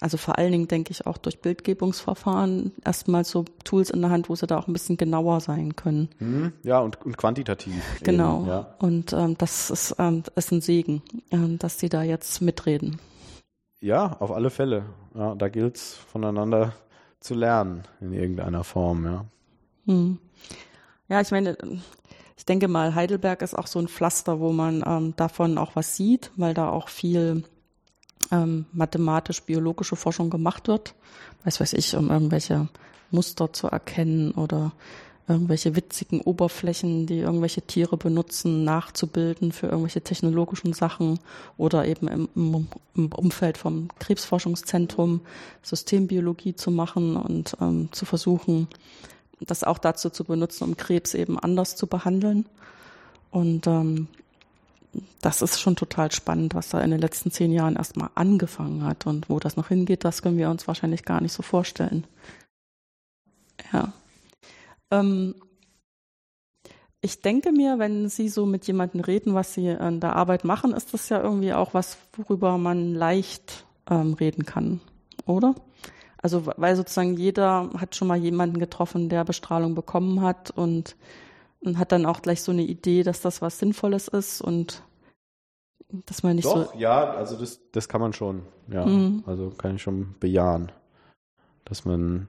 also 0.00 0.16
vor 0.16 0.38
allen 0.38 0.52
Dingen 0.52 0.68
denke 0.68 0.92
ich 0.92 1.06
auch 1.06 1.18
durch 1.18 1.40
Bildgebungsverfahren 1.40 2.72
erstmal 2.84 3.24
so 3.24 3.44
Tools 3.64 3.90
in 3.90 4.00
der 4.00 4.10
Hand, 4.10 4.28
wo 4.28 4.36
sie 4.36 4.46
da 4.46 4.58
auch 4.58 4.68
ein 4.68 4.72
bisschen 4.72 4.96
genauer 4.98 5.40
sein 5.40 5.74
können. 5.74 6.08
Mhm. 6.20 6.52
Ja, 6.62 6.78
und, 6.78 7.04
und 7.04 7.16
quantitativ. 7.16 7.82
Genau. 8.04 8.40
Eben, 8.40 8.48
ja. 8.48 8.74
Und 8.78 9.12
ähm, 9.12 9.36
das 9.36 9.70
ist, 9.70 9.96
ähm, 9.98 10.22
ist 10.36 10.52
ein 10.52 10.60
Segen, 10.60 11.02
ähm, 11.32 11.58
dass 11.58 11.80
sie 11.80 11.88
da 11.88 12.02
jetzt 12.04 12.40
mitreden. 12.40 13.00
Ja, 13.80 14.16
auf 14.20 14.30
alle 14.30 14.50
Fälle. 14.50 14.84
Ja, 15.14 15.34
da 15.34 15.48
gilt 15.48 15.76
es 15.76 15.94
voneinander 15.94 16.72
zu 17.18 17.34
lernen 17.34 17.82
in 18.00 18.12
irgendeiner 18.12 18.62
Form, 18.62 19.04
ja. 19.04 19.24
Hm. 19.86 20.18
Ja, 21.08 21.20
ich 21.20 21.30
meine, 21.30 21.56
ich 22.38 22.46
denke 22.46 22.68
mal, 22.68 22.94
Heidelberg 22.94 23.42
ist 23.42 23.58
auch 23.58 23.66
so 23.66 23.80
ein 23.80 23.88
Pflaster, 23.88 24.38
wo 24.38 24.52
man 24.52 24.84
ähm, 24.86 25.14
davon 25.16 25.58
auch 25.58 25.74
was 25.74 25.96
sieht, 25.96 26.30
weil 26.36 26.54
da 26.54 26.70
auch 26.70 26.88
viel 26.88 27.42
ähm, 28.30 28.66
mathematisch-biologische 28.72 29.96
Forschung 29.96 30.30
gemacht 30.30 30.68
wird. 30.68 30.94
Weiß 31.42 31.60
weiß 31.60 31.72
ich, 31.72 31.96
um 31.96 32.10
irgendwelche 32.10 32.68
Muster 33.10 33.52
zu 33.52 33.66
erkennen 33.66 34.30
oder 34.30 34.72
irgendwelche 35.26 35.74
witzigen 35.74 36.20
Oberflächen, 36.20 37.06
die 37.06 37.18
irgendwelche 37.18 37.62
Tiere 37.62 37.96
benutzen, 37.96 38.62
nachzubilden 38.62 39.50
für 39.50 39.66
irgendwelche 39.66 40.00
technologischen 40.00 40.72
Sachen 40.72 41.18
oder 41.56 41.86
eben 41.86 42.06
im, 42.06 42.28
im 42.94 43.12
Umfeld 43.12 43.58
vom 43.58 43.88
Krebsforschungszentrum 43.98 45.22
Systembiologie 45.62 46.54
zu 46.54 46.70
machen 46.70 47.16
und 47.16 47.56
ähm, 47.60 47.88
zu 47.90 48.06
versuchen, 48.06 48.68
das 49.40 49.64
auch 49.64 49.78
dazu 49.78 50.10
zu 50.10 50.24
benutzen, 50.24 50.64
um 50.64 50.76
Krebs 50.76 51.14
eben 51.14 51.38
anders 51.38 51.76
zu 51.76 51.86
behandeln. 51.86 52.46
Und 53.30 53.66
ähm, 53.66 54.08
das 55.20 55.42
ist 55.42 55.60
schon 55.60 55.76
total 55.76 56.10
spannend, 56.12 56.54
was 56.54 56.70
da 56.70 56.80
in 56.80 56.90
den 56.90 57.00
letzten 57.00 57.30
zehn 57.30 57.52
Jahren 57.52 57.76
erstmal 57.76 58.10
angefangen 58.14 58.84
hat. 58.84 59.06
Und 59.06 59.28
wo 59.28 59.38
das 59.38 59.56
noch 59.56 59.68
hingeht, 59.68 60.04
das 60.04 60.22
können 60.22 60.38
wir 60.38 60.50
uns 60.50 60.66
wahrscheinlich 60.66 61.04
gar 61.04 61.20
nicht 61.20 61.32
so 61.32 61.42
vorstellen. 61.42 62.06
Ja. 63.72 63.92
Ähm, 64.90 65.34
ich 67.00 67.20
denke 67.20 67.52
mir, 67.52 67.78
wenn 67.78 68.08
Sie 68.08 68.28
so 68.28 68.44
mit 68.44 68.66
jemandem 68.66 69.00
reden, 69.00 69.34
was 69.34 69.54
Sie 69.54 69.70
an 69.70 70.00
der 70.00 70.16
Arbeit 70.16 70.44
machen, 70.44 70.72
ist 70.72 70.94
das 70.94 71.08
ja 71.08 71.22
irgendwie 71.22 71.52
auch 71.52 71.74
was, 71.74 71.96
worüber 72.16 72.58
man 72.58 72.94
leicht 72.94 73.64
ähm, 73.88 74.14
reden 74.14 74.44
kann, 74.44 74.80
oder? 75.24 75.54
Also 76.20 76.46
weil 76.56 76.74
sozusagen 76.76 77.16
jeder 77.16 77.70
hat 77.76 77.94
schon 77.94 78.08
mal 78.08 78.16
jemanden 78.16 78.58
getroffen, 78.58 79.08
der 79.08 79.24
Bestrahlung 79.24 79.74
bekommen 79.74 80.20
hat 80.22 80.50
und, 80.50 80.96
und 81.60 81.78
hat 81.78 81.92
dann 81.92 82.06
auch 82.06 82.22
gleich 82.22 82.42
so 82.42 82.52
eine 82.52 82.62
Idee, 82.62 83.02
dass 83.02 83.20
das 83.20 83.40
was 83.40 83.58
Sinnvolles 83.58 84.08
ist 84.08 84.40
und 84.40 84.82
dass 85.88 86.22
man 86.22 86.36
nicht 86.36 86.44
Doch, 86.44 86.72
so. 86.72 86.78
ja, 86.78 87.12
also 87.12 87.36
das, 87.36 87.60
das 87.72 87.88
kann 87.88 88.00
man 88.00 88.12
schon, 88.12 88.42
ja. 88.70 88.84
Mhm. 88.84 89.22
Also 89.26 89.50
kann 89.50 89.76
ich 89.76 89.82
schon 89.82 90.14
bejahen, 90.20 90.70
dass 91.64 91.84
man 91.84 92.28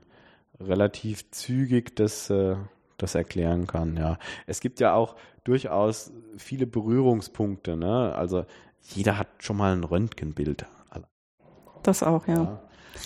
relativ 0.59 1.29
zügig 1.31 1.95
das, 1.95 2.29
äh, 2.29 2.55
das 2.97 3.15
erklären 3.15 3.67
kann, 3.67 3.97
ja. 3.97 4.17
Es 4.45 4.61
gibt 4.61 4.79
ja 4.79 4.93
auch 4.93 5.15
durchaus 5.43 6.11
viele 6.37 6.67
Berührungspunkte, 6.67 7.75
ne? 7.75 8.13
Also 8.15 8.45
jeder 8.81 9.17
hat 9.17 9.27
schon 9.39 9.57
mal 9.57 9.73
ein 9.73 9.83
Röntgenbild. 9.83 10.65
Das 11.83 12.03
auch, 12.03 12.27
ja. 12.27 12.35
ja. 12.35 12.61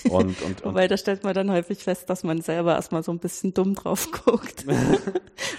Und, 0.09 0.41
und, 0.41 0.41
und 0.41 0.65
Wobei, 0.65 0.87
da 0.87 0.97
stellt 0.97 1.23
man 1.23 1.33
dann 1.33 1.51
häufig 1.51 1.83
fest, 1.83 2.09
dass 2.09 2.23
man 2.23 2.41
selber 2.41 2.75
erstmal 2.75 3.03
so 3.03 3.11
ein 3.11 3.19
bisschen 3.19 3.53
dumm 3.53 3.75
drauf 3.75 4.09
guckt. 4.25 4.65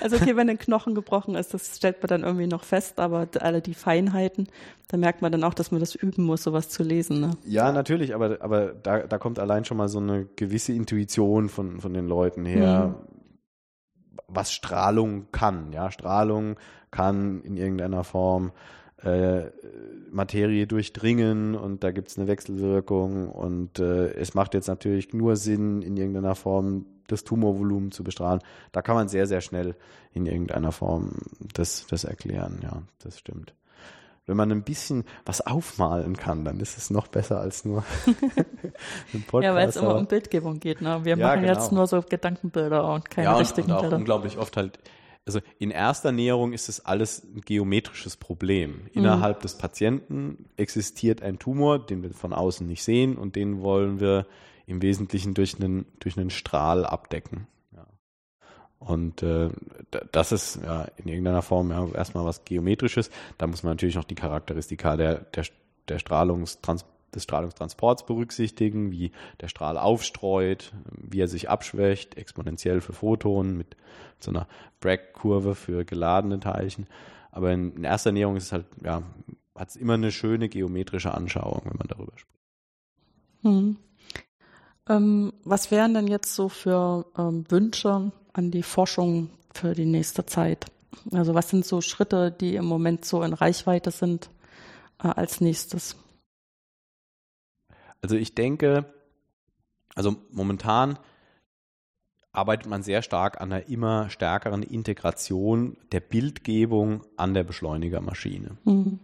also 0.01 0.17
okay, 0.17 0.37
wenn 0.37 0.51
ein 0.51 0.59
Knochen 0.59 0.95
gebrochen 0.95 1.35
ist, 1.35 1.55
das 1.55 1.77
stellt 1.77 2.03
man 2.03 2.09
dann 2.09 2.23
irgendwie 2.23 2.47
noch 2.47 2.65
fest, 2.65 2.99
aber 2.99 3.29
alle 3.41 3.61
die 3.61 3.75
Feinheiten, 3.75 4.49
da 4.89 4.97
merkt 4.97 5.23
man 5.23 5.33
dann 5.33 5.45
auch, 5.45 5.55
dass 5.55 5.71
man 5.71 5.81
das 5.81 5.95
üben 5.95 6.25
muss, 6.25 6.43
sowas 6.43 6.69
zu 6.69 6.83
lesen. 6.83 7.21
Ne? 7.21 7.31
Ja, 7.47 7.73
natürlich, 7.73 8.15
aber, 8.15 8.39
aber 8.41 8.67
da, 8.75 9.01
da 9.01 9.19
kommt 9.19 9.39
allein 9.39 9.65
schon 9.65 9.77
mal 9.77 9.89
so 9.89 9.99
eine 9.99 10.27
gewisse 10.37 10.73
Intuition 10.73 11.49
von, 11.49 11.81
von 11.81 11.95
den 11.95 12.07
Leuten 12.07 12.45
her, 12.45 12.89
mhm. 12.89 14.19
was 14.29 14.53
Strahlung 14.53 15.27
kann. 15.33 15.73
Ja, 15.73 15.91
Strahlung 15.91 16.57
kann 16.91 17.43
in 17.43 17.57
irgendeiner 17.57 18.05
Form 18.05 18.53
äh, 19.05 19.51
Materie 20.11 20.67
durchdringen 20.67 21.55
und 21.55 21.85
da 21.85 21.91
gibt 21.91 22.09
es 22.09 22.19
eine 22.19 22.29
Wechselwirkung 22.29 23.29
und 23.29 23.79
äh, 23.79 24.13
es 24.15 24.35
macht 24.35 24.55
jetzt 24.55 24.69
natürlich 24.69 25.13
nur 25.13 25.37
Sinn, 25.37 25.83
in 25.83 25.97
irgendeiner 25.97 26.35
Form 26.35 26.87
das 27.09 27.25
Tumorvolumen 27.25 27.93
zu 27.93 28.05
bestrahlen. 28.05 28.41
Da 28.73 28.81
kann 28.81 28.95
man 28.95 29.09
sehr, 29.09 29.27
sehr 29.27 29.41
schnell 29.41 29.75
in 30.13 30.27
irgendeiner 30.27 30.73
Form 30.73 31.17
das, 31.53 31.87
das 31.89 32.05
erklären, 32.05 32.61
ja, 32.63 32.83
das 33.03 33.19
stimmt. 33.19 33.55
Wenn 34.27 34.39
man 34.39 34.51
ein 34.51 34.63
bisschen 34.63 35.05
was 35.27 35.43
aufmalen 35.43 36.17
kann, 36.17 36.47
dann 36.47 36.59
ist 36.59 36.79
es 36.79 36.89
noch 36.89 37.09
besser 37.09 37.41
als 37.41 37.67
nur 37.67 37.85
ein 39.13 39.23
Podcast. 39.27 39.45
Ja, 39.45 39.55
weil 39.55 39.69
es 39.69 39.77
immer 39.77 39.97
um 39.97 40.07
Bildgebung 40.07 40.61
geht. 40.61 40.81
Ne? 40.81 41.01
Wir 41.05 41.19
ja, 41.19 41.27
machen 41.27 41.43
genau. 41.43 41.53
jetzt 41.53 41.73
nur 41.73 41.87
so 41.87 42.01
Gedankenbilder 42.01 42.91
und 42.91 43.11
keine 43.11 43.27
ja, 43.27 43.37
richtigen 43.37 43.71
und 43.71 43.77
auch 43.77 43.81
Bilder. 43.83 43.97
unglaublich 43.97 44.39
oft 44.39 44.57
halt 44.57 44.79
also 45.27 45.41
in 45.59 45.71
erster 45.71 46.13
Näherung 46.13 46.53
ist 46.53 46.69
es 46.69 46.85
alles 46.85 47.25
ein 47.25 47.41
geometrisches 47.41 48.17
Problem. 48.17 48.71
Mhm. 48.71 48.89
Innerhalb 48.93 49.41
des 49.41 49.57
Patienten 49.57 50.47
existiert 50.57 51.23
ein 51.23 51.39
Tumor, 51.39 51.85
den 51.85 52.03
wir 52.03 52.11
von 52.11 52.33
außen 52.33 52.67
nicht 52.67 52.83
sehen 52.83 53.17
und 53.17 53.37
den 53.37 53.63
wollen 53.63 54.01
wir 54.01 54.27
im 54.67 54.83
Wesentlichen 54.83 55.35
durch 55.35 55.61
einen, 55.61 55.87
durch 56.01 56.19
einen 56.19 56.31
Strahl 56.31 56.85
abdecken. 56.85 57.47
Ja. 57.75 57.87
Und 58.79 59.23
äh, 59.23 59.51
das 60.13 60.33
ist 60.33 60.61
ja 60.63 60.89
in 60.97 61.09
irgendeiner 61.09 61.43
Form 61.43 61.71
ja 61.71 61.87
erstmal 61.89 62.25
was 62.25 62.45
Geometrisches. 62.45 63.11
Da 63.39 63.47
muss 63.47 63.63
man 63.63 63.73
natürlich 63.73 63.97
noch 63.97 64.05
die 64.05 64.15
Charakteristika 64.15 64.97
der, 64.97 65.17
der, 65.35 65.45
der 65.89 65.99
Strahlungstrans 65.99 66.85
des 67.15 67.23
Strahlungstransports 67.25 68.07
berücksichtigen, 68.07 68.91
wie 68.91 69.13
der 69.41 69.49
Strahl 69.49 69.79
aufstreut, 69.79 70.73
wie 70.97 71.21
er 71.21 71.29
sich 71.29 71.49
abschwächt, 71.49 72.17
exponentiell 72.17 72.81
für 72.81 72.93
Photonen 72.93 73.57
mit 73.57 73.77
so 74.21 74.31
einer 74.31 74.47
Bragg-Kurve 74.81 75.55
für 75.55 75.85
geladene 75.85 76.41
Teilchen. 76.41 76.87
Aber 77.31 77.53
in, 77.53 77.75
in 77.77 77.85
erster 77.85 78.13
Näherung 78.13 78.37
ist 78.37 78.45
es 78.45 78.53
halt, 78.53 78.67
ja, 78.83 79.03
hat 79.57 79.69
es 79.69 79.77
immer 79.77 79.95
eine 79.95 80.13
schöne 80.13 80.49
geometrische 80.49 81.15
Anschauung, 81.15 81.63
wenn 81.65 81.77
man 81.77 81.89
darüber 81.89 82.13
spricht. 82.17 82.41
Hm. 83.43 83.77
Ähm, 84.89 85.33
was 85.45 85.71
wären 85.71 85.95
denn 85.95 86.07
jetzt 86.07 86.35
so 86.35 86.49
für 86.49 87.07
ähm, 87.17 87.45
Wünsche 87.49 88.13
an 88.33 88.51
die 88.51 88.63
Forschung 88.63 89.31
für 89.53 89.75
die 89.75 89.87
nächste 89.87 90.27
Zeit? 90.27 90.67
Also 91.13 91.35
was 91.35 91.49
sind 91.49 91.65
so 91.65 91.81
Schritte, 91.81 92.31
die 92.31 92.57
im 92.57 92.67
Moment 92.67 93.05
so 93.05 93.23
in 93.23 93.33
Reichweite 93.33 93.91
sind, 93.91 94.31
äh, 95.03 95.09
als 95.09 95.41
nächstes? 95.41 95.97
Also 98.05 98.17
ich 98.17 98.35
denke, 98.35 98.85
also 99.95 100.17
momentan 100.31 100.99
arbeitet 102.33 102.69
man 102.69 102.83
sehr 102.83 103.01
stark 103.01 103.41
an 103.41 103.51
einer 103.51 103.67
immer 103.71 104.11
stärkeren 104.11 104.63
Integration 104.63 105.79
der 105.91 106.01
Bildgebung 106.01 107.01
an 107.17 107.33
der 107.33 107.45
Beschleunigermaschine. 107.45 108.59
Mhm. 108.65 108.99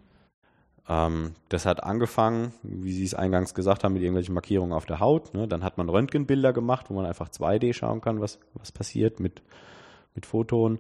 Ähm, 0.87 1.35
das 1.49 1.65
hat 1.65 1.83
angefangen, 1.83 2.53
wie 2.63 2.93
Sie 2.93 3.05
es 3.05 3.15
eingangs 3.15 3.55
gesagt 3.55 3.85
haben, 3.85 3.95
mit 3.95 4.03
irgendwelchen 4.03 4.35
Markierungen 4.35 4.75
auf 4.75 4.85
der 4.85 5.01
Haut. 5.01 5.33
Ne? 5.33 5.49
Dann 5.49 5.65
hat 5.65 5.79
man 5.79 5.89
Röntgenbilder 5.89 6.53
gemacht, 6.53 6.91
wo 6.91 6.95
man 6.95 7.07
einfach 7.07 7.31
2D 7.31 7.73
schauen 7.73 8.03
kann, 8.03 8.21
was, 8.21 8.39
was 8.53 8.71
passiert 8.71 9.19
mit, 9.19 9.41
mit 10.15 10.27
Photon. 10.27 10.79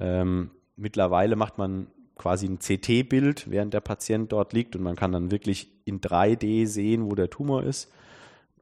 Ähm, 0.00 0.50
mittlerweile 0.74 1.36
macht 1.36 1.58
man 1.58 1.86
quasi 2.16 2.46
ein 2.46 2.58
CT-Bild, 2.58 3.50
während 3.50 3.74
der 3.74 3.80
Patient 3.80 4.30
dort 4.32 4.52
liegt 4.52 4.76
und 4.76 4.82
man 4.82 4.96
kann 4.96 5.12
dann 5.12 5.30
wirklich 5.30 5.70
in 5.84 6.00
3D 6.00 6.66
sehen, 6.66 7.10
wo 7.10 7.14
der 7.14 7.30
Tumor 7.30 7.62
ist. 7.62 7.90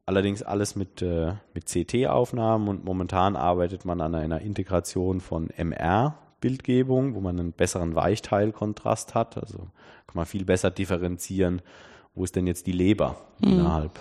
Allerdings 0.07 0.43
alles 0.43 0.77
mit, 0.77 1.03
äh, 1.03 1.35
mit 1.55 1.67
CT-Aufnahmen 1.67 2.69
und 2.69 2.85
momentan 2.85 3.37
arbeitet 3.37 3.85
man 3.85 4.01
an 4.01 4.15
einer 4.15 4.41
Integration 4.41 5.21
von 5.21 5.51
MR-Bildgebung, 5.51 7.15
wo 7.15 7.21
man 7.21 7.39
einen 7.39 7.53
besseren 7.53 7.95
Weichteilkontrast 7.95 9.15
hat. 9.15 9.37
Also 9.37 9.59
kann 9.59 10.15
man 10.15 10.27
viel 10.27 10.45
besser 10.45 10.71
differenzieren, 10.71 11.63
wo 12.15 12.25
ist 12.25 12.35
denn 12.35 12.47
jetzt 12.47 12.67
die 12.67 12.73
Leber 12.73 13.21
mhm. 13.39 13.53
innerhalb, 13.53 14.01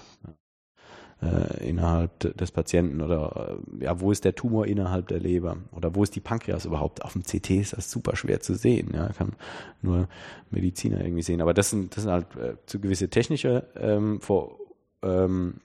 äh, 1.21 1.67
innerhalb 1.67 2.37
des 2.37 2.51
Patienten 2.51 3.01
oder 3.01 3.59
äh, 3.79 3.83
ja, 3.83 3.99
wo 3.99 4.11
ist 4.11 4.23
der 4.25 4.35
Tumor 4.35 4.65
innerhalb 4.65 5.07
der 5.07 5.19
Leber 5.19 5.57
oder 5.71 5.93
wo 5.95 6.03
ist 6.03 6.15
die 6.15 6.21
Pankreas 6.21 6.65
überhaupt? 6.65 7.03
Auf 7.03 7.13
dem 7.13 7.23
CT 7.23 7.49
ist 7.51 7.73
das 7.73 7.91
super 7.91 8.15
schwer 8.15 8.39
zu 8.39 8.55
sehen. 8.55 8.91
Ja, 8.93 9.09
kann 9.09 9.33
nur 9.81 10.07
Mediziner 10.49 11.01
irgendwie 11.01 11.23
sehen. 11.23 11.41
Aber 11.41 11.53
das 11.53 11.69
sind, 11.69 11.95
das 11.95 12.03
sind 12.03 12.11
halt 12.11 12.35
äh, 12.35 12.55
zu 12.65 12.79
gewisse 12.79 13.09
technische 13.09 13.67
ähm, 13.75 14.21
vor, 14.21 14.57
ähm, 15.01 15.55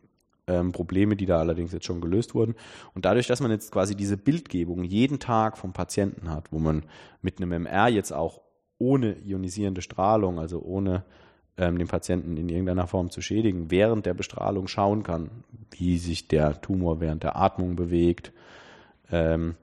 ähm, 0.46 0.72
Probleme, 0.72 1.16
die 1.16 1.26
da 1.26 1.38
allerdings 1.38 1.72
jetzt 1.72 1.86
schon 1.86 2.00
gelöst 2.00 2.34
wurden. 2.34 2.54
Und 2.94 3.04
dadurch, 3.04 3.26
dass 3.26 3.40
man 3.40 3.50
jetzt 3.50 3.72
quasi 3.72 3.94
diese 3.94 4.16
Bildgebung 4.16 4.84
jeden 4.84 5.18
Tag 5.18 5.56
vom 5.56 5.72
Patienten 5.72 6.30
hat, 6.30 6.52
wo 6.52 6.58
man 6.58 6.84
mit 7.22 7.40
einem 7.40 7.52
MR 7.52 7.88
jetzt 7.88 8.12
auch 8.12 8.40
ohne 8.78 9.16
ionisierende 9.24 9.82
Strahlung, 9.82 10.38
also 10.38 10.60
ohne 10.60 11.04
ähm, 11.56 11.78
den 11.78 11.88
Patienten 11.88 12.36
in 12.36 12.48
irgendeiner 12.48 12.86
Form 12.86 13.10
zu 13.10 13.20
schädigen, 13.20 13.70
während 13.70 14.06
der 14.06 14.14
Bestrahlung 14.14 14.68
schauen 14.68 15.02
kann, 15.02 15.30
wie 15.70 15.98
sich 15.98 16.28
der 16.28 16.60
Tumor 16.60 17.00
während 17.00 17.22
der 17.22 17.36
Atmung 17.36 17.76
bewegt, 17.76 18.32
ähm, 19.10 19.54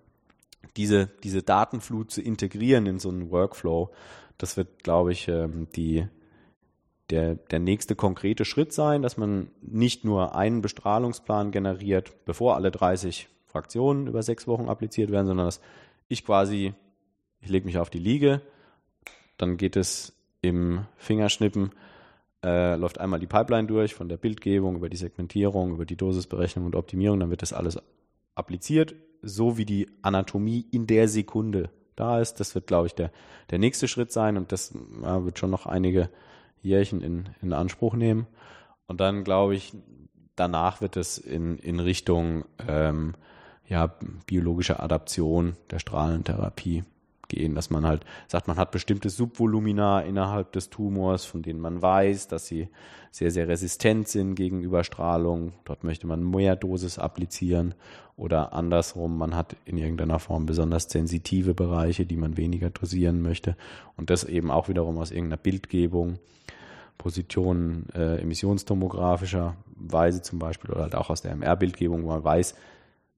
diese, 0.77 1.09
diese 1.23 1.43
Datenflut 1.43 2.11
zu 2.11 2.21
integrieren 2.21 2.85
in 2.85 2.99
so 2.99 3.09
einen 3.09 3.29
Workflow, 3.31 3.89
das 4.37 4.57
wird, 4.57 4.83
glaube 4.83 5.11
ich, 5.11 5.27
ähm, 5.27 5.67
die, 5.75 6.07
der, 7.09 7.35
der 7.35 7.59
nächste 7.59 7.95
konkrete 7.95 8.45
Schritt 8.45 8.73
sein, 8.73 9.01
dass 9.01 9.17
man 9.17 9.49
nicht 9.61 10.05
nur 10.05 10.35
einen 10.35 10.61
Bestrahlungsplan 10.61 11.51
generiert, 11.51 12.13
bevor 12.25 12.55
alle 12.55 12.71
30 12.71 13.27
Fraktionen 13.45 14.07
über 14.07 14.23
sechs 14.23 14.47
Wochen 14.47 14.69
appliziert 14.69 15.11
werden, 15.11 15.27
sondern 15.27 15.47
dass 15.47 15.61
ich 16.07 16.25
quasi, 16.25 16.73
ich 17.41 17.49
lege 17.49 17.65
mich 17.65 17.77
auf 17.77 17.89
die 17.89 17.99
Liege, 17.99 18.41
dann 19.37 19.57
geht 19.57 19.75
es 19.75 20.13
im 20.41 20.85
Fingerschnippen, 20.97 21.71
äh, 22.43 22.75
läuft 22.75 22.99
einmal 22.99 23.19
die 23.19 23.27
Pipeline 23.27 23.67
durch 23.67 23.93
von 23.93 24.09
der 24.09 24.17
Bildgebung 24.17 24.75
über 24.75 24.89
die 24.89 24.97
Segmentierung, 24.97 25.73
über 25.73 25.85
die 25.85 25.95
Dosisberechnung 25.95 26.65
und 26.65 26.75
Optimierung, 26.75 27.19
dann 27.19 27.29
wird 27.29 27.43
das 27.43 27.53
alles 27.53 27.79
appliziert, 28.35 28.95
so 29.21 29.57
wie 29.57 29.65
die 29.65 29.87
Anatomie 30.01 30.65
in 30.71 30.87
der 30.87 31.07
Sekunde 31.07 31.69
da 31.95 32.19
ist. 32.19 32.39
Das 32.39 32.55
wird, 32.55 32.67
glaube 32.67 32.87
ich, 32.87 32.95
der, 32.95 33.11
der 33.51 33.59
nächste 33.59 33.87
Schritt 33.87 34.11
sein 34.11 34.37
und 34.37 34.51
das 34.51 34.73
ja, 35.03 35.23
wird 35.23 35.37
schon 35.37 35.51
noch 35.51 35.67
einige 35.67 36.09
Jährchen 36.61 37.01
in, 37.01 37.29
in 37.41 37.53
Anspruch 37.53 37.93
nehmen. 37.93 38.27
Und 38.87 38.99
dann 38.99 39.23
glaube 39.23 39.55
ich, 39.55 39.73
danach 40.35 40.81
wird 40.81 40.97
es 40.97 41.17
in, 41.17 41.57
in 41.59 41.79
Richtung 41.79 42.45
ähm, 42.67 43.13
ja, 43.67 43.95
biologische 44.25 44.79
Adaption 44.79 45.55
der 45.69 45.79
Strahlentherapie 45.79 46.83
gehen, 47.31 47.55
dass 47.55 47.69
man 47.69 47.85
halt 47.85 48.05
sagt, 48.27 48.47
man 48.47 48.57
hat 48.57 48.71
bestimmte 48.71 49.09
Subvolumina 49.09 50.01
innerhalb 50.01 50.51
des 50.51 50.69
Tumors, 50.69 51.25
von 51.25 51.41
denen 51.41 51.59
man 51.59 51.81
weiß, 51.81 52.27
dass 52.27 52.45
sie 52.45 52.67
sehr, 53.09 53.31
sehr 53.31 53.47
resistent 53.47 54.07
sind 54.07 54.35
gegenüber 54.35 54.83
Strahlung. 54.83 55.53
Dort 55.65 55.83
möchte 55.83 56.07
man 56.07 56.29
mehr 56.29 56.55
Dosis 56.55 56.99
applizieren 56.99 57.73
oder 58.17 58.53
andersrum, 58.53 59.17
man 59.17 59.35
hat 59.35 59.55
in 59.65 59.77
irgendeiner 59.77 60.19
Form 60.19 60.45
besonders 60.45 60.83
sensitive 60.83 61.53
Bereiche, 61.53 62.05
die 62.05 62.17
man 62.17 62.37
weniger 62.37 62.69
dosieren 62.69 63.21
möchte 63.21 63.55
und 63.97 64.09
das 64.09 64.23
eben 64.23 64.51
auch 64.51 64.69
wiederum 64.69 64.97
aus 64.97 65.11
irgendeiner 65.11 65.41
Bildgebung. 65.41 66.19
Positionen 66.97 67.87
äh, 67.95 68.21
emissionstomografischer 68.21 69.55
Weise 69.75 70.21
zum 70.21 70.37
Beispiel 70.37 70.69
oder 70.69 70.83
halt 70.83 70.93
auch 70.93 71.09
aus 71.09 71.23
der 71.23 71.31
MR-Bildgebung, 71.31 72.03
wo 72.03 72.09
man 72.09 72.23
weiß, 72.23 72.53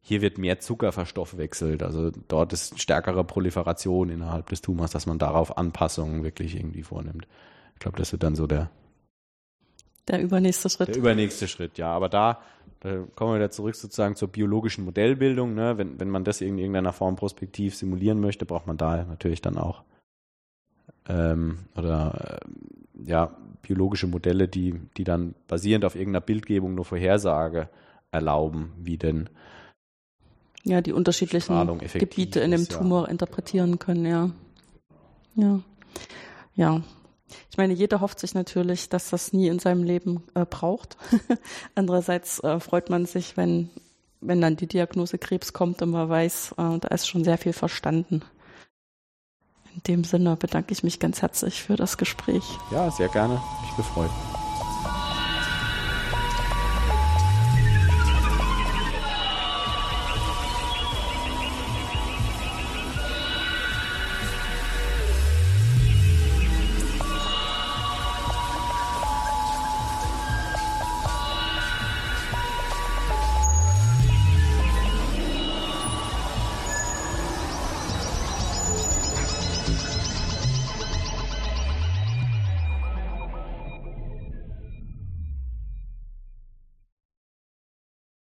hier 0.05 0.21
wird 0.21 0.37
mehr 0.37 0.59
Zucker 0.59 0.91
verstoffwechselt, 0.91 1.81
also 1.81 2.11
dort 2.27 2.53
ist 2.53 2.79
stärkere 2.79 3.23
Proliferation 3.23 4.09
innerhalb 4.09 4.49
des 4.49 4.61
Tumors, 4.61 4.91
dass 4.91 5.05
man 5.05 5.17
darauf 5.17 5.57
Anpassungen 5.57 6.23
wirklich 6.23 6.55
irgendwie 6.55 6.83
vornimmt. 6.83 7.25
Ich 7.73 7.79
glaube, 7.79 7.97
das 7.97 8.11
wird 8.11 8.21
dann 8.21 8.35
so 8.35 8.45
der 8.45 8.69
der 10.07 10.21
übernächste 10.21 10.69
Schritt. 10.69 10.89
Der 10.89 10.97
übernächste 10.97 11.47
Schritt, 11.47 11.77
ja. 11.77 11.87
Aber 11.87 12.09
da, 12.09 12.41
da 12.81 13.05
kommen 13.15 13.31
wir 13.31 13.35
wieder 13.35 13.51
zurück 13.51 13.75
sozusagen 13.75 14.17
zur 14.17 14.27
biologischen 14.27 14.83
Modellbildung. 14.83 15.53
Ne? 15.53 15.77
Wenn, 15.77 15.97
wenn 15.97 16.09
man 16.09 16.25
das 16.25 16.41
in 16.41 16.57
irgendeiner 16.57 16.91
Form 16.91 17.15
prospektiv 17.15 17.73
simulieren 17.75 18.19
möchte, 18.19 18.45
braucht 18.45 18.67
man 18.67 18.75
da 18.75 19.05
natürlich 19.05 19.41
dann 19.41 19.57
auch 19.57 19.83
ähm, 21.07 21.59
oder 21.75 22.41
äh, 22.41 23.09
ja 23.09 23.35
biologische 23.61 24.07
Modelle, 24.07 24.49
die, 24.49 24.73
die 24.97 25.05
dann 25.05 25.35
basierend 25.47 25.85
auf 25.85 25.95
irgendeiner 25.95 26.25
Bildgebung 26.25 26.75
nur 26.75 26.83
Vorhersage 26.83 27.69
erlauben, 28.11 28.73
wie 28.77 28.97
denn 28.97 29.29
ja, 30.63 30.81
die 30.81 30.93
unterschiedlichen 30.93 31.77
Gebiete 31.77 32.39
in 32.39 32.51
dem 32.51 32.67
Tumor 32.67 33.03
ja. 33.03 33.09
interpretieren 33.09 33.79
können, 33.79 34.05
ja. 34.05 34.29
Ja. 35.35 35.59
Ja. 36.55 36.81
Ich 37.49 37.57
meine, 37.57 37.73
jeder 37.73 38.01
hofft 38.01 38.19
sich 38.19 38.33
natürlich, 38.33 38.89
dass 38.89 39.09
das 39.09 39.33
nie 39.33 39.47
in 39.47 39.59
seinem 39.59 39.83
Leben 39.83 40.23
äh, 40.35 40.45
braucht. 40.45 40.97
Andererseits 41.75 42.39
äh, 42.39 42.59
freut 42.59 42.89
man 42.89 43.05
sich, 43.05 43.37
wenn, 43.37 43.69
wenn 44.21 44.41
dann 44.41 44.55
die 44.55 44.67
Diagnose 44.67 45.17
Krebs 45.17 45.53
kommt 45.53 45.81
und 45.81 45.91
man 45.91 46.09
weiß, 46.09 46.53
äh, 46.57 46.79
da 46.79 46.87
ist 46.89 47.07
schon 47.07 47.23
sehr 47.23 47.37
viel 47.37 47.53
verstanden. 47.53 48.21
In 49.75 49.81
dem 49.87 50.03
Sinne 50.03 50.35
bedanke 50.35 50.71
ich 50.71 50.83
mich 50.83 50.99
ganz 50.99 51.23
herzlich 51.23 51.63
für 51.63 51.75
das 51.75 51.97
Gespräch. 51.97 52.43
Ja, 52.71 52.91
sehr 52.91 53.09
gerne. 53.09 53.41
Mich 53.63 53.75
gefreut. 53.75 54.11